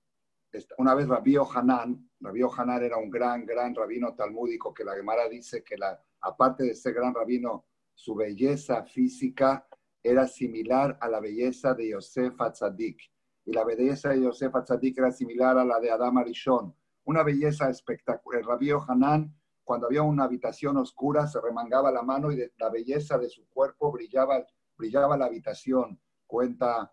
[0.78, 5.28] una vez Rabío Hanan, Rabío Hanan era un gran, gran rabino talmúdico que la Gemara
[5.28, 9.66] dice que la, aparte de ser gran rabino, su belleza física
[10.02, 13.00] era similar a la belleza de Yosef Atzadik.
[13.44, 16.74] Y la belleza de Yosef Atzadik era similar a la de Adam Arishon
[17.06, 18.40] una belleza espectacular.
[18.40, 19.34] El rabío Hanan,
[19.64, 23.90] cuando había una habitación oscura, se remangaba la mano y la belleza de su cuerpo
[23.90, 24.44] brillaba,
[24.76, 26.92] brillaba la habitación, cuenta,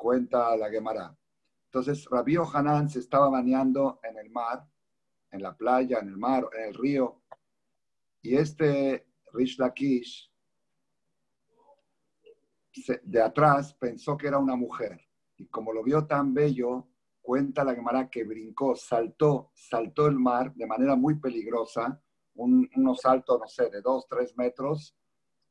[0.00, 1.14] cuenta la Gemara.
[1.66, 4.66] Entonces, Rabío Hanan se estaba bañando en el mar,
[5.30, 7.20] en la playa, en el mar, en el río,
[8.22, 10.32] y este Rish Lakish
[13.02, 14.98] de atrás pensó que era una mujer.
[15.36, 16.88] Y como lo vio tan bello,
[17.20, 22.02] cuenta la Gemara que brincó, saltó, saltó el mar de manera muy peligrosa,
[22.36, 24.96] un, unos saltos, no sé, de dos, tres metros,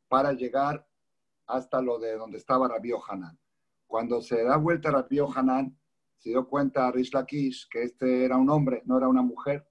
[0.08, 0.88] para llegar
[1.46, 3.38] hasta lo de donde estaba Rabbi Hanan.
[3.90, 5.76] Cuando se da vuelta Rabbi Hanan,
[6.20, 9.68] se dio cuenta Rish Lakish que este era un hombre, no era una mujer.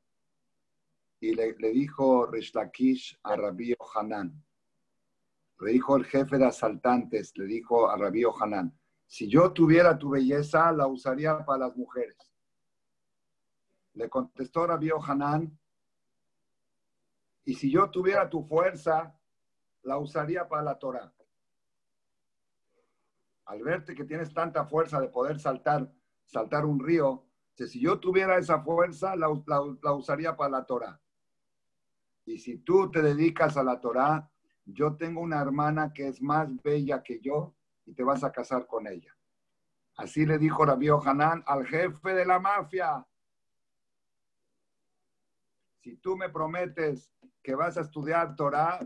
[1.21, 4.45] Y le, le dijo Rish Lakish a Rabbi Hanan,
[5.61, 8.77] le dijo el jefe de asaltantes, le dijo a Rabbi Hanan,
[9.07, 12.17] si yo tuviera tu belleza, la usaría para las mujeres.
[13.95, 15.57] Le contestó Rabbi Hanan,
[17.45, 19.17] y si yo tuviera tu fuerza,
[19.85, 21.15] la usaría para la Torah.
[23.49, 25.91] Al verte que tienes tanta fuerza de poder saltar,
[26.25, 27.29] saltar un río,
[27.67, 29.29] si yo tuviera esa fuerza, la,
[29.93, 31.01] usaría para la Torah.
[32.25, 34.31] Y si tú te dedicas a la Torah,
[34.65, 37.55] yo tengo una hermana que es más bella que yo
[37.87, 39.17] y te vas a casar con ella.
[39.97, 43.05] Así le dijo Rabbi Hanan al jefe de la mafia.
[45.81, 47.11] Si tú me prometes
[47.43, 48.79] que vas a estudiar Torah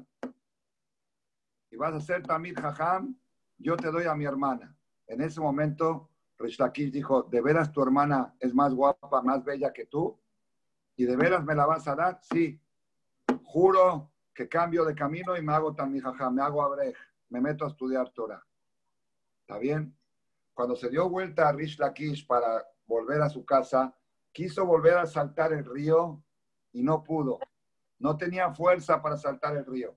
[1.70, 3.18] y vas a ser Tamid Jajam,
[3.62, 4.76] yo te doy a mi hermana.
[5.06, 9.72] En ese momento, Rish Lakish dijo, ¿de veras tu hermana es más guapa, más bella
[9.72, 10.18] que tú?
[10.96, 12.20] ¿Y de veras me la vas a dar?
[12.22, 12.60] Sí.
[13.44, 16.94] Juro que cambio de camino y me hago Tamid Jajam, me hago Abrej,
[17.28, 18.44] me meto a estudiar Torah.
[19.40, 19.96] ¿Está bien?
[20.54, 23.94] Cuando se dio vuelta a Rish Lakish para volver a su casa,
[24.32, 26.22] quiso volver a saltar el río
[26.72, 27.38] y no pudo.
[27.98, 29.96] No tenía fuerza para saltar el río.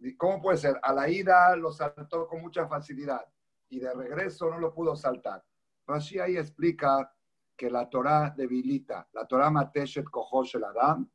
[0.00, 0.78] ¿Y ¿Cómo puede ser?
[0.82, 3.24] A la ida lo saltó con mucha facilidad
[3.68, 5.44] y de regreso no lo pudo saltar.
[5.86, 7.12] Rashi ahí explica
[7.56, 11.08] que la Torah debilita, la Torah mateshet kohosh el Adam,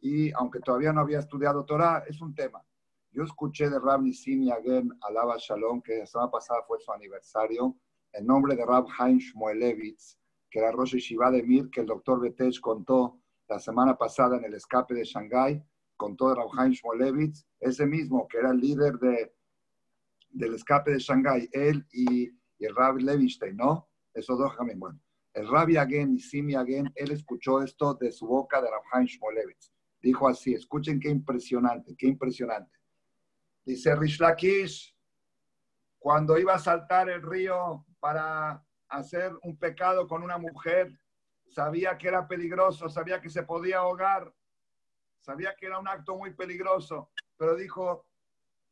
[0.00, 2.62] y aunque todavía no había estudiado Torah, es un tema.
[3.12, 7.76] Yo escuché de Rab Nisim Yagen Alaba Shalom, que la semana pasada fue su aniversario,
[8.12, 10.18] en nombre de Rab Haim Shmuelevitz,
[10.50, 14.44] que era Rosh Yeshiva de Mir, que el doctor Betesh contó la semana pasada en
[14.44, 15.62] el escape de Shanghái,
[15.96, 19.34] contó de Rab Haim Shmuelevitz, ese mismo que era el líder de,
[20.30, 23.86] del escape de Shanghái, él y, el Rab Levinstein, ¿no?
[24.14, 24.98] Esos dos también, bueno.
[25.34, 29.06] El Rab Yagen y Sim Yagen, él escuchó esto de su boca de Rab Haim
[29.06, 29.72] Shmuelevitz.
[30.00, 32.74] Dijo así, escuchen qué impresionante, qué impresionante.
[33.64, 34.96] Dice Rish Lakish,
[35.98, 40.98] cuando iba a saltar el río para hacer un pecado con una mujer,
[41.48, 44.32] sabía que era peligroso, sabía que se podía ahogar,
[45.26, 48.06] sabía que era un acto muy peligroso, pero dijo,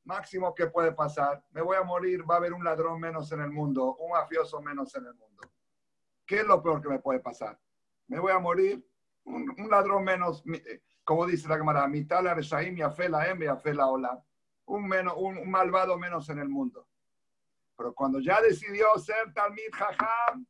[0.05, 3.41] máximo que puede pasar, me voy a morir, va a haber un ladrón menos en
[3.41, 5.43] el mundo, un mafioso menos en el mundo.
[6.25, 7.59] ¿Qué es lo peor que me puede pasar?
[8.07, 8.87] Me voy a morir,
[9.25, 13.75] un, ladrón menos, eh, como dice la cámara, mitad la reshaim afé la y afé
[13.75, 14.23] la ola
[14.67, 16.87] un, menos, un malvado menos en el mundo.
[17.77, 20.47] Pero cuando ya decidió ser Talmid Jajam,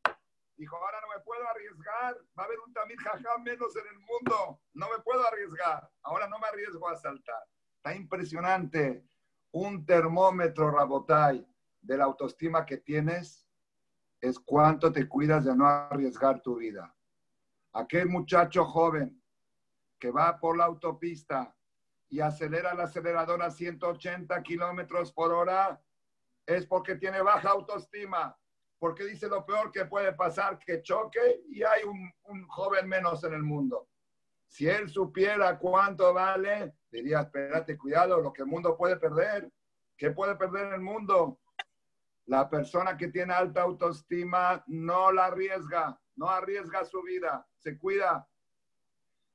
[0.56, 3.98] dijo, ahora no me puedo arriesgar, va a haber un Talmid Jajam menos en el
[4.00, 7.42] mundo, no me puedo arriesgar, ahora no me arriesgo a saltar.
[7.76, 9.04] Está impresionante.
[9.52, 11.46] Un termómetro, Rabotai,
[11.80, 13.46] de la autoestima que tienes
[14.20, 16.94] es cuánto te cuidas de no arriesgar tu vida.
[17.72, 19.22] Aquel muchacho joven
[19.98, 21.54] que va por la autopista
[22.08, 25.80] y acelera el acelerador a 180 kilómetros por hora,
[26.46, 28.38] es porque tiene baja autoestima,
[28.84, 33.24] porque dice lo peor que puede pasar, que choque y hay un, un joven menos
[33.24, 33.88] en el mundo.
[34.46, 39.50] Si él supiera cuánto vale, diría, espérate, cuidado, lo que el mundo puede perder.
[39.96, 41.40] ¿Qué puede perder el mundo?
[42.26, 48.28] La persona que tiene alta autoestima no la arriesga, no arriesga su vida, se cuida.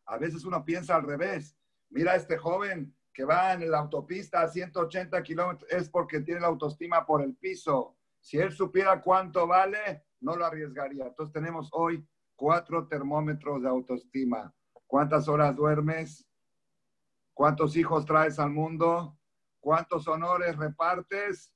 [0.05, 1.57] A veces uno piensa al revés.
[1.89, 6.41] Mira a este joven que va en la autopista a 180 kilómetros, es porque tiene
[6.41, 7.95] la autoestima por el piso.
[8.29, 11.07] Si él supiera cuánto vale, no lo arriesgaría.
[11.07, 14.53] Entonces tenemos hoy cuatro termómetros de autoestima.
[14.85, 16.29] ¿Cuántas horas duermes?
[17.33, 19.17] ¿Cuántos hijos traes al mundo?
[19.59, 21.51] ¿Cuántos honores repartes?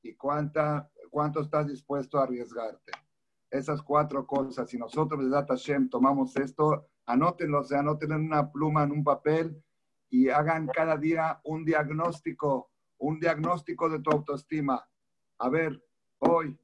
[0.00, 2.92] ¿Y cuánta, cuánto estás dispuesto a arriesgarte?
[3.50, 4.70] Esas cuatro cosas.
[4.70, 8.92] Si nosotros, de Data Hashem, tomamos esto, anótenlo, o sea, anótenlo en una pluma, en
[8.92, 9.60] un papel
[10.08, 14.88] y hagan cada día un diagnóstico, un diagnóstico de tu autoestima.
[15.38, 15.82] A ver,
[16.22, 16.56] hoy,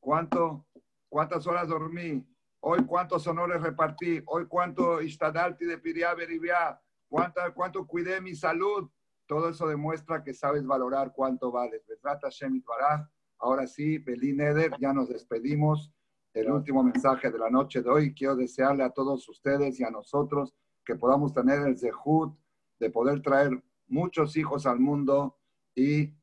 [0.00, 0.66] ¿cuánto,
[1.08, 2.26] ¿cuántas horas dormí?
[2.60, 4.20] Hoy, ¿cuántos honores repartí?
[4.26, 6.80] Hoy, ¿cuánto istadalti de piriá beribia?
[7.08, 8.90] ¿Cuánto, ¿Cuánto cuidé mi salud?
[9.26, 11.86] Todo eso demuestra que sabes valorar cuánto vales.
[11.86, 13.06] Besrat Hashem Itbaraj.
[13.38, 15.92] Ahora sí, Belín Eder, ya nos despedimos.
[16.34, 18.14] El último mensaje de la noche de hoy.
[18.14, 20.54] Quiero desearle a todos ustedes y a nosotros
[20.84, 22.36] que podamos tener el zehut
[22.80, 25.38] de poder traer muchos hijos al mundo
[25.74, 26.17] y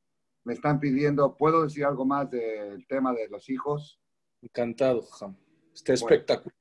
[0.46, 4.00] me están pidiendo, ¿puedo decir algo más del tema de los hijos?
[4.42, 5.36] Encantado, Jajam.
[5.74, 6.56] Está espectacular.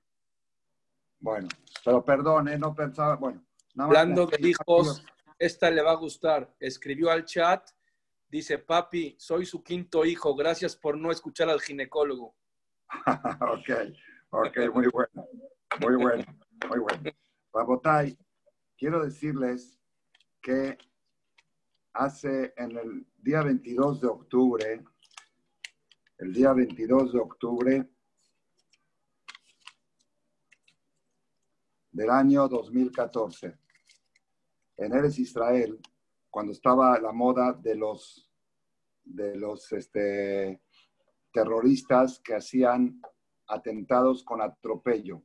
[1.20, 1.48] Bueno,
[1.84, 2.58] pero perdón, ¿eh?
[2.58, 3.44] no pensaba, bueno.
[3.74, 5.04] nada más Hablando de hijos,
[5.38, 6.54] esta le va a gustar.
[6.58, 7.70] Escribió al chat,
[8.28, 12.34] dice, papi, soy su quinto hijo, gracias por no escuchar al ginecólogo.
[13.40, 13.70] ok,
[14.30, 15.28] ok, muy bueno,
[15.80, 16.24] muy bueno,
[16.68, 17.10] muy bueno.
[17.52, 18.18] Rabotay,
[18.76, 19.78] quiero decirles
[20.40, 20.78] que
[21.92, 24.84] hace en el día 22 de octubre,
[26.18, 27.88] el día 22 de octubre
[31.90, 33.56] del año 2014,
[34.76, 35.80] en Eres Israel,
[36.28, 38.30] cuando estaba la moda de los,
[39.02, 40.60] de los este,
[41.32, 43.00] terroristas que hacían
[43.46, 45.22] atentados con atropello.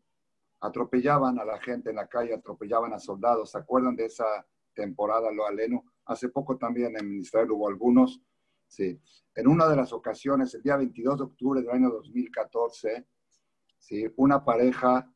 [0.62, 3.52] Atropellaban a la gente en la calle, atropellaban a soldados.
[3.52, 5.84] ¿Se acuerdan de esa temporada, lo aleno?
[6.06, 8.22] Hace poco también en Israel hubo algunos.
[8.68, 9.00] Sí.
[9.36, 13.08] En una de las ocasiones, el día 22 de octubre del año 2014,
[13.78, 15.12] sí, una pareja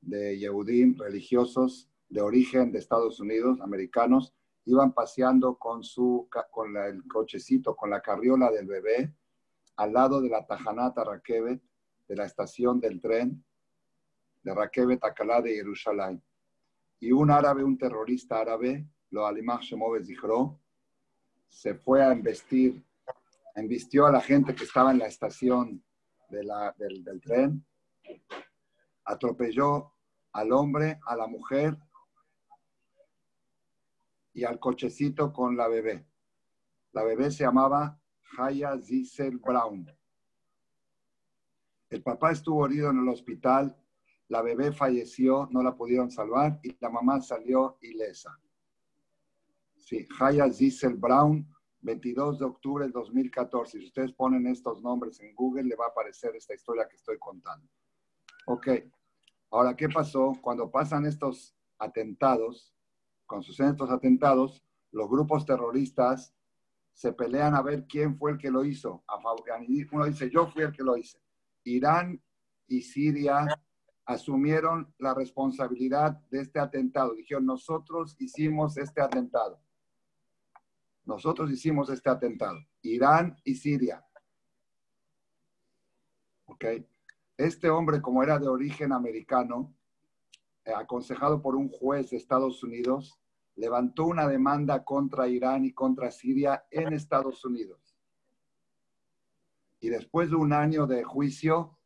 [0.00, 4.34] de Yehudim religiosos de origen de Estados Unidos, americanos,
[4.66, 9.14] iban paseando con, su, con el cochecito, con la carriola del bebé,
[9.76, 11.60] al lado de la Tajanata Rakevet,
[12.06, 13.44] de la estación del tren
[14.42, 16.22] de Rakevet Akalá de Jerusalén.
[17.00, 20.58] Y un árabe, un terrorista árabe, lo Alimach Shemov Zichro,
[21.46, 22.84] se fue a embestir,
[23.54, 25.84] embistió a la gente que estaba en la estación
[26.28, 27.64] del, tren,
[29.04, 29.92] atropelló
[30.32, 31.78] al hombre, a la mujer
[34.32, 36.04] y al cochecito con la bebé.
[36.90, 37.96] La bebé se llamaba
[38.36, 39.86] Haya Ziesel Brown.
[41.88, 43.80] El papá estuvo herido en el hospital,
[44.26, 48.36] la bebé falleció, no la pudieron salvar y la mamá salió ilesa.
[49.84, 51.46] Sí, Haya Ziesel Brown,
[51.82, 53.78] 22 de octubre del 2014.
[53.78, 57.18] Si ustedes ponen estos nombres en Google, le va a aparecer esta historia que estoy
[57.18, 57.68] contando.
[58.46, 58.68] Ok,
[59.50, 60.32] ahora, ¿qué pasó?
[60.40, 62.74] Cuando pasan estos atentados,
[63.26, 66.34] cuando suceden estos atentados, los grupos terroristas
[66.94, 69.04] se pelean a ver quién fue el que lo hizo.
[69.92, 71.18] Uno dice, yo fui el que lo hice.
[71.64, 72.22] Irán
[72.68, 73.46] y Siria
[74.06, 77.14] asumieron la responsabilidad de este atentado.
[77.14, 79.63] Dijeron, nosotros hicimos este atentado.
[81.04, 82.58] Nosotros hicimos este atentado.
[82.82, 84.04] Irán y Siria.
[86.46, 86.64] ¿Ok?
[87.36, 89.74] Este hombre, como era de origen americano,
[90.64, 93.20] eh, aconsejado por un juez de Estados Unidos,
[93.56, 97.96] levantó una demanda contra Irán y contra Siria en Estados Unidos.
[99.80, 101.78] Y después de un año de juicio,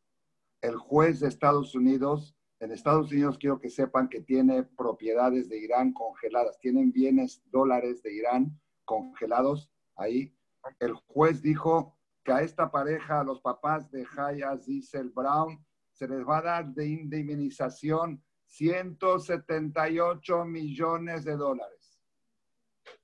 [0.61, 5.59] el juez de Estados Unidos, en Estados Unidos quiero que sepan que tiene propiedades de
[5.59, 8.59] Irán congeladas, tienen bienes dólares de Irán
[8.89, 10.35] congelados ahí.
[10.79, 16.07] El juez dijo que a esta pareja, a los papás de Haya Ziesel Brown, se
[16.07, 22.01] les va a dar de indemnización 178 millones de dólares.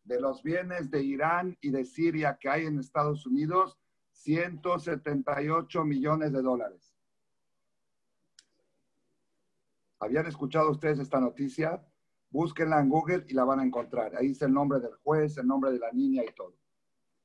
[0.04, 3.78] De los bienes de Irán y de Siria que hay en Estados Unidos,
[4.10, 6.96] 178 millones de dólares.
[10.00, 11.86] ¿Habían escuchado ustedes esta noticia?
[12.36, 14.14] Búsquenla en Google y la van a encontrar.
[14.18, 16.54] Ahí dice el nombre del juez, el nombre de la niña y todo.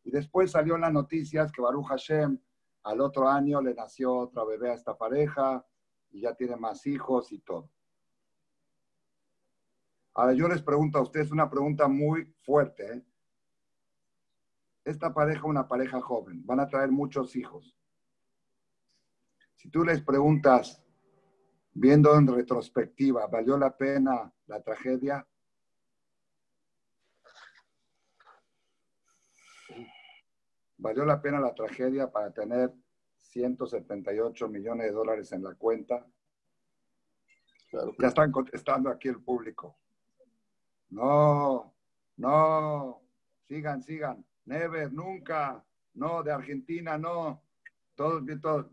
[0.04, 2.38] Y después salió en las noticias que Baruch Hashem
[2.84, 5.66] al otro año le nació otra bebé a esta pareja
[6.12, 7.68] y ya tiene más hijos y todo.
[10.14, 12.92] Ahora yo les pregunto a ustedes una pregunta muy fuerte.
[12.92, 13.04] ¿eh?
[14.84, 17.76] Esta pareja, una pareja joven, van a traer muchos hijos.
[19.56, 20.80] Si tú les preguntas,
[21.72, 25.26] viendo en retrospectiva, ¿valió la pena la tragedia?
[30.76, 32.72] ¿Valió la pena la tragedia para tener
[33.16, 36.04] 178 millones de dólares en la cuenta?
[37.70, 37.94] Claro.
[37.96, 39.78] Ya están contestando aquí el público.
[40.88, 41.72] No,
[42.16, 43.02] no,
[43.46, 44.24] sigan, sigan.
[44.46, 45.64] Never, nunca.
[45.94, 47.40] No, de Argentina, no.
[47.94, 48.66] Todos, todos.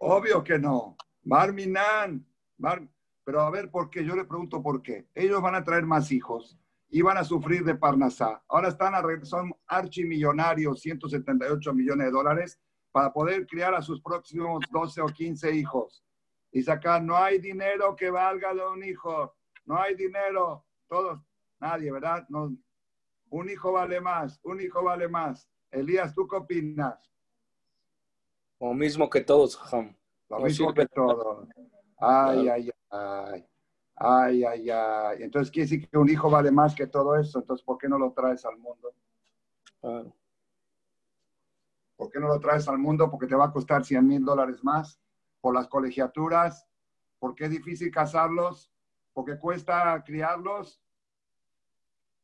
[0.00, 0.96] Obvio que no.
[1.22, 2.26] Marminan.
[2.58, 2.86] Mar...
[3.24, 4.04] Pero a ver, ¿por qué?
[4.04, 5.08] Yo le pregunto por qué.
[5.14, 6.58] Ellos van a traer más hijos
[6.90, 8.42] y van a sufrir de Parnasá.
[8.48, 12.60] Ahora están a, son archimillonarios, 178 millones de dólares,
[12.92, 16.04] para poder criar a sus próximos 12 o 15 hijos.
[16.52, 21.18] Y sacar, no hay dinero que valga de un hijo, no hay dinero, todos,
[21.58, 22.24] nadie, ¿verdad?
[22.28, 22.54] No,
[23.30, 25.48] un hijo vale más, un hijo vale más.
[25.72, 27.10] Elías, ¿tú qué opinas?
[28.60, 29.60] Lo mismo que todos.
[30.28, 31.48] Lo mismo que todo.
[31.98, 33.46] Ay, ay, ay.
[33.96, 35.22] Ay, ay, ay.
[35.22, 37.38] Entonces quiere decir que un hijo vale más que todo eso.
[37.38, 38.92] Entonces, ¿por qué no lo traes al mundo?
[39.80, 40.12] Claro.
[41.96, 43.08] ¿Por qué no lo traes al mundo?
[43.08, 45.00] Porque te va a costar 100 mil dólares más
[45.40, 46.66] por las colegiaturas.
[47.20, 48.70] porque es difícil casarlos?
[49.14, 50.82] Porque cuesta criarlos.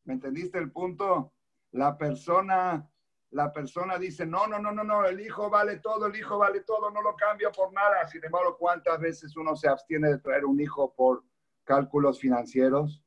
[0.04, 1.32] ¿Me entendiste el punto?
[1.70, 2.89] La persona,
[3.32, 6.62] la persona dice, no, no, no, no, no, el hijo vale todo, el hijo vale
[6.62, 8.06] todo, no lo cambio por nada.
[8.08, 11.22] Sin embargo, ¿cuántas veces uno se abstiene de traer un hijo por
[11.64, 13.04] cálculos financieros?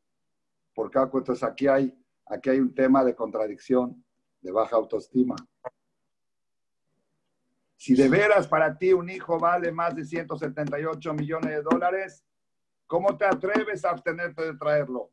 [0.73, 1.23] Por cálculos.
[1.23, 4.03] Entonces aquí hay, aquí hay un tema de contradicción,
[4.39, 5.35] de baja autoestima.
[7.75, 12.25] Si de veras para ti un hijo vale más de 178 millones de dólares,
[12.87, 15.11] ¿cómo te atreves a abstenerte de traerlo?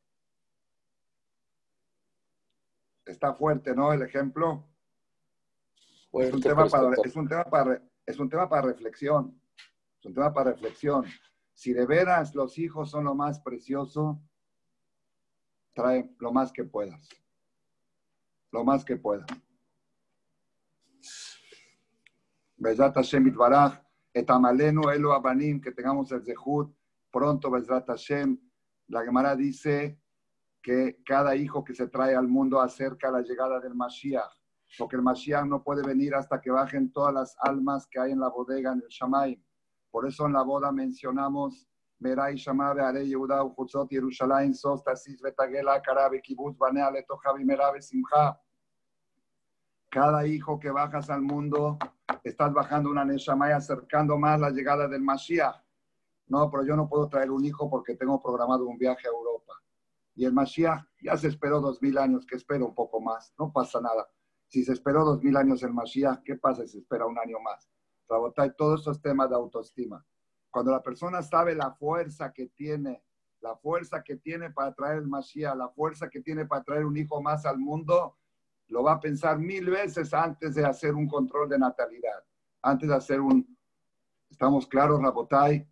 [3.04, 3.92] Está fuerte, ¿no?
[3.92, 4.69] El ejemplo.
[6.12, 9.40] Es, un tema para, es, un tema para, es un tema para reflexión.
[9.98, 11.04] Es un tema para reflexión.
[11.52, 14.20] Si de veras los hijos son lo más precioso,
[15.74, 17.08] trae lo más que puedas.
[18.50, 19.26] Lo más que puedas.
[22.56, 23.80] Bezrat Hashem Itbaraj,
[24.12, 26.74] etamalenu elo abanim, que tengamos el zehut
[27.10, 28.38] pronto, Bezrat Hashem.
[28.88, 30.00] La Gemara dice
[30.62, 34.39] que cada hijo que se trae al mundo acerca la llegada del Mashiach,
[34.78, 38.20] porque el Mashiach no puede venir hasta que bajen todas las almas que hay en
[38.20, 39.42] la bodega en el Shamaim.
[39.90, 41.68] Por eso en la boda mencionamos
[41.98, 47.80] Merai Shamabe Are Yehuda Uchutzot Yerushalayim Sostasis Betagela Karabe Kibbutz Banea Letojavi Merabe.
[49.90, 51.78] Cada hijo que bajas al mundo
[52.22, 55.56] estás bajando una Neshama y acercando más la llegada del Mashiach.
[56.28, 59.54] No, pero yo no puedo traer un hijo porque tengo programado un viaje a Europa.
[60.14, 63.52] Y el Mashiach ya se esperó dos mil años, que espero un poco más, no
[63.52, 64.08] pasa nada.
[64.50, 67.38] Si se esperó dos mil años el Mashiach, ¿qué pasa si se espera un año
[67.38, 67.70] más?
[68.08, 70.04] Rabotai, todos estos temas de autoestima.
[70.50, 73.04] Cuando la persona sabe la fuerza que tiene,
[73.40, 76.96] la fuerza que tiene para traer el Mashiach, la fuerza que tiene para traer un
[76.96, 78.18] hijo más al mundo,
[78.66, 82.24] lo va a pensar mil veces antes de hacer un control de natalidad,
[82.60, 83.56] antes de hacer un...
[84.28, 85.64] ¿Estamos claros, Rabotay?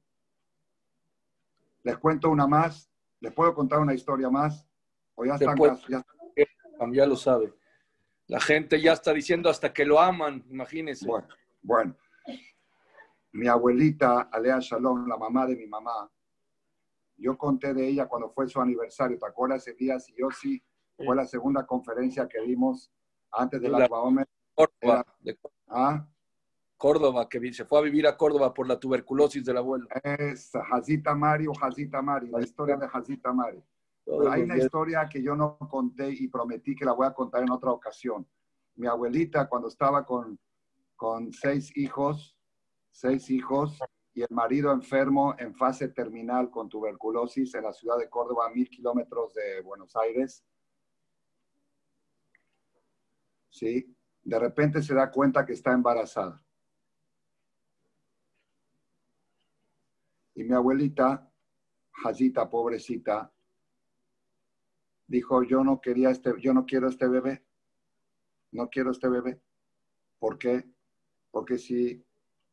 [1.83, 2.89] Les cuento una más.
[3.19, 4.65] ¿Les puedo contar una historia más?
[5.17, 5.57] ¿O ya están
[5.89, 6.05] ya...
[6.93, 7.58] ya lo sabe.
[8.29, 11.07] La gente ya está diciendo hasta que lo aman, imagínense.
[11.07, 11.29] Bueno,
[11.63, 11.97] bueno.
[13.33, 16.11] Mi abuelita, Alea Shalom, la mamá de mi mamá,
[17.17, 19.19] yo conté de ella cuando fue su aniversario.
[19.19, 19.99] ¿Te acuerdas ese día?
[19.99, 20.63] Si yo sí
[20.97, 22.93] fue la segunda conferencia que dimos
[23.33, 25.07] antes de la, Córdoba,
[25.69, 26.07] ¿Ah?
[26.77, 29.87] Córdoba, que se fue a vivir a Córdoba por la tuberculosis del abuelo.
[30.03, 33.63] Es Hazita Mari o Hazita Mari, la historia de Hazita Mari.
[34.31, 37.51] Hay una historia que yo no conté y prometí que la voy a contar en
[37.51, 38.27] otra ocasión.
[38.77, 40.39] Mi abuelita, cuando estaba con,
[40.97, 42.37] con seis hijos,
[42.91, 43.79] seis hijos,
[44.15, 48.51] y el marido enfermo en fase terminal con tuberculosis en la ciudad de Córdoba, a
[48.51, 50.45] mil kilómetros de Buenos Aires,
[53.51, 53.95] ¿sí?
[54.23, 56.43] De repente se da cuenta que está embarazada.
[60.35, 61.31] Y mi abuelita,
[61.93, 63.33] Jazita, pobrecita,
[65.09, 67.45] dijo, yo no quería este, yo no quiero este bebé.
[68.53, 69.41] No quiero este bebé.
[70.21, 70.65] ¿Por qué?
[71.33, 72.05] Porque si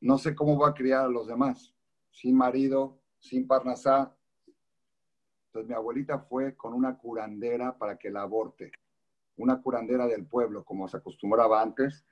[0.01, 1.75] no sé cómo va a criar a los demás,
[2.09, 4.15] sin marido, sin parnasá.
[5.45, 8.71] Entonces mi abuelita fue con una curandera para que la aborte
[9.37, 12.05] una curandera del pueblo, como se acostumbraba antes,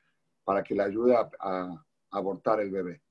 [0.43, 3.01] para que le ayude a, abortar el bebé.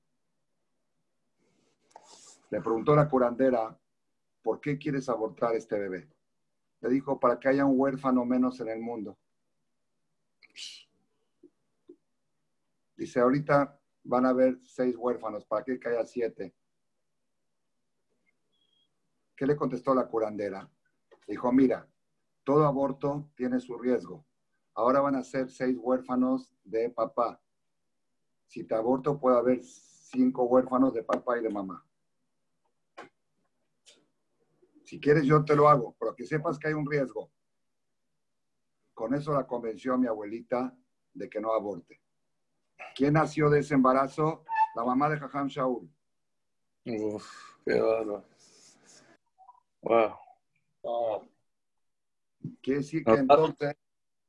[2.49, 3.77] Le preguntó la curandera,
[4.41, 6.07] ¿por qué quieres abortar este bebé?
[6.83, 9.17] Le dijo, para que haya un huérfano menos en el mundo.
[12.97, 16.53] Dice, ahorita van a haber seis huérfanos, ¿para qué que haya siete?
[19.33, 20.69] ¿Qué le contestó la curandera?
[21.25, 21.87] Dijo, mira,
[22.43, 24.25] todo aborto tiene su riesgo.
[24.73, 27.41] Ahora van a ser seis huérfanos de papá.
[28.45, 31.85] Si te aborto puede haber cinco huérfanos de papá y de mamá.
[34.83, 37.31] Si quieres yo te lo hago, pero que sepas que hay un riesgo.
[38.93, 40.75] Con eso la convenció a mi abuelita
[41.13, 42.01] de que no aborte.
[42.95, 44.45] ¿Quién nació de ese embarazo?
[44.75, 45.89] La mamá de Jajam Shaul.
[46.85, 47.25] Uf,
[47.65, 48.25] qué bárbaro.
[49.81, 51.29] Wow.
[52.61, 53.75] Quiere decir que entonces...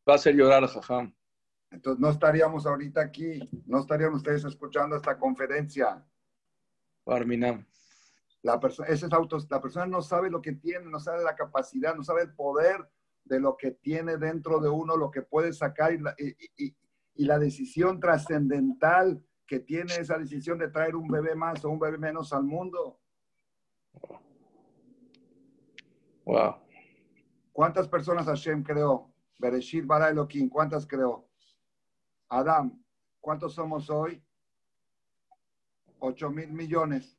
[0.08, 1.14] Va a hacer llorar a Jajam.
[1.70, 6.06] Entonces no estaríamos ahorita aquí, no estarían ustedes escuchando esta conferencia.
[7.06, 7.66] Arminam.
[8.44, 11.34] La, persona, ese es autos, la persona no sabe lo que tiene, no sabe la
[11.34, 12.88] capacidad, no sabe el poder
[13.24, 16.76] de lo que tiene dentro de uno, lo que puede sacar y la, y,
[17.14, 21.78] y la decisión trascendental que tiene esa decisión de traer un bebé más o un
[21.78, 23.00] bebé menos al mundo.
[26.26, 26.56] Wow.
[27.50, 29.10] ¿Cuántas personas Hashem creó?
[29.38, 31.26] Bereshit bara Elohim, ¿cuántas creó?
[32.28, 32.78] Adam,
[33.20, 34.22] ¿cuántos somos hoy?
[35.98, 37.18] 8 mil millones.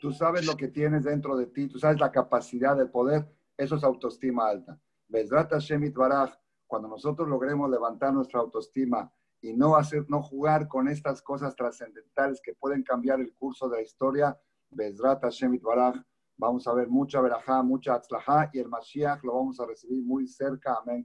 [0.00, 3.26] Tú sabes lo que tienes dentro de ti, tú sabes la capacidad de poder,
[3.56, 4.78] eso es autoestima alta.
[5.08, 6.34] Bezrat Hashem Baraj,
[6.66, 12.40] cuando nosotros logremos levantar nuestra autoestima y no, hacer, no jugar con estas cosas trascendentales
[12.42, 14.38] que pueden cambiar el curso de la historia,
[14.70, 15.96] Bezrat Hashem Baraj,
[16.38, 20.26] vamos a ver mucha verajá, mucha atzlajá y el Mashiach lo vamos a recibir muy
[20.26, 20.78] cerca.
[20.80, 21.04] Amén.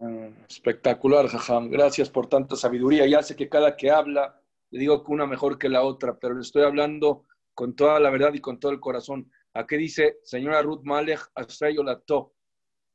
[0.00, 1.70] Mm, espectacular, Jajam.
[1.70, 3.06] Gracias por tanta sabiduría.
[3.06, 4.40] Ya sé que cada que habla,
[4.70, 7.26] le digo que una mejor que la otra, pero le estoy hablando
[7.58, 9.32] con toda la verdad y con todo el corazón.
[9.54, 11.18] ¿A qué dice señora Ruth Malek
[11.84, 12.36] Lato?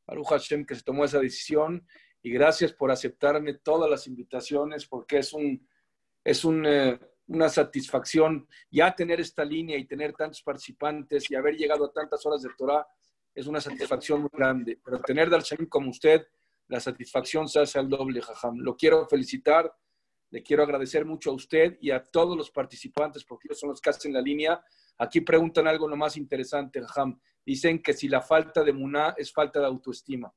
[0.08, 1.86] Baruch Hashem que se tomó esa decisión
[2.22, 5.68] y gracias por aceptarme todas las invitaciones porque es un
[6.24, 11.84] es eh, una satisfacción ya tener esta línea y tener tantos participantes y haber llegado
[11.84, 12.88] a tantas horas de Torah
[13.36, 14.80] es una satisfacción muy grande.
[14.82, 16.26] Pero tener Darshanim como usted,
[16.70, 18.60] la satisfacción se hace al doble, Jajam.
[18.60, 19.70] Lo quiero felicitar
[20.34, 23.80] le quiero agradecer mucho a usted y a todos los participantes, porque ellos son los
[23.80, 24.60] que hacen la línea.
[24.98, 27.22] Aquí preguntan algo lo más interesante, Ham.
[27.46, 30.34] Dicen que si la falta de Muná es falta de autoestima.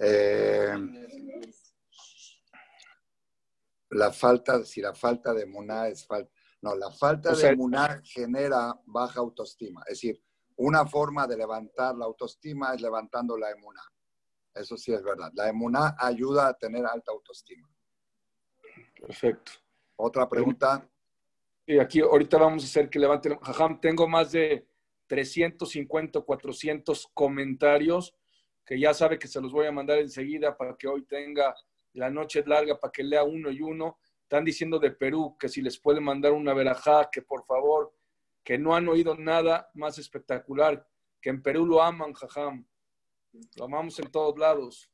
[0.00, 0.74] Eh,
[3.90, 6.32] la falta, si la falta de Muná es falta.
[6.62, 9.82] No, la falta de Muná genera baja autoestima.
[9.82, 10.22] Es decir,
[10.56, 13.82] una forma de levantar la autoestima es levantando la emuná.
[14.54, 15.30] Eso sí es verdad.
[15.34, 17.68] La emuná ayuda a tener alta autoestima.
[19.00, 19.52] Perfecto.
[19.96, 20.88] Otra pregunta.
[21.66, 23.38] Y aquí ahorita vamos a hacer que levanten.
[23.38, 24.66] Jajam, tengo más de
[25.06, 28.14] 350, 400 comentarios
[28.64, 31.54] que ya sabe que se los voy a mandar enseguida para que hoy tenga
[31.94, 33.98] la noche larga para que lea uno y uno.
[34.22, 37.92] Están diciendo de Perú que si les puede mandar una verajá, que por favor,
[38.42, 40.86] que no han oído nada más espectacular,
[41.20, 42.66] que en Perú lo aman, jajam.
[43.55, 44.87] Lo amamos en todos lados.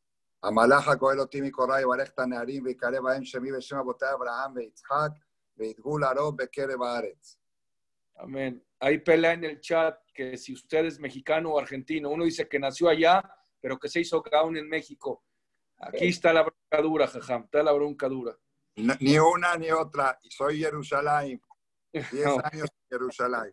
[0.43, 5.09] המלאך הגואל אותי מקוראי, יברך את הנערים ויקרב בהם שמי בשם אבותי אברהם ויצחק,
[5.57, 7.37] וידגו לרוב בקרב הארץ.
[8.15, 8.61] Amén.
[8.79, 12.59] Hay pelea en el chat que si usted es mexicano o argentino, uno dice que
[12.59, 13.23] nació allá,
[13.59, 15.23] pero que se hizo gaun en México.
[15.77, 18.37] Aquí está la bronca dura, jajam, está la bronca dura.
[18.75, 20.19] No, ni una ni otra.
[20.29, 21.41] Soy Jerusalén.
[21.91, 22.37] Diez no.
[22.43, 23.51] años en Jerusalén.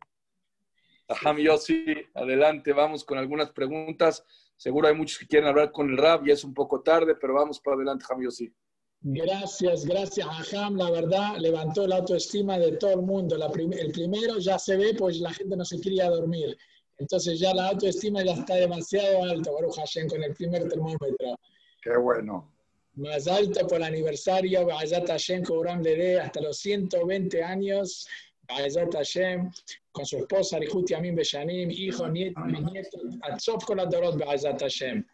[1.09, 1.85] Ajam, yo sí,
[2.15, 4.24] adelante, vamos con algunas preguntas.
[4.57, 7.34] Seguro hay muchos que quieren hablar con el rap, y es un poco tarde, pero
[7.34, 8.53] vamos para adelante, Ham sí.
[9.02, 10.77] Gracias, gracias a Ham.
[10.77, 13.36] La verdad, levantó la autoestima de todo el mundo.
[13.36, 16.57] el primero ya se ve, pues la gente no se quería dormir.
[16.98, 21.38] Entonces ya la autoestima ya está demasiado alta, Baruch Hashem, con el primer termómetro.
[21.82, 22.52] Qué bueno.
[22.95, 28.07] Más alto por el aniversario, Bayat Hashem, Kobram le dé hasta los 120 años.
[28.48, 29.52] Bayat Hashem,
[29.92, 35.06] con su esposa Rihuti Amin Beshanim, hijo, nieto, nieto, Atzof con la Dorot Be'ezat Hashem.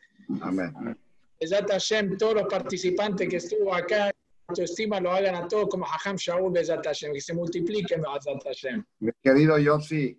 [0.41, 0.73] Amén.
[1.39, 4.11] Be'ezat Hashem, todos los participantes que estuvo acá,
[4.47, 8.83] autoestima lo hagan a todos como Hajam Shaul Hashem, que se multipliquen Be'ezat Hashem.
[8.99, 10.17] Mi querido Yossi,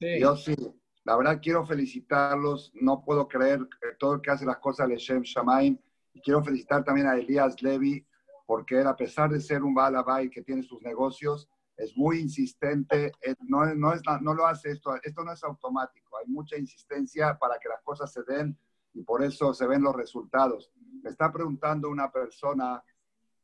[0.00, 0.20] sí.
[0.20, 0.56] Yossi,
[1.04, 4.96] la verdad quiero felicitarlos, no puedo creer que todo el que hace las cosas le
[4.96, 5.78] Shem Shamaim,
[6.12, 8.04] y quiero felicitar también a Elías Levi,
[8.46, 11.48] porque él, a pesar de ser un Balabai que tiene sus negocios,
[11.78, 13.12] es muy insistente,
[13.46, 17.58] no, no, es, no lo hace esto, esto no es automático, hay mucha insistencia para
[17.58, 18.58] que las cosas se den
[18.94, 20.72] y por eso se ven los resultados.
[21.02, 22.82] Me está preguntando una persona,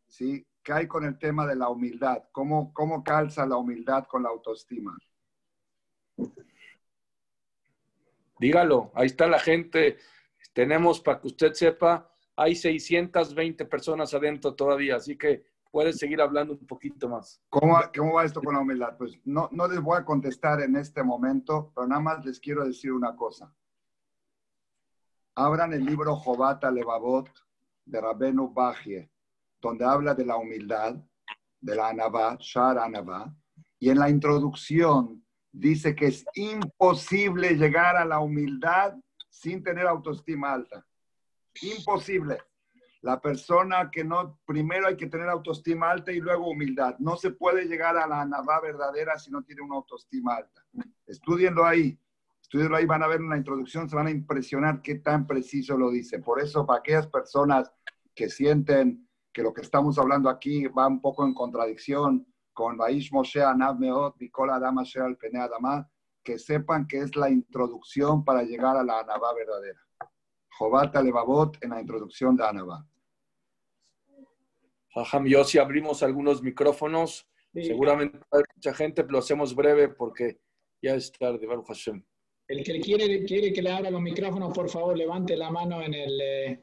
[0.09, 0.45] ¿sí?
[0.65, 2.25] ¿Qué hay con el tema de la humildad?
[2.33, 4.97] ¿Cómo, cómo calza la humildad con la autoestima?
[8.41, 9.99] Dígalo, ahí está la gente.
[10.53, 15.45] Tenemos, para que usted sepa, hay 620 personas adentro todavía, así que
[15.75, 17.43] puedes seguir hablando un poquito más.
[17.49, 18.97] ¿Cómo, ¿Cómo, va esto con la humildad?
[18.97, 22.65] Pues no, no les voy a contestar en este momento, pero nada más les quiero
[22.65, 23.53] decir una cosa.
[25.35, 27.29] Abran el libro Jobata Levavot
[27.85, 29.11] de Rabenu Bajie,
[29.61, 30.95] donde habla de la humildad,
[31.61, 33.35] de la Anabá, Shar Anabá,
[33.81, 38.95] y en la introducción dice que es imposible llegar a la humildad
[39.29, 40.87] sin tener autoestima alta.
[41.63, 42.39] Imposible.
[43.05, 46.97] La persona que no, primero hay que tener autoestima alta y luego humildad.
[47.01, 50.65] No se puede llegar a la navá verdadera si no tiene una autoestima alta.
[51.07, 52.01] Estudienlo ahí.
[52.41, 55.91] Estudienlo ahí, van a ver una introducción, se van a impresionar qué tan preciso lo
[55.91, 56.21] dice.
[56.21, 57.71] Por eso, para aquellas personas
[58.15, 63.13] que sienten que lo que estamos hablando aquí va un poco en contradicción con Baish
[63.13, 65.87] Moshe Anav Meot, Nicola Adama al Pene Adama,
[66.23, 69.81] que sepan que es la introducción para llegar a la Anabá verdadera.
[70.59, 72.87] Jobat Levavot en la introducción de Anabá.
[74.95, 77.65] Jajam, yo si abrimos algunos micrófonos, sí.
[77.65, 80.41] seguramente hay mucha gente, pero lo hacemos breve porque
[80.81, 82.05] ya es tarde, Baruch Hashem.
[82.47, 85.95] El que quiere, quiere que le abra los micrófonos, por favor, levante la mano en
[85.95, 86.63] el, eh,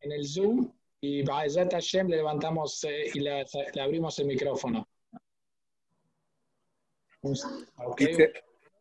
[0.00, 3.44] en el Zoom y Ba'ezat Hashem le levantamos eh, y le,
[3.74, 4.86] le abrimos el micrófono.
[7.22, 7.98] Ok.
[8.00, 8.32] Dice,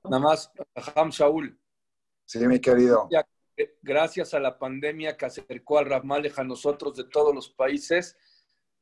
[0.05, 0.51] nada más,
[0.95, 1.59] Ham Shaul,
[2.25, 3.09] Sí, mi querido.
[3.81, 8.15] gracias a la pandemia que acercó al Rav Malek a nosotros de todos los países,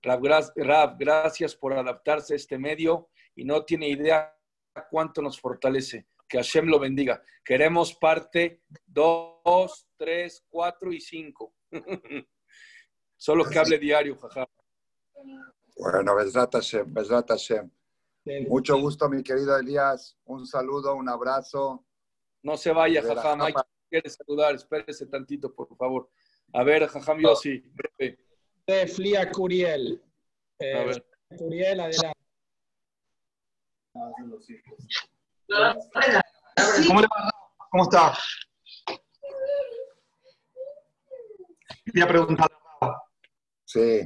[0.01, 4.33] Rav, gracias por adaptarse a este medio y no tiene idea
[4.89, 6.07] cuánto nos fortalece.
[6.27, 7.21] Que Hashem lo bendiga.
[7.43, 11.53] Queremos parte 2, 3, 4 y 5.
[13.15, 14.47] Solo que hable diario, jaja.
[15.77, 17.69] Bueno, Besrat Hashem, Besrat Hashem.
[18.49, 20.17] Mucho gusto, mi querido Elías.
[20.25, 21.85] Un saludo, un abrazo.
[22.43, 23.39] No se vaya, Jajam.
[23.39, 23.69] Mike capa.
[23.89, 24.55] quiere saludar.
[24.55, 26.09] Espérese tantito, por favor.
[26.53, 28.26] A ver, Jajam Yossi, breve.
[28.67, 30.01] De Flia Curiel.
[30.59, 31.05] A Eh, ver.
[31.37, 32.19] Curiel, adelante.
[36.87, 37.31] ¿Cómo le va?
[37.71, 38.13] ¿Cómo está?
[41.85, 42.47] Quería preguntar.
[43.63, 44.01] Sí,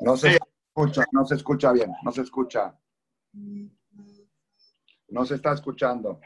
[0.00, 2.76] no se escucha, no se escucha bien, no se escucha.
[5.08, 6.20] No se está escuchando.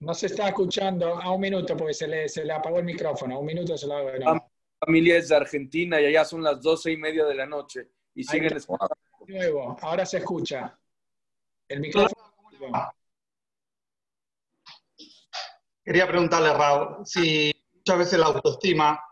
[0.00, 3.38] No se está escuchando a un minuto porque se le, se le apagó el micrófono.
[3.38, 4.51] Un minuto se lo hago.
[4.84, 7.88] Familia es de Argentina y allá son las doce y media de la noche.
[8.14, 8.94] Y siguen escuchando.
[9.26, 10.76] De nuevo, ahora se escucha.
[11.68, 12.32] El micrófono.
[15.84, 19.02] Quería preguntarle, Raúl, si muchas veces la autoestima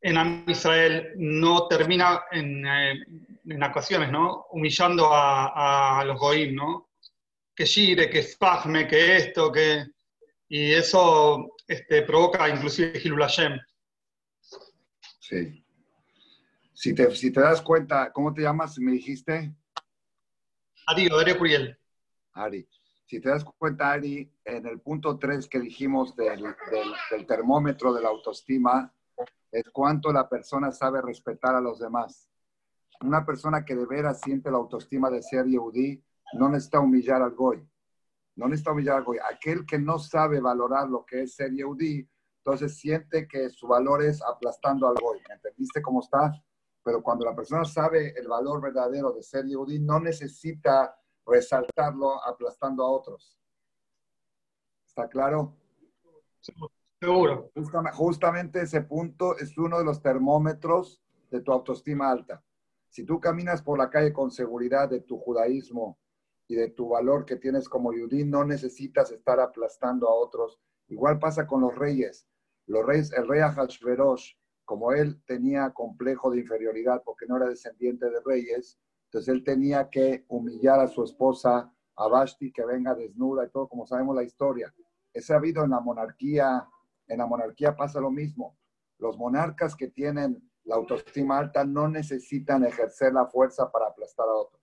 [0.00, 3.04] en Israel no termina en, eh,
[3.44, 4.46] en ocasiones, ¿no?
[4.50, 6.90] Humillando a, a los goim, ¿no?
[7.54, 9.84] Que gire, que spasme, que esto, que...
[10.48, 13.58] Y eso este, provoca inclusive Hilul Hashem.
[15.32, 15.64] Sí.
[16.74, 18.78] Si te, si te das cuenta, ¿cómo te llamas?
[18.78, 19.54] Me dijiste,
[20.86, 21.78] Darío, Darío Curiel.
[22.34, 22.68] Ari.
[23.06, 27.94] Si te das cuenta, Ari, en el punto 3 que dijimos del, del- del termómetro
[27.94, 28.92] de la autoestima,
[29.50, 32.28] es cuánto la persona sabe respetar a los demás.
[33.00, 36.02] Una persona que de veras siente la autoestima de ser Yehudí
[36.34, 37.66] no necesita humillar al Goy.
[38.36, 39.16] No necesita humillar al Goy.
[39.32, 42.06] Aquel que no sabe valorar lo que es ser Yehudí,
[42.44, 45.20] entonces siente que su valor es aplastando al Goy.
[45.30, 46.32] ¿Entendiste cómo está?
[46.82, 52.82] Pero cuando la persona sabe el valor verdadero de ser Yehudí, no necesita resaltarlo aplastando
[52.82, 53.38] a otros.
[54.84, 55.56] ¿Está claro?
[57.00, 57.52] Seguro.
[57.54, 61.00] Justamente, justamente ese punto es uno de los termómetros
[61.30, 62.42] de tu autoestima alta.
[62.88, 65.96] Si tú caminas por la calle con seguridad de tu judaísmo
[66.48, 70.58] y de tu valor que tienes como yudí, no necesitas estar aplastando a otros.
[70.88, 72.26] Igual pasa con los reyes.
[72.66, 74.34] Los reyes, el rey Ahashverosh,
[74.64, 79.90] como él tenía complejo de inferioridad porque no era descendiente de reyes, entonces él tenía
[79.90, 84.22] que humillar a su esposa, a Vashti, que venga desnuda y todo, como sabemos la
[84.22, 84.74] historia.
[85.12, 86.66] Es sabido en la monarquía,
[87.06, 88.56] en la monarquía pasa lo mismo.
[88.98, 94.34] Los monarcas que tienen la autoestima alta no necesitan ejercer la fuerza para aplastar a
[94.34, 94.62] otros.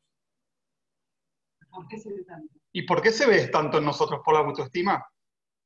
[2.72, 5.06] ¿Y por qué se ve tanto en nosotros por la autoestima?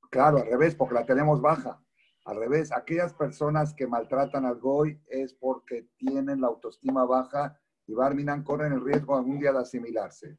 [0.09, 1.81] Claro, al revés, porque la tenemos baja.
[2.25, 7.93] Al revés, aquellas personas que maltratan al Goy es porque tienen la autoestima baja y
[7.93, 10.37] Barminan corren el riesgo algún día de asimilarse.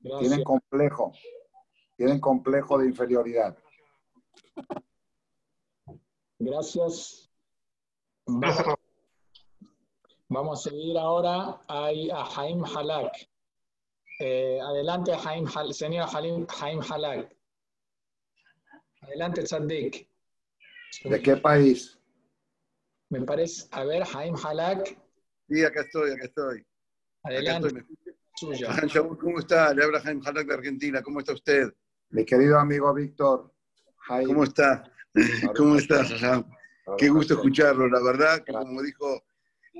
[0.00, 0.20] Gracias.
[0.28, 1.12] Tienen complejo,
[1.96, 3.56] tienen complejo de inferioridad.
[6.40, 7.30] Gracias.
[8.26, 8.74] Gracias.
[10.28, 13.12] Vamos a seguir ahora a Jaim Halak.
[14.18, 17.36] Eh, adelante, Jaim Hal- señor Halim- Jaim Halak.
[19.02, 20.08] Adelante, Tzadik.
[21.04, 21.98] ¿De qué país?
[23.10, 24.96] Me parece, a ver, Jaim Halak,
[25.48, 26.60] Sí, acá estoy, acá estoy.
[27.22, 29.16] Acá adelante, estoy.
[29.20, 29.74] ¿Cómo está?
[29.74, 31.02] Le habla Jaime Halak de Argentina.
[31.02, 31.72] ¿Cómo está usted?
[32.10, 33.52] Mi querido amigo Víctor.
[33.98, 34.26] Jaime.
[34.26, 34.90] ¿Cómo está?
[35.56, 36.44] ¿Cómo está, Jajam?
[36.96, 37.86] Qué gusto escucharlo.
[37.88, 39.24] La verdad que, como dijo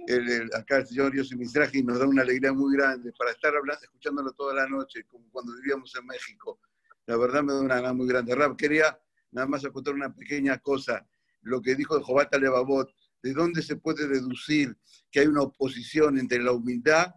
[0.06, 3.82] el, el- acá el señor Yossi nos da una alegría muy grande para estar hablando,
[3.82, 6.60] escuchándolo toda la noche, como cuando vivíamos en México.
[7.06, 8.34] La verdad me da una gana muy grande.
[8.34, 8.98] Rab, quería
[9.32, 11.06] nada más acotar una pequeña cosa.
[11.40, 14.76] Lo que dijo Jobata Levavot, ¿de dónde se puede deducir
[15.10, 17.12] que hay una oposición entre la humildad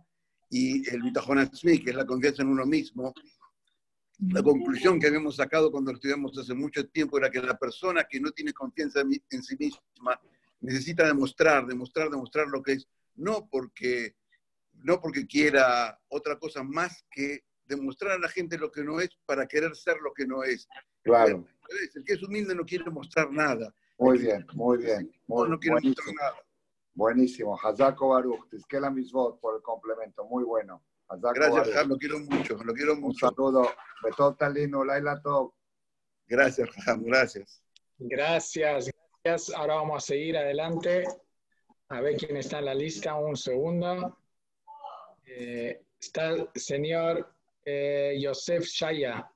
[0.49, 3.13] y el bitajón que es la confianza en uno mismo?
[4.29, 8.19] La conclusión que habíamos sacado cuando estudiamos hace mucho tiempo era que la persona que
[8.19, 10.19] no tiene confianza en sí misma
[10.61, 14.15] necesita demostrar, demostrar, demostrar lo que es, no porque,
[14.73, 19.09] no porque quiera otra cosa más que demostrar a la gente lo que no es
[19.25, 20.67] para querer ser lo que no es.
[21.03, 21.45] Claro,
[21.95, 23.73] El que es humilde no quiere mostrar nada.
[23.97, 25.11] muy bien, muy bien.
[25.27, 26.21] No, Muy, no quiere mostrar buenísimo.
[26.21, 26.35] nada.
[26.93, 27.59] Buenísimo.
[27.61, 28.49] Hazako Baruch.
[28.49, 30.25] Tizkela Misvot por el complemento.
[30.25, 30.81] Muy bueno.
[31.07, 33.27] Gracias, Jajam, lo quiero mucho, lo quiero Un mucho.
[33.29, 33.69] saludo.
[34.03, 35.53] Betot Talino, Laila Top.
[36.27, 37.61] Gracias, Jajam, gracias.
[37.99, 38.89] Gracias,
[39.23, 39.55] gracias.
[39.55, 41.03] Ahora vamos a seguir adelante.
[41.89, 43.13] A ver quién está en la lista.
[43.15, 44.17] Un segundo.
[45.25, 47.29] Eh, está el señor
[47.63, 49.29] eh, Yosef Shaya.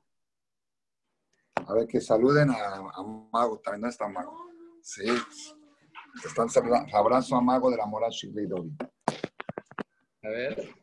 [1.69, 3.59] A ver, que saluden a, a Mago.
[3.59, 4.35] También no está Mago.
[4.81, 5.05] Sí.
[6.25, 6.95] Están saludando.
[6.97, 8.75] Abrazo a Mago de la Mora Shilidovi.
[10.23, 10.73] A ver.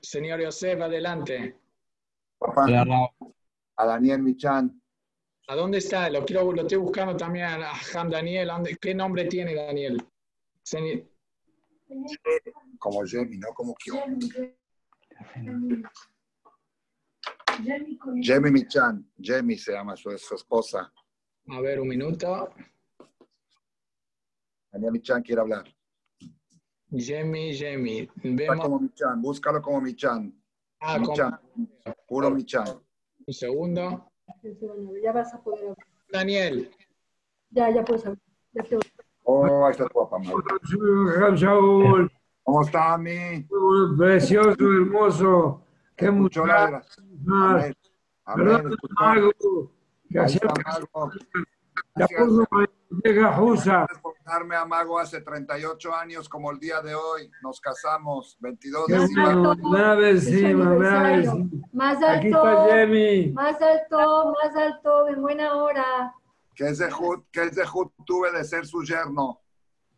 [0.00, 1.58] Señor Yosef, adelante.
[2.38, 2.66] Papá,
[3.76, 4.80] a Daniel Michan.
[5.48, 6.08] ¿A dónde está?
[6.08, 8.48] Lo quiero, lo estoy buscando también a Ham Daniel.
[8.50, 10.02] ¿A dónde- ¿Qué nombre tiene Daniel?
[12.78, 13.48] Como Jemmy, ¿no?
[13.48, 13.90] Como que
[18.22, 19.06] Jemmy Michan.
[19.20, 20.92] Jemmy se llama su, su esposa.
[21.48, 22.50] A ver, un minuto.
[24.72, 25.64] Daniel Michan quiere hablar.
[26.90, 28.08] Jamie, Jamie.
[28.22, 28.60] Vemos.
[28.64, 29.20] como Michan.
[29.20, 30.32] Búscalo como Michan.
[30.80, 31.38] Ah, Michan.
[32.06, 32.66] Puro Michan.
[33.26, 34.10] un segundo.
[35.02, 35.76] Ya vas a poder hablar.
[36.10, 36.70] Daniel.
[37.50, 38.20] Ya, ya puedes hablar.
[38.52, 38.78] Ya te-
[39.26, 40.18] Oh, ahí está tu papá,
[42.42, 43.46] ¿Cómo está, mi?
[43.96, 45.63] precioso, hermoso.
[45.96, 46.06] Qué
[46.46, 46.98] la- más.
[46.98, 47.74] Amén.
[48.26, 48.46] Amén.
[48.46, 48.94] ¿Verdad, Escuchó.
[48.98, 49.30] Mago?
[50.10, 50.42] Gracias
[54.02, 57.30] por darme a Mago hace 38 años, como el día de hoy.
[57.42, 59.50] Nos casamos, 22 Qué de Más alto.
[62.08, 63.32] Aquí alto, está Jemmy.
[63.32, 66.12] más alto, más alto, en buena hora.
[66.54, 67.20] ¿Qué es de Jud?
[67.32, 67.88] ¿Qué es de Jud?
[68.06, 69.40] Tuve de ser su yerno.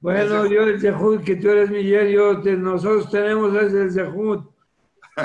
[0.01, 4.49] Bueno, yo el Zehut, que tú eres mi yer, yo te- nosotros tenemos ese Zehut.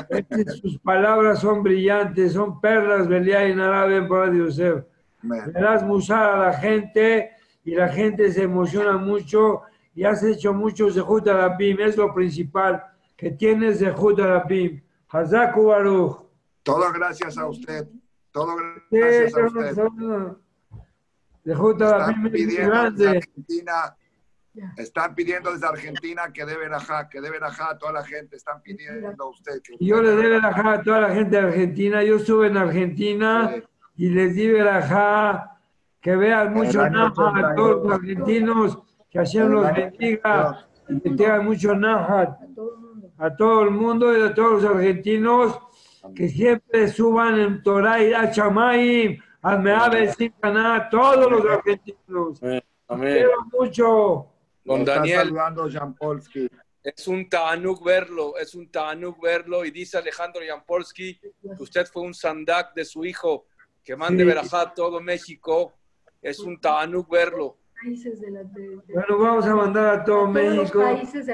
[0.09, 4.85] Es que sus palabras son brillantes, son perlas, Belia y Narabe para Yosef.
[5.53, 7.31] Das musar a la gente
[7.63, 9.61] y la gente se emociona mucho
[9.93, 12.81] y has hecho mucho Zehut Arabim, es lo principal,
[13.17, 14.81] que tienes Zehut Arabim.
[15.09, 16.25] Hazaku Baruch.
[16.63, 17.87] Todo gracias a usted.
[18.31, 18.55] Todo
[18.89, 20.37] gracias a usted.
[21.43, 23.07] Zehut Arabim es grande.
[23.09, 23.97] Argentina,
[24.77, 28.35] están pidiendo desde Argentina que debe verajá, que debe verajá a toda la gente.
[28.35, 30.51] Están pidiendo a usted que yo le verajá.
[30.63, 32.03] verajá a toda la gente de Argentina.
[32.03, 33.63] Yo estuve en Argentina Sí.
[34.05, 35.57] y les di verajá
[36.01, 37.93] que vean mucho año naja a todos los 82.
[37.93, 42.21] argentinos, que Hashem los bendiga y que tengan mucho naja
[43.17, 44.09] A todo el mundo.
[44.09, 45.59] a y a todos los argentinos
[46.15, 52.41] que siempre suban en Torah y a Chamaim, al Meabe Sincaná, todos los argentinos.
[52.41, 52.63] Amén.
[52.87, 53.13] Amén.
[53.13, 54.30] Quiero mucho.
[54.79, 56.47] Está Daniel, saludando Jean Polsky.
[56.83, 59.63] es un Tanuk verlo, es un Tanuk verlo.
[59.65, 61.29] Y dice Alejandro Jampolsky que
[61.59, 63.45] usted fue un sandak de su hijo,
[63.83, 64.27] que mande Sí.
[64.27, 65.73] verajá a todo México.
[66.21, 67.57] Es un Tanuk verlo.
[67.83, 70.83] Países de la, de, de- Bueno, vamos a mandar a todo México.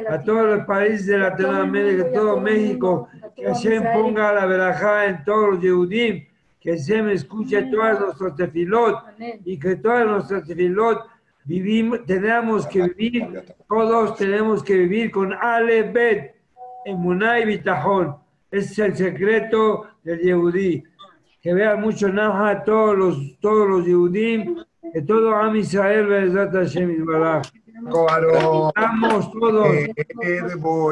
[0.09, 5.25] a todos los países de Latinoamérica, a todo México, que Hashem ponga la verajá en
[5.25, 6.25] todos los Yehudim,
[6.61, 8.95] que Hashem escuche todas nuestras tefilot
[9.43, 11.05] y que todas nuestras tefilot
[11.47, 16.35] vivimos, tenemos que vivir, todos tenemos que vivir con Ale Bet,
[16.85, 18.17] Emuná y Bitajón.
[18.51, 20.83] Ese es el secreto del Yehudí.
[21.41, 24.63] Que vean mucho Naja a todos los, todos los Yehudim,
[24.93, 27.05] que todo Am Israel, Bezat Hashem.
[27.77, 29.67] Estamos todos.
[29.67, 29.93] Eh,
[30.57, 30.91] voto,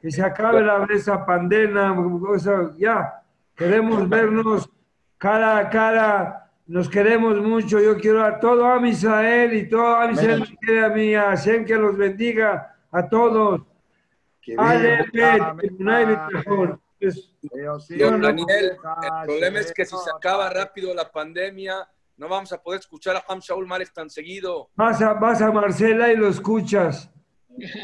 [0.00, 3.22] Que se acabe la esa pandemia, cosa, ya.
[3.54, 4.68] Queremos vernos
[5.16, 7.80] cara a cara, nos queremos mucho.
[7.80, 11.22] Yo quiero a todo a Israel y todo a Israel me quiere a mí, a
[11.30, 13.62] Hashem que los bendiga a todos.
[17.98, 22.62] Don Daniel, el problema es que si se acaba rápido la pandemia, no vamos a
[22.62, 24.70] poder escuchar a Ham Shaul Malek tan seguido.
[24.74, 27.10] Vas a, vas a Marcela y lo escuchas.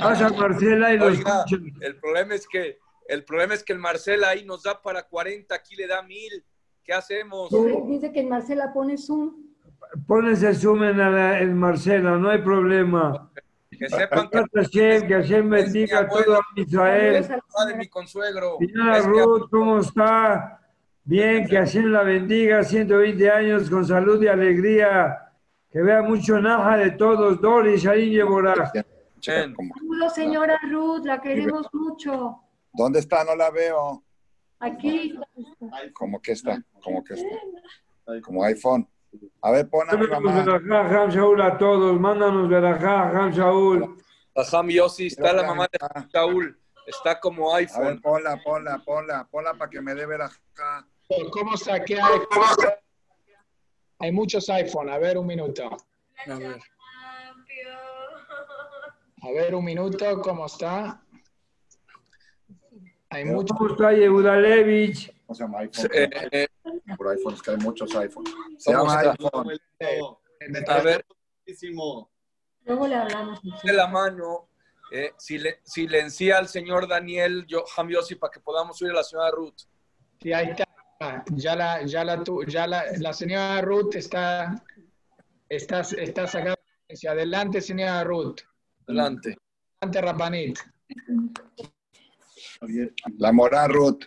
[0.00, 1.60] Vas a Marcela y lo Oiga, escuchas.
[1.80, 2.78] el problema es que
[3.09, 6.44] el problema es que el Marcel ahí nos da para 40, aquí le da mil.
[6.84, 7.50] ¿Qué hacemos?
[7.86, 9.34] Dice que en Marcela pone Zoom.
[10.06, 13.30] Pones el zoom en, la- en Marcela, no hay problema.
[13.70, 17.28] Que sepan que Hashem, que Hashem bendiga a todo Israel.
[17.68, 18.56] de mi consuegro.
[18.59, 20.60] Señora Ruth, ¿cómo está?
[21.04, 25.18] Bien, que Hashem la bendiga, 120 años con salud y alegría.
[25.70, 28.70] Que vea mucho naja de todos, Doris, Sharin y Boraj.
[29.20, 29.54] Chen.
[29.54, 32.38] Como- Saludos, señora Ruth, la queremos mucho.
[32.72, 33.24] ¿Dónde está?
[33.24, 34.02] No la veo.
[34.62, 35.18] Aquí.
[35.93, 36.62] ¿Cómo que está?
[36.82, 37.36] ¿Cómo que está?
[38.22, 38.89] Como iPhone.
[39.43, 40.60] A ver, pon a mi Mándanos mamá.
[40.62, 43.97] verajá, Ham Shaul a todos, mándanos verajá, Ham Shaul.
[44.34, 46.59] Ham Yossi, está la mamá de Ham Shaul.
[46.86, 48.01] Está como A ver, iPhone.
[48.01, 50.86] ponla, ponla, ponla, ponla para que me dé ver acá.
[51.30, 51.84] ¿Cómo está?
[51.84, 52.18] ¿Qué hay?
[52.30, 52.78] ¿Cómo está?
[53.98, 54.89] Hay muchos iPhone.
[54.90, 55.68] A ver, un minuto.
[56.26, 56.60] A ver.
[59.22, 61.01] A ver, un minuto, ¿cómo está?
[63.12, 63.55] Hay mucho.
[63.55, 65.12] ¿Cómo está Yehudalevich?
[65.26, 65.90] ¿Cómo se llama iPhone?
[65.93, 66.48] Eh, eh,
[66.97, 68.32] Por iPhone, es que hay muchos iPhones.
[68.59, 69.10] Se ¿Cómo llama está?
[69.12, 69.59] iPhone.
[70.68, 71.05] a ver,
[72.64, 73.40] Luego le hablamos.
[73.62, 74.48] de la mano,
[74.90, 79.02] eh, sile- silencia al señor Daniel yo, Ham Yossi para que podamos oír a la
[79.05, 79.62] señora Ruth.
[80.20, 80.64] Sí, ahí está.
[81.32, 84.55] Ya la, ya la, tu- ya la, la señora Ruth está,
[85.48, 86.56] está, está sacando.
[87.09, 88.40] Adelante, señora Ruth.
[88.86, 89.36] Adelante.
[89.80, 90.59] Adelante, Rapanit.
[93.18, 94.05] La Morá Ruth.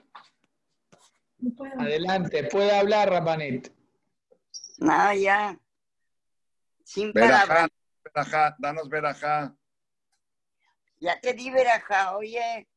[1.78, 3.70] Adelante, puede hablar, Rapanit.
[4.78, 5.60] No, ya.
[6.84, 7.70] Sin Verajá, palabras.
[8.04, 9.56] verajá, danos verajá.
[11.00, 12.68] Ya te di veraja, oye.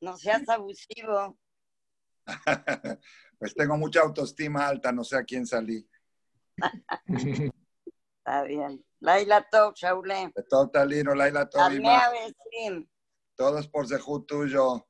[0.00, 1.38] No seas abusivo.
[3.38, 5.88] Pues tengo mucha autoestima alta, no sé a quién salí.
[6.56, 8.84] Está bien.
[8.98, 10.32] Laila Tov, Shaule.
[10.34, 12.84] De todo Talino, Laila Besim.
[13.36, 14.87] todos por Zehut tuyo.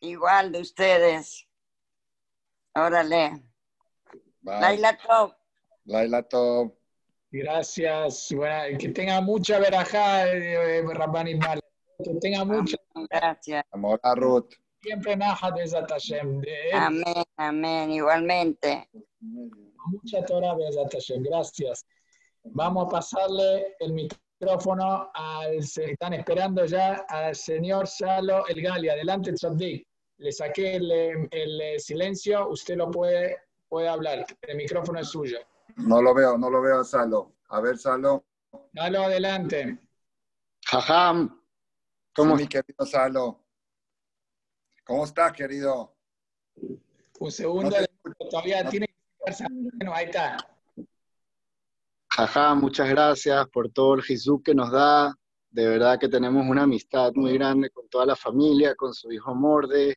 [0.00, 1.46] Igual de ustedes.
[2.74, 3.42] Órale.
[4.42, 4.60] Bye.
[4.60, 5.32] Laila Tov.
[5.84, 6.72] Laila Tov.
[7.30, 8.28] Gracias.
[8.32, 11.60] Buena- que tenga mucha verajá, eh, Rapanit Mal.
[12.02, 12.76] Que tenga mucha.
[13.10, 13.64] Gracias.
[13.72, 14.52] La Morá Ruth.
[14.82, 15.64] Siempre Naja de.
[16.40, 17.90] De él, Amén, amén.
[17.90, 18.88] Igualmente.
[19.20, 21.22] mucha Torah Bezat Hashem.
[21.22, 21.86] Gracias.
[22.44, 24.23] Vamos a pasarle el micrófono
[25.14, 25.62] al.
[25.62, 28.88] se Están esperando ya al señor Salo El Gali.
[28.88, 29.86] Adelante, Tzaddik.
[30.18, 32.48] Le saqué el, el, silencio.
[32.48, 33.38] Usted lo puede,
[33.68, 34.24] puede hablar.
[34.42, 35.38] El micrófono es suyo.
[35.76, 37.32] No lo veo, no lo veo a Salo.
[37.48, 38.24] A ver, Salo.
[38.74, 39.78] Salo, adelante.
[40.66, 42.30] Jajam, ¿Cómo?
[42.30, 43.40] ¿cómo mi querido Salo.
[44.84, 45.96] ¿Cómo estás, querido?
[47.18, 47.70] Un segundo.
[47.70, 49.48] No te todavía no- tiene que estar.
[49.50, 50.36] Bueno, ahí está.
[52.16, 55.12] Jajam, muchas gracias por todo el jizuk que nos da.
[55.50, 59.34] De verdad que tenemos una amistad muy grande con toda la familia, con su hijo
[59.34, 59.96] Morde.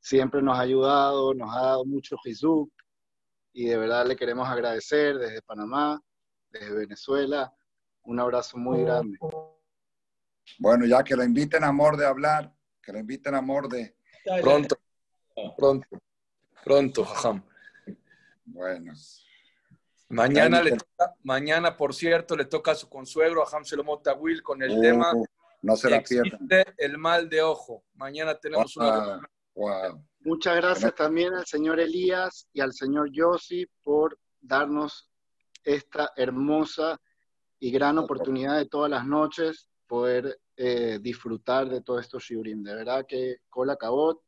[0.00, 2.68] Siempre nos ha ayudado, nos ha dado mucho jizuk.
[3.52, 6.00] Y de verdad le queremos agradecer desde Panamá,
[6.50, 7.54] desde Venezuela.
[8.02, 9.16] Un abrazo muy grande.
[10.58, 13.98] Bueno, ya que lo inviten a Morde a hablar, que lo inviten a Morde.
[14.42, 14.76] Pronto,
[15.56, 15.86] pronto,
[16.64, 17.44] pronto, Jajam.
[18.46, 18.94] Bueno,
[20.08, 24.42] Mañana, le toca- mañana, por cierto, le toca a su consuegro, a Ham Shalom Tawil,
[24.42, 25.12] con el Uh, tema
[25.62, 26.32] no se la pierdan.
[26.34, 27.84] Existe el mal de ojo.
[27.94, 29.16] Mañana tenemos una...
[29.54, 30.04] Wow, wow.
[30.20, 35.10] Muchas gracias también al señor Elías y al señor Yossi por darnos
[35.62, 37.00] esta hermosa
[37.58, 42.62] y gran oportunidad de todas las noches poder eh, disfrutar de todos estos shiurim.
[42.62, 44.20] De verdad que cola cabot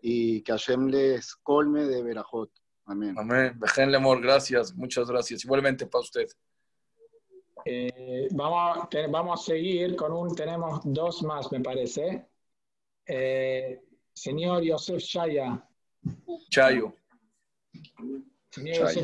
[0.00, 2.50] y que Hashem les colme de verajot.
[2.86, 3.14] Amén.
[3.18, 3.54] Amén.
[3.58, 5.44] Dejenle amor, gracias, muchas gracias.
[5.44, 6.26] Igualmente para usted.
[7.64, 12.26] Eh, vamos, te- vamos a seguir con un, tenemos dos más, me parece.
[13.06, 13.80] Eh,
[14.12, 15.66] señor Yosef Shaya.
[16.50, 16.92] Chayo.
[18.50, 19.02] Señor Shaya.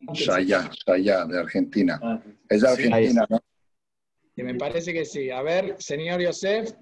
[0.00, 2.22] Yosef Shaya, Shaya, de Argentina.
[2.48, 2.72] Es de Sí.
[2.92, 3.40] Argentina, ¿no?
[4.34, 5.30] que me parece que sí.
[5.30, 6.74] A ver, señor Yosef.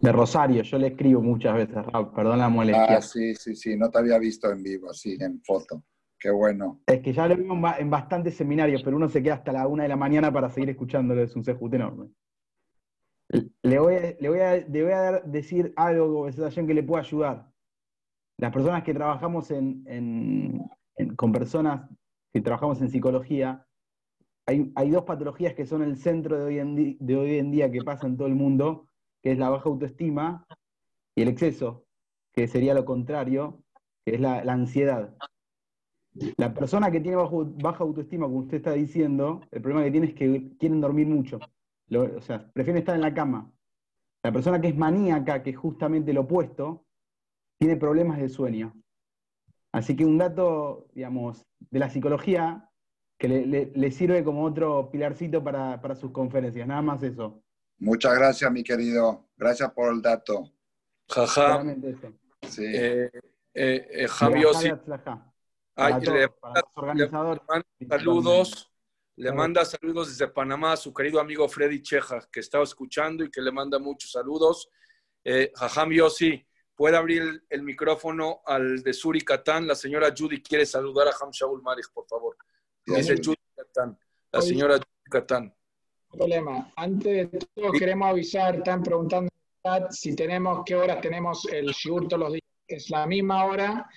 [0.00, 2.96] De Rosario, yo le escribo muchas veces, Raúl, perdón la molestia.
[2.96, 5.84] Ah, sí, sí, sí, no te había visto en vivo, así, en foto.
[6.18, 6.80] Qué bueno.
[6.86, 9.52] Es que ya lo veo en, ba- en bastantes seminarios, pero uno se queda hasta
[9.52, 12.08] la una de la mañana para seguir escuchándolo, es un sejut enorme.
[13.62, 17.02] Le voy a, le voy a, le voy a dar- decir algo que le pueda
[17.02, 17.50] ayudar.
[18.38, 20.62] Las personas que trabajamos en, en-
[20.96, 21.88] en- con personas
[22.32, 23.66] que trabajamos en psicología,
[24.46, 27.50] hay, hay dos patologías que son el centro de hoy, en di- de hoy en
[27.50, 28.86] día que pasa en todo el mundo,
[29.22, 30.46] que es la baja autoestima
[31.14, 31.84] y el exceso,
[32.32, 33.62] que sería lo contrario,
[34.04, 35.14] que es la, ansiedad.
[36.36, 40.06] La persona que tiene bajo- baja autoestima, como usted está diciendo, el problema que tiene
[40.08, 41.38] es que quieren dormir mucho.
[41.88, 43.52] Lo- o sea, prefieren estar en la cama.
[44.22, 46.84] La persona que es maníaca, que es justamente lo opuesto,
[47.58, 48.72] tiene problemas de sueño.
[49.72, 52.68] Así que un dato, digamos, de la psicología
[53.18, 56.66] que le, le- le sirve como otro pilarcito para, para sus conferencias.
[56.66, 57.42] Nada más eso.
[57.80, 59.30] Muchas gracias, mi querido.
[59.36, 60.52] Gracias por el dato.
[61.08, 61.60] Eso.
[62.48, 62.64] Sí.
[62.64, 63.10] Eh,
[63.54, 64.08] eh, eh,
[65.76, 66.04] ay,
[66.74, 67.08] Para le,
[67.88, 68.70] saludos,
[69.16, 73.30] le manda saludos desde Panamá a su querido amigo Freddy Cheja, que estaba escuchando y
[73.30, 74.68] que le manda muchos saludos.
[75.24, 79.66] Eh, Jajam Yossi, puede abrir el, el micrófono al de Suri Catán.
[79.66, 82.36] La señora Judy quiere saludar a Ham Shaul Marich, por favor.
[82.84, 83.16] Dice.
[83.16, 83.98] Judy Catán,
[84.32, 85.54] la señora Judy Catán.
[86.10, 86.70] Problema.
[86.76, 89.30] Antes de todo, queremos avisar, están preguntando
[89.90, 92.42] si tenemos, qué horas tenemos el shiur todos los días.
[92.66, 93.88] Es la misma hora,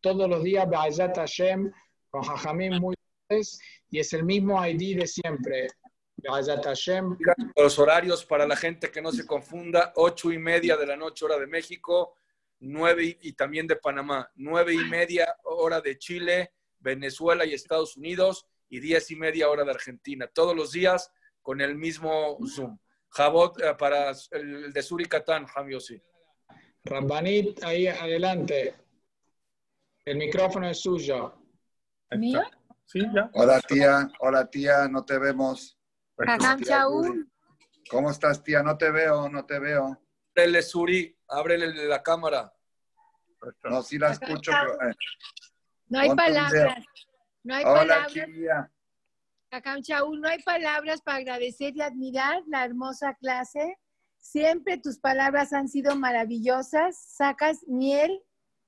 [0.00, 1.70] todos los días, Ba'ayat Hashem,
[2.10, 2.94] con Jajamim muy
[3.90, 5.68] y es el mismo ID de siempre.
[6.16, 7.16] Be'ezat Hashem.
[7.56, 11.24] Los horarios para la gente que no se confunda, ocho y media de la noche,
[11.24, 12.14] hora de México,
[12.60, 17.96] nueve y, y también de Panamá, nueve y media hora de Chile, Venezuela y Estados
[17.96, 20.26] Unidos, y diez y media hora de Argentina.
[20.26, 21.10] Todos los días
[21.42, 22.78] con el mismo Zoom.
[23.10, 26.00] Jabot eh, para el de Suricatán, Jamiosi.
[26.84, 28.74] Rambanit, ahí adelante.
[30.04, 31.34] El micrófono es suyo.
[32.12, 32.42] ¿Mío?
[32.86, 33.30] Sí, ya.
[33.34, 35.78] Hola tía, hola tía, no te vemos.
[36.58, 36.86] Tía.
[37.90, 38.62] ¿Cómo estás tía?
[38.62, 39.98] No te veo, no te veo.
[40.34, 42.52] Ábrele Suri, ábrele la cámara.
[43.64, 44.52] No, sí la escucho.
[44.52, 44.94] pero, eh,
[45.88, 46.84] No hay ponte palabras.
[47.42, 48.12] No hay Hola palabras.
[48.12, 48.72] Kiria.
[49.52, 53.78] No hay palabras para agradecer y admirar la hermosa clase.
[54.18, 56.96] Siempre tus palabras han sido maravillosas.
[56.96, 58.22] Sacas miel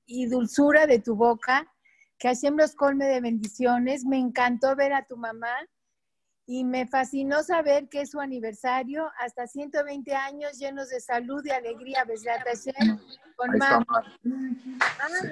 [0.05, 1.65] y dulzura de tu boca.
[2.19, 4.05] Que Hashem los colme de bendiciones.
[4.05, 5.55] Me encantó ver a tu mamá
[6.45, 9.09] y me fascinó saber que es su aniversario.
[9.17, 12.03] Hasta 120 años llenos de salud y alegría.
[12.05, 12.99] Besrat Hashem.
[13.35, 15.31] Con Ahí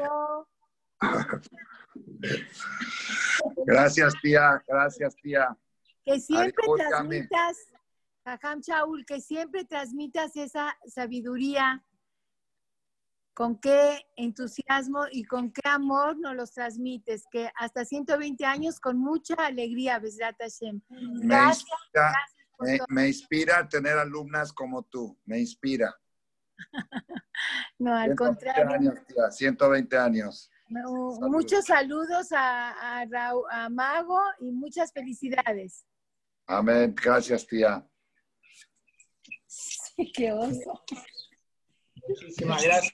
[3.66, 5.58] Gracias tía, gracias tía.
[6.06, 7.58] que siempre transmitas,
[8.26, 11.84] Jajam Shaul, que siempre transmitas esa sabiduría,
[13.34, 18.98] con qué entusiasmo y con qué amor nos los transmites, que hasta 120 años con
[18.98, 20.82] mucha alegría, Besrat Hashem.
[20.90, 22.14] Me Gracias, inspira,
[22.56, 22.88] por me, todo.
[22.90, 25.94] me inspira tener alumnas como tú, me inspira.
[27.80, 28.72] No, al 120 contrario.
[28.72, 30.50] años, tía, 120 años.
[30.74, 31.20] Saludos.
[31.30, 33.02] Muchos saludos a,
[33.52, 35.86] a, Mago y muchas felicidades.
[36.48, 37.86] Amén, gracias tía.
[40.16, 40.84] Qué oso.
[42.08, 42.94] Muchísimas gracias.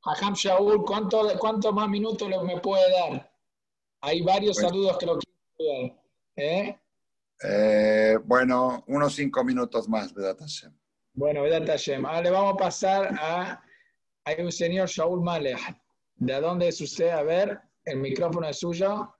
[0.00, 3.30] Jajam Shaul, ¿cuánto, ¿cuántos más minutos le- me puede dar?
[4.00, 4.68] Hay varios Bueno.
[4.70, 6.04] saludos que lo quiero dar.
[6.36, 6.80] ¿eh?
[7.44, 10.36] Eh, bueno, unos cinco minutos más, ¿verdad?
[10.40, 10.72] Hashem?
[11.12, 12.06] Bueno, Vedat Hashem.
[12.06, 13.62] Ahora le vamos a pasar a.
[14.24, 15.58] Hay un señor Shaul Malek.
[16.18, 17.10] ¿De dónde es usted?
[17.10, 19.14] A ver, el micrófono es suyo.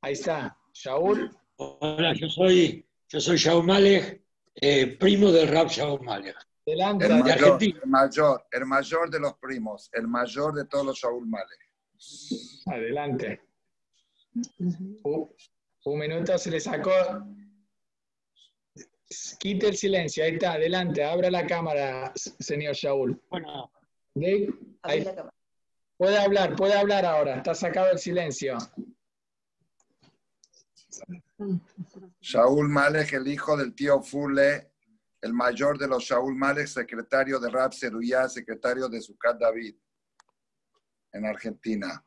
[0.00, 0.56] Ahí está.
[0.72, 1.30] Shaul.
[1.56, 4.22] Hola, yo soy, yo soy Shaul Malek,
[4.54, 6.36] eh, primo del rap Shaul Malek.
[6.66, 7.06] Adelante.
[7.06, 7.80] El De mayor, Argentina.
[7.82, 11.70] el mayor, el mayor de los primos, el mayor de todos los Shaul Malek.
[12.66, 13.40] Adelante.
[15.02, 15.34] Un,
[15.84, 16.92] un minuto se le sacó.
[19.40, 20.22] Quite el silencio.
[20.22, 20.52] Ahí está.
[20.52, 21.02] Adelante.
[21.02, 23.20] Abra la cámara, señor Shaul.
[23.30, 23.72] Bueno,
[24.14, 24.48] Dave,
[24.82, 25.04] ahí.
[25.98, 27.38] Puede hablar, puede hablar ahora.
[27.38, 28.56] Está sacado el silencio.
[32.20, 34.70] Shaul Malek, el hijo del tío Fule,
[35.20, 39.74] el mayor de los Shaul Malek, secretario de Rab Seruyá, secretario de Sucat David,
[41.12, 42.04] en Argentina.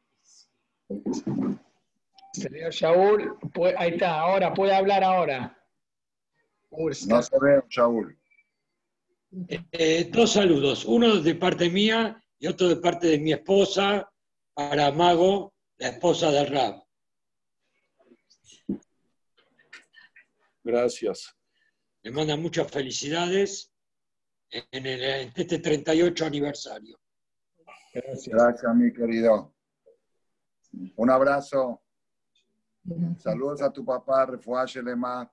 [2.32, 3.38] Señor Shaul,
[3.78, 4.22] ahí está.
[4.22, 5.58] Ahora, puede hablar ahora.
[6.72, 8.18] No te veo, Shaul.
[9.50, 14.12] eh, dos saludos, uno de parte mía y otro de parte de mi esposa,
[14.56, 16.84] para Mago, la esposa del rap.
[20.64, 21.36] Gracias.
[22.02, 23.72] Le manda muchas felicidades
[24.50, 27.00] en, el- en este 38 aniversario.
[27.94, 28.28] Gracias.
[28.28, 29.54] Gracias, mi querido.
[30.96, 31.84] Un abrazo.
[33.20, 35.32] Saludos a tu papá, Refuah Shelema.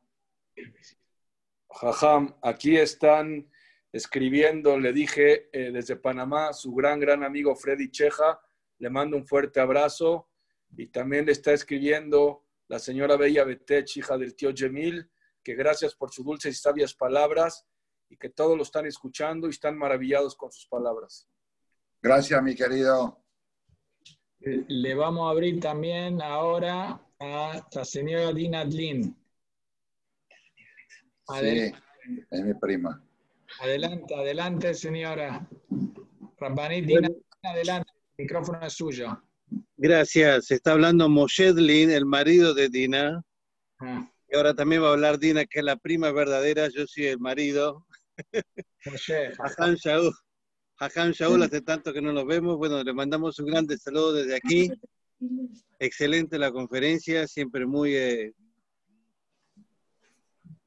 [1.70, 3.50] Jajam, aquí están
[3.92, 8.40] escribiendo, le dije eh, desde Panamá, su gran, gran amigo Freddy Cheja,
[8.78, 10.28] le mando un fuerte abrazo.
[10.76, 15.10] Y también le está escribiendo la señora Bella Betech, hija del tío Yemil,
[15.42, 17.66] que gracias por sus dulces y sabias palabras
[18.10, 21.28] y que todos lo están escuchando y están maravillados con sus palabras.
[22.02, 23.24] Gracias, mi querido.
[24.40, 29.16] Le vamos a abrir también ahora a la señora Dina Adlin.
[31.40, 31.72] Sí,
[32.30, 33.02] es mi prima.
[33.60, 35.48] Adelante, adelante, señora.
[36.38, 37.08] Rabbanit Dina,
[37.42, 37.90] adelante.
[38.16, 39.22] El micrófono es suyo.
[39.76, 40.50] Gracias.
[40.50, 43.22] Está hablando Moshe Dlin, el marido de Dina.
[43.80, 46.68] Ah, Y ahora también va a hablar Dina, que es la prima verdadera.
[46.68, 47.86] Yo soy el marido.
[49.38, 50.12] Hajan Shaul.
[50.78, 52.56] Hajan Shaul, hace tanto que no nos vemos.
[52.56, 54.70] Bueno, le mandamos un grande saludo desde aquí.
[55.80, 58.32] Excelente la conferencia, siempre muy, eh,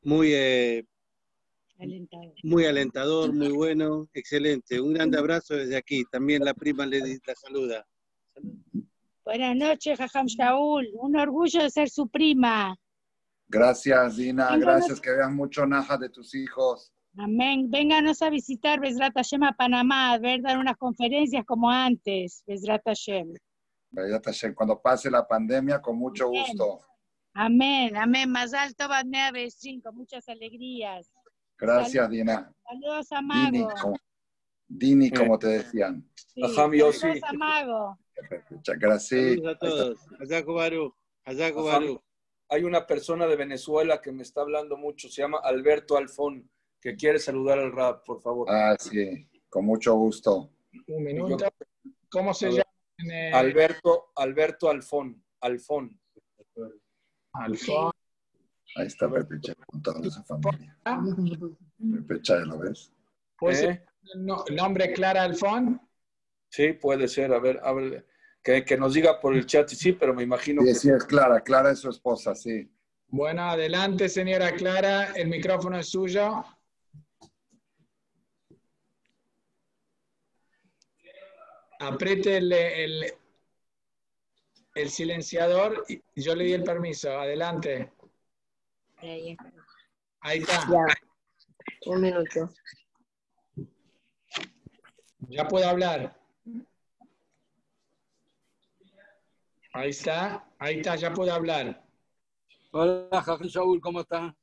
[0.04, 0.86] muy, eh,
[2.44, 4.80] muy alentador, muy bueno, excelente.
[4.80, 6.04] Un grande abrazo desde aquí.
[6.12, 7.88] También la prima le la saluda.
[9.24, 10.90] Buenas noches, Jajam Shaul.
[10.94, 12.76] Un orgullo de ser su prima.
[13.48, 14.56] Gracias, Dina.
[14.58, 16.92] Gracias que veas mucho naja de tus hijos.
[17.18, 17.70] Amén.
[17.70, 22.82] Vénganos a visitar Besrat Hashem a Panamá, a ver, dar unas conferencias como antes, Besrat
[22.86, 23.34] Hashem.
[23.90, 24.54] Beyat Hashem.
[24.54, 26.46] Cuando pase la pandemia, con mucho Bien.
[26.48, 26.80] gusto.
[27.34, 28.30] Amén, amén.
[28.30, 29.04] Más alto va
[29.84, 31.12] con muchas alegrías.
[31.62, 32.10] Gracias.
[32.10, 32.52] Dina.
[32.68, 33.76] Saludos a Dini, Mago.
[33.82, 33.98] como,
[34.68, 36.10] Dini, como te decían.
[36.16, 36.42] Sí.
[36.56, 38.00] Saludos a Mago.
[38.50, 39.36] Muchas gracias.
[39.36, 40.00] Saludos a todos.
[40.20, 40.96] Hayaku Baru.
[41.26, 41.84] Hayaku Ajam.
[41.84, 42.04] Baru.
[42.50, 46.50] Hay una persona de Venezuela que me está hablando mucho, se llama Alberto Alfón,
[46.82, 48.46] que quiere saludar al rap, por favor.
[48.50, 50.52] Ah, sí, con mucho gusto.
[50.88, 51.46] Un minuto.
[52.10, 52.66] ¿Cómo se llama?
[53.34, 55.98] Alberto, Alberto Alfón, Alfón.
[57.34, 57.91] Alfón.
[58.76, 60.78] Ahí está Pepe Che con toda su familia.
[60.84, 62.92] Pepe Che, ¿lo ves?
[63.38, 63.86] ¿Puede ¿Eh?
[64.04, 64.18] ser
[64.56, 65.82] nombre Clara Alfón?
[66.50, 67.34] Sí, puede ser.
[67.34, 68.06] A ver, a ver,
[68.44, 71.04] que, que nos diga por el chat, sí, pero me imagino Sí, que sí, es
[71.06, 71.42] Clara.
[71.42, 72.70] Clara es su esposa, sí.
[73.08, 75.12] Bueno, adelante, señora Clara.
[75.16, 76.44] El micrófono es suyo.
[81.80, 83.14] Apriete el, el,
[84.76, 87.10] el silenciador y yo le di el permiso.
[87.20, 87.92] Adelante.
[89.02, 90.68] Ahí está.
[91.88, 92.50] Un minuto.
[95.30, 96.16] Ya puede hablar.
[99.74, 100.48] Ahí está.
[100.60, 101.84] Ahí está, ya puede hablar.
[102.72, 104.36] Hola, Jajam Shaul, ¿cómo está?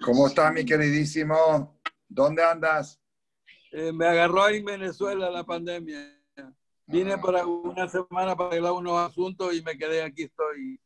[0.00, 1.80] ¿Cómo está, mi queridísimo?
[2.08, 3.00] ¿Dónde andas?
[3.72, 6.12] Eh, me agarró ahí en Venezuela la pandemia.
[6.86, 7.20] Vine Ah.
[7.20, 10.80] para una semana para arreglar unos asuntos y me quedé aquí, estoy.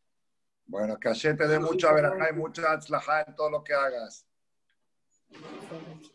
[0.70, 4.24] Bueno, que ayer te dé mucha verajá y mucha atzlajá en todo lo que hagas.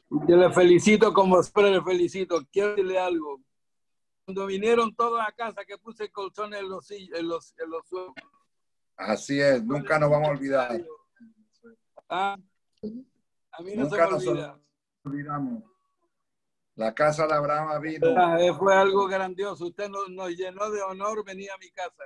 [0.10, 2.40] Yo le felicito como siempre le felicito.
[2.50, 3.42] Quiero decirle algo.
[4.24, 7.86] Cuando vinieron todos a casa que puse colchones en los, sill- en los, en los
[7.86, 8.14] suelos.
[8.96, 10.82] Así es, nunca nos vamos a olvidar.
[12.08, 12.38] Ah,
[13.52, 14.60] a mí no se Nunca me nos olvida.
[15.04, 15.64] olvidamos.
[16.76, 18.08] La casa de Abraham vino.
[18.18, 19.66] Ah, fue algo grandioso.
[19.66, 22.04] Usted nos, nos llenó de honor venir a mi casa.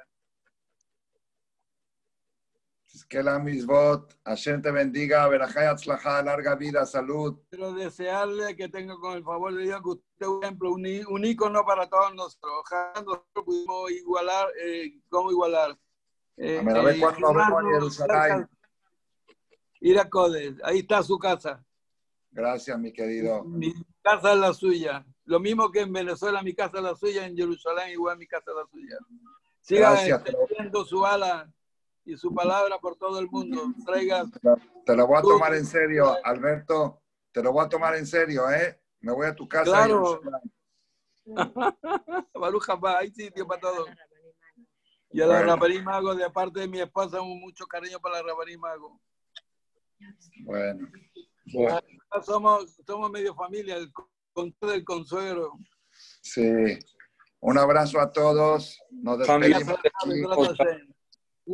[2.93, 7.37] Es que la misbot, Hashem te bendiga, verajá y atzlajá, larga vida, salud.
[7.49, 11.25] Quiero desearle que tenga con el favor de Dios que usted un ejemplo, un, un
[11.25, 12.51] ícono para todos nosotros.
[12.61, 15.77] Ojalá nosotros pudimos igualar, eh, ¿cómo igualar?
[16.37, 18.49] Eh, A ver, a ver cuándo vemos llamarnos Jerusalén.
[19.81, 21.63] Ir a Codes, ahí está su casa.
[22.31, 23.43] Gracias, mi querido.
[23.43, 23.71] Mi
[24.01, 25.05] casa es la suya.
[25.25, 28.49] Lo mismo que en Venezuela, mi casa es la suya, en Jerusalén igual mi casa
[28.49, 28.97] es la suya.
[29.61, 30.21] Siga Gracias.
[30.25, 31.51] extendiendo su ala
[32.09, 33.73] y su palabra por todo el mundo.
[33.85, 34.25] Traiga
[34.85, 37.01] Te lo voy a tomar en serio, Alberto.
[37.31, 38.81] Te lo voy a tomar en serio, ¿eh?
[39.01, 39.65] Me voy a tu casa.
[39.65, 40.21] Claro.
[41.25, 41.29] y-
[42.33, 43.85] Baruch Haba, hay sitio para todo.
[45.11, 45.55] Y a la Bueno.
[45.55, 48.99] Rabarí Mago, de parte de mi esposa, mucho cariño para la Rabarí Mago.
[50.43, 50.87] Bueno.
[52.23, 53.91] Somos, somos medio familia, el
[54.33, 55.53] con todo el consuelo.
[56.21, 56.79] Sí.
[57.41, 58.79] Un abrazo a todos.
[58.91, 59.59] Nos Familia,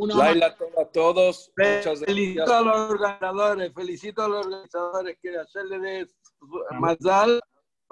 [0.03, 0.17] aquí.
[0.17, 1.51] Laila, a todos.
[1.57, 2.57] Muchas Felicito gracias.
[2.57, 6.07] a los organizadores, felicito a los organizadores que hacerle de
[6.79, 7.41] Mazal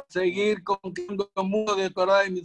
[0.09, 2.43] seguir conquistando el mundo de Torah y mis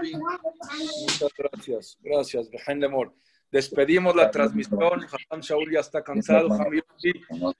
[0.00, 0.20] bien.
[0.20, 1.98] Muchas gracias.
[2.00, 2.48] Gracias,
[2.80, 3.14] Lemor.
[3.50, 5.00] Despedimos la transmisión.
[5.00, 6.48] Jajam Shaul ya está cansado.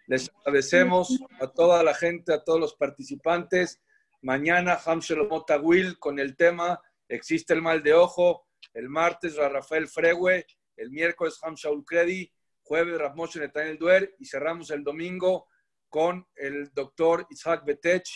[0.06, 3.80] Les agradecemos a toda la gente, a todos los participantes.
[4.22, 8.46] Mañana Ham Shalom Tawil con el tema Existe el mal de ojo.
[8.72, 10.46] El martes Ra- Rafael Fregue.
[10.76, 11.84] El miércoles Ham Shaul.
[12.62, 14.14] Jueves Ramoshe Netanel Duer.
[14.18, 15.46] Y cerramos el domingo
[15.88, 18.08] con el doctor Isaac Betech.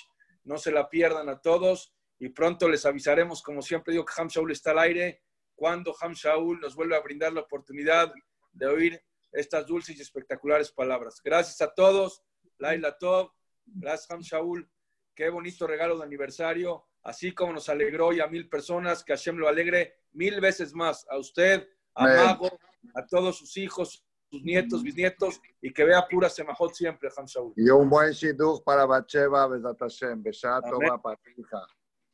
[0.45, 1.95] No se la pierdan a todos.
[2.19, 5.23] Y pronto les avisaremos, como siempre digo, que Ham Shaul está al aire.
[5.55, 8.13] Cuando Ham Shaul nos vuelve a brindar la oportunidad
[8.53, 9.03] de oír
[9.33, 11.21] estas dulces y espectaculares palabras.
[11.23, 12.23] Gracias a todos.
[12.59, 13.33] Laila Tov.
[13.67, 14.71] Gracias, Ham Shaul.
[15.15, 16.87] Qué bonito regalo de aniversario.
[17.03, 21.07] Así como nos alegró y a mil personas, que Hashem lo alegre mil veces más.
[21.11, 22.17] A usted, a Amén.
[22.17, 22.59] Mago,
[22.95, 27.53] a todos sus hijos, sus nietos, bisnietos, y que vea pura semajot siempre, Ham Shaul.
[27.57, 30.23] Y un buen shidduch para Bacheva, Besat Hashem.
[30.23, 30.71] Beshat Amén.
[30.71, 31.67] Tova para hija.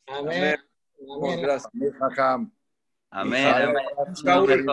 [0.06, 0.56] Amén.
[1.40, 1.70] Gracias.
[1.74, 1.90] Amén.
[1.90, 2.52] Amén, Jajam,
[3.10, 3.74] amén.
[4.14, 4.66] Shaul.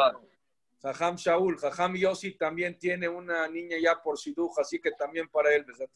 [0.81, 5.53] Jajam Shaul, Jajam Yossi también tiene una niña ya por Siduj, así que también para
[5.53, 5.65] él.
[5.65, 5.89] Besat.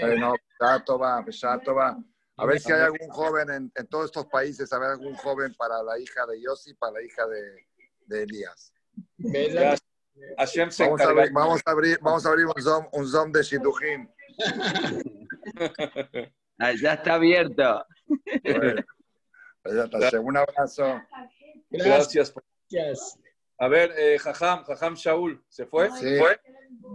[0.00, 1.98] Bueno, Beshat Tova, Beshat Tova.
[2.38, 5.54] A ver si hay algún joven en, en todos estos países, a ver algún joven
[5.54, 7.66] para la hija de Yossi, para la hija de,
[8.12, 8.72] de Elías.
[9.18, 9.80] Gracias.
[10.38, 13.32] Hashem se Vamos a abrir, vamos a abrir, vamos a abrir un Zoom, un zoom
[13.32, 14.08] de Shidduchim.
[16.58, 17.84] Ah, ya está abierto.
[18.44, 18.84] Bueno.
[20.22, 21.02] Un abrazo.
[21.70, 22.32] Gracias.
[22.70, 23.18] Gracias.
[23.58, 25.90] A ver, eh, Jajam, Jajam Shaul, ¿se fue?
[25.92, 26.18] Sí.
[26.18, 26.40] ¿Fue?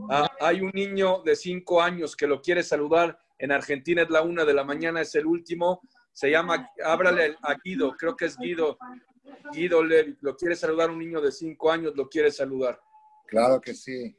[0.09, 3.17] Ah, hay un niño de cinco años que lo quiere saludar.
[3.37, 5.81] En Argentina es la una de la mañana, es el último.
[6.11, 8.77] Se llama, ábrale a Guido, creo que es Guido.
[9.53, 10.17] Guido Levi.
[10.21, 12.79] Lo quiere saludar un niño de cinco años, lo quiere saludar.
[13.27, 14.15] Claro que sí.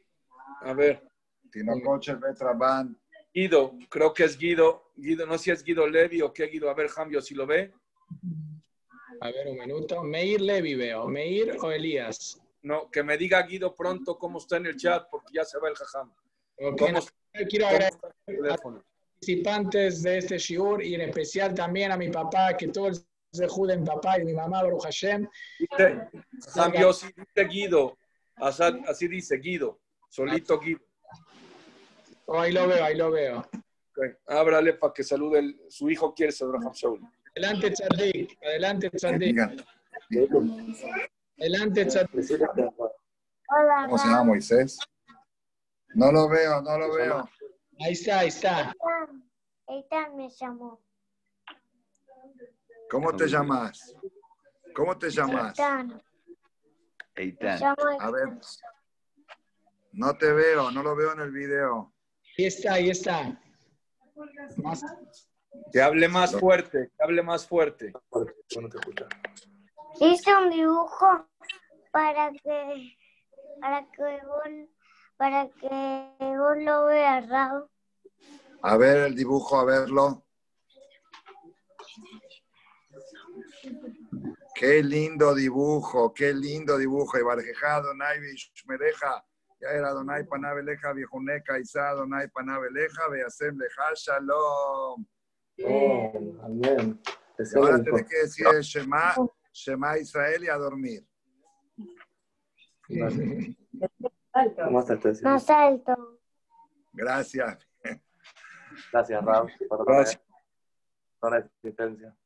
[0.62, 1.02] A ver.
[1.50, 2.98] Tinocoche Betraban.
[3.32, 4.90] Guido, creo que es Guido.
[4.96, 6.70] Guido, no sé si es Guido Levi o qué Guido.
[6.70, 7.72] A ver, Jambio, si lo ve.
[9.20, 10.02] A ver, un minuto.
[10.02, 11.06] Meir Levi veo.
[11.08, 12.40] Meir o Elías.
[12.62, 15.68] No, que me diga Guido pronto cómo está en el chat, porque ya se va
[15.68, 16.12] el jajam.
[16.56, 17.00] Ok, ¿Cómo,
[17.48, 18.84] Quiero agradecer el teléfono?
[19.18, 22.94] participantes de este shiur y en especial también a mi papá, que todo el
[23.32, 25.28] de mi papá y mi mamá, Baruch Hashem.
[26.54, 27.98] Jambio, sí, dice Guido.
[28.36, 29.80] Así, así dice Guido.
[30.08, 30.80] Solito Guido.
[32.26, 33.38] Oh, ahí lo veo, ahí lo veo.
[33.40, 37.00] Ok, Ábrale para que salude el- su hijo quiere ser Raham Shaul.
[37.36, 38.38] Adelante, Tzadik.
[38.42, 39.38] Adelante, Tzadik.
[41.38, 42.38] Adelante, Tzadik.
[43.46, 44.78] ¿Cómo se llama Moisés?
[45.94, 47.28] No lo veo, no lo veo.
[47.80, 48.74] Ahí está, ahí está.
[49.68, 50.80] Eitan me llamó.
[52.90, 53.94] ¿Cómo te llamas?
[54.74, 55.56] ¿Cómo te llamas?
[57.14, 57.58] Eitan.
[58.00, 58.28] A ver.
[59.92, 61.92] No te veo, no lo veo en el video.
[62.38, 63.40] Ahí está, ahí está.
[64.58, 64.84] Más-
[65.72, 67.92] Que hable más fuerte, que hable más fuerte.
[70.00, 71.26] Hice un dibujo
[71.90, 72.96] para que
[73.60, 74.68] para que vos,
[75.16, 77.68] para que vos lo veas, Raúl.
[78.62, 80.24] A ver el dibujo, a verlo.
[84.54, 87.18] Qué lindo dibujo, qué lindo dibujo.
[87.18, 89.24] Y Barjeja, Donai, Bishmereja,
[89.60, 95.06] ya era Donai Panabeleja, Viejuneca, Isa, Donai Panabeleja, Beasem Leja, Shalom.
[95.64, 96.12] Oh,
[96.42, 97.00] amén.
[97.38, 99.14] Y ahora tenés que decir el Shema,
[99.52, 101.06] Shema Israel y a dormir.
[105.22, 106.18] Más alto.
[106.92, 107.58] Gracias.
[108.92, 109.52] Gracias, Raúl,
[111.20, 112.16] por la existencia.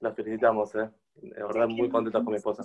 [0.00, 0.90] La felicitamos, ¿eh?
[1.14, 2.64] De verdad, muy contenta con mi esposa.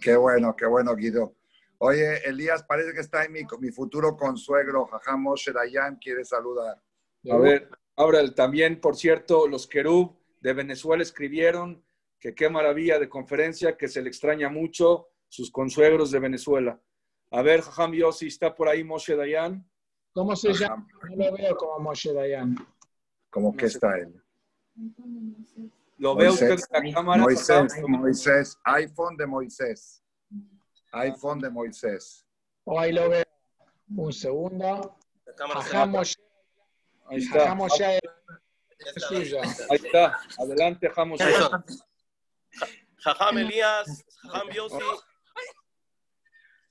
[0.00, 1.34] Qué bueno, qué bueno, Guido.
[1.78, 6.76] Oye, Elías, parece que está en mi, mi futuro consuegro, Jajam Moshe Dayan, quiere saludar.
[7.30, 11.84] A ver, ahora el- también, por cierto, los Kerub de Venezuela escribieron
[12.18, 16.80] que qué maravilla de conferencia, que se le extraña mucho sus consuegros de Venezuela.
[17.30, 19.66] A ver, Jajam Yossi, ¿está por ahí Moshe Dayan?
[20.12, 20.86] ¿Cómo se llama?
[21.08, 22.56] No lo veo como Moshe Dayan.
[23.30, 24.20] ¿Cómo que está él?
[26.00, 27.22] ¿Lo ve usted Moisés, en la cámara?
[27.22, 27.90] Moisés, Jajam?
[27.90, 30.02] Moisés, iPhone de Moisés.
[30.92, 32.26] iPhone de Moisés.
[32.64, 33.24] Oh, ahí lo veo.
[33.94, 34.96] Un segundo.
[35.36, 36.16] Jajam Moshe.
[37.06, 37.54] Ahí está.
[37.54, 37.84] Moshe.
[37.84, 40.18] Ahí está.
[40.38, 41.24] Adelante, Jajam Moshe.
[42.96, 44.78] Jajam Elías, Jajam Yossi,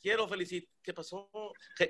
[0.01, 1.29] quiero felicitar, ¿qué pasó?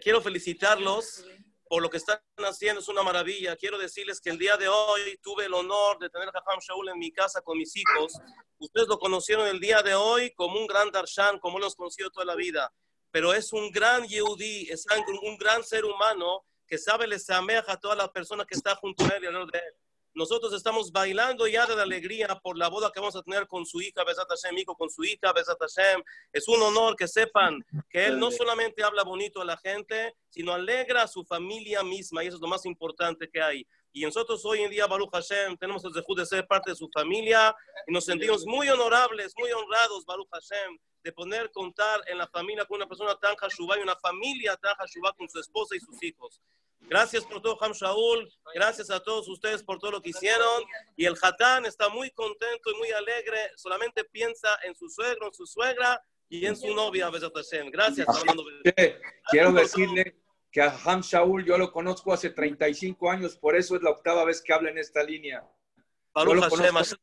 [0.01, 1.25] Quiero felicitarlos
[1.69, 3.55] por lo que están haciendo, es una maravilla.
[3.55, 6.89] Quiero decirles que el día de hoy tuve el honor de tener a Jajam Shaul
[6.89, 8.13] en mi casa con mis hijos.
[8.57, 12.09] Ustedes lo conocieron el día de hoy como un gran darshan, como lo hemos conocido
[12.09, 12.73] toda la vida.
[13.11, 14.83] Pero es un gran yehudí, es
[15.21, 19.09] un gran ser humano que sabe les a todas las personas que están junto a
[19.09, 19.73] él y alrededor de él.
[20.19, 23.65] Nosotros estamos bailando ya de la alegría por la boda que vamos a tener con
[23.65, 26.03] su hija, Besat Hashem, hijo con su hija, Besat Hashem.
[26.33, 30.51] Es un honor que sepan que él no solamente habla bonito a la gente, sino
[30.51, 33.65] alegra a su familia misma, y eso es lo más importante que hay.
[33.93, 36.89] Y nosotros hoy en día, Baruch Hashem, tenemos el derecho de ser parte de su
[36.93, 37.55] familia
[37.87, 42.65] y nos sentimos muy honorables, muy honrados, Baruch Hashem, de poder contar en la familia
[42.65, 46.03] con una persona tan hashubá y una familia tan hashubá con su esposa y sus
[46.03, 46.41] hijos.
[46.81, 48.31] Gracias por todo, Ham Shaul.
[48.53, 50.63] Gracias a todos ustedes por todo lo que hicieron.
[50.95, 53.51] Y el Hatán está muy contento y muy alegre.
[53.55, 57.69] Solamente piensa en su suegro, en su suegra y en su novia, Besat Hashem.
[57.69, 58.07] Gracias.
[58.07, 58.43] Armando.
[59.29, 60.15] Quiero decirle
[60.51, 64.25] que a Ham Shaul yo lo conozco hace 35 años, por eso es la octava
[64.25, 65.47] vez que habla en esta línea.
[66.13, 66.97] Baruch Hashem.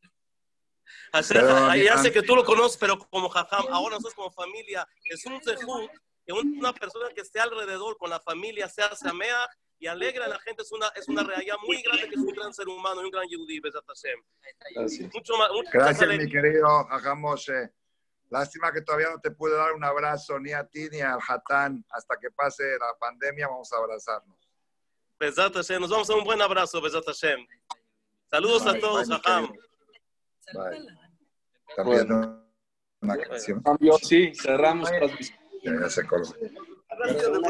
[1.28, 5.24] Pero, ya sé que tú lo conoces, pero como Jajam, ahora nosotros como familia, es
[5.24, 5.40] un
[6.26, 9.48] que una persona que esté alrededor con la familia sea samea
[9.78, 12.28] y alegra a la gente, es una, es una realidad muy grande que es un
[12.28, 15.10] gran ser humano y un gran yudí, Besat Hashem.
[15.12, 17.72] Mucho más, Gracias, mi querido Jajam Moshe.
[18.30, 21.84] Lástima que todavía no te pude dar un abrazo ni a ti ni al Hatán.
[21.90, 24.36] Hasta que pase la pandemia vamos a abrazarnos.
[25.18, 25.80] Besat Hashem.
[25.80, 27.46] Nos vamos a dar un buen abrazo, Besat Hashem.
[28.28, 29.52] Saludos a Bye, todos, mi Jajam.
[30.54, 30.86] Bye.
[31.76, 32.46] También
[33.00, 33.62] una canción.
[33.62, 35.38] Cambio, sí, cerramos transmisión.
[35.62, 36.34] Ya, ya se colgó.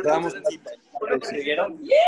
[0.03, 0.35] Cerramos